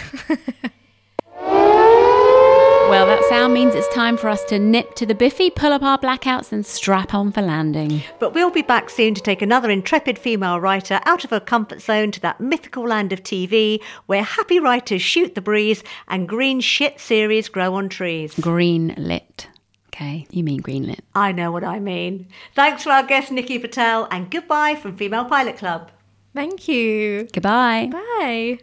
Well, 2.89 3.05
that 3.05 3.23
sound 3.25 3.53
means 3.53 3.75
it's 3.75 3.93
time 3.93 4.15
for 4.15 4.29
us 4.29 4.45
to 4.45 4.57
nip 4.57 4.95
to 4.95 5.05
the 5.05 5.13
biffy, 5.13 5.49
pull 5.49 5.73
up 5.73 5.83
our 5.83 5.97
blackouts, 5.97 6.53
and 6.53 6.65
strap 6.65 7.13
on 7.13 7.33
for 7.33 7.41
landing. 7.41 8.01
But 8.17 8.33
we'll 8.33 8.49
be 8.49 8.61
back 8.61 8.89
soon 8.89 9.13
to 9.13 9.21
take 9.21 9.41
another 9.41 9.69
intrepid 9.69 10.17
female 10.17 10.61
writer 10.61 11.01
out 11.05 11.25
of 11.25 11.31
her 11.31 11.41
comfort 11.41 11.81
zone 11.81 12.11
to 12.11 12.21
that 12.21 12.39
mythical 12.39 12.87
land 12.87 13.11
of 13.11 13.23
TV 13.23 13.83
where 14.05 14.23
happy 14.23 14.61
writers 14.61 15.01
shoot 15.01 15.35
the 15.35 15.41
breeze 15.41 15.83
and 16.07 16.29
green 16.29 16.61
shit 16.61 17.01
series 17.01 17.49
grow 17.49 17.75
on 17.75 17.89
trees. 17.89 18.33
Green 18.39 18.95
lit. 18.97 19.47
Okay, 19.87 20.25
you 20.31 20.45
mean 20.45 20.61
green 20.61 20.87
lit. 20.87 21.03
I 21.13 21.33
know 21.33 21.51
what 21.51 21.65
I 21.65 21.79
mean. 21.79 22.29
Thanks 22.55 22.83
for 22.83 22.91
our 22.91 23.03
guest 23.03 23.31
Nikki 23.31 23.59
Patel 23.59 24.07
and 24.11 24.31
goodbye 24.31 24.75
from 24.75 24.95
Female 24.95 25.25
Pilot 25.25 25.57
Club. 25.57 25.91
Thank 26.33 26.69
you. 26.69 27.27
Goodbye. 27.33 27.89
Bye. 27.91 28.59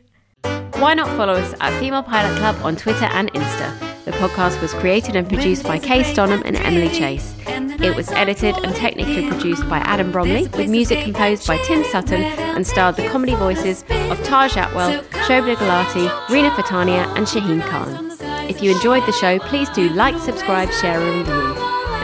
Why 0.81 0.95
not 0.95 1.09
follow 1.17 1.35
us 1.35 1.55
at 1.61 1.79
Female 1.81 2.03
Pilot 2.03 2.37
Club 2.39 2.57
on 2.63 2.77
Twitter 2.77 3.07
and 3.07 3.33
Insta? 3.33 4.05
The 4.05 4.11
podcast 4.13 4.61
was 4.61 4.75
created 4.75 5.17
and 5.17 5.29
produced 5.29 5.65
by 5.65 5.79
Kay 5.79 6.03
Stonham 6.03 6.43
and 6.45 6.57
Emily 6.57 6.89
Chase. 6.91 7.35
It 7.47 7.97
was 7.97 8.11
edited 8.13 8.57
and 8.59 8.75
technically 8.75 9.27
produced 9.29 9.69
by 9.69 9.79
Adam 9.79 10.13
Bromley, 10.13 10.49
with 10.49 10.69
music 10.69 11.03
composed 11.03 11.47
by 11.47 11.57
Tim 11.59 11.85
Sutton 11.85 12.23
and 12.23 12.67
starred 12.67 12.97
the 12.97 13.09
comedy 13.09 13.35
voices 13.35 13.83
of 13.89 14.23
Taj 14.25 14.57
Atwell, 14.57 15.03
Shobna 15.27 15.57
Gulati, 15.57 16.29
Rina 16.29 16.51
Fatania, 16.51 17.07
and 17.17 17.27
Shaheen 17.27 17.67
Khan. 17.67 18.13
If 18.49 18.63
you 18.63 18.73
enjoyed 18.75 19.07
the 19.07 19.13
show, 19.13 19.39
please 19.39 19.71
do 19.71 19.89
like, 19.91 20.19
subscribe, 20.19 20.71
share, 20.71 21.01
and 21.01 21.27
review. 21.27 21.55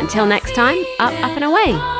Until 0.00 0.24
next 0.24 0.54
time, 0.54 0.78
up, 0.98 1.12
up, 1.22 1.36
and 1.36 1.44
away! 1.44 1.99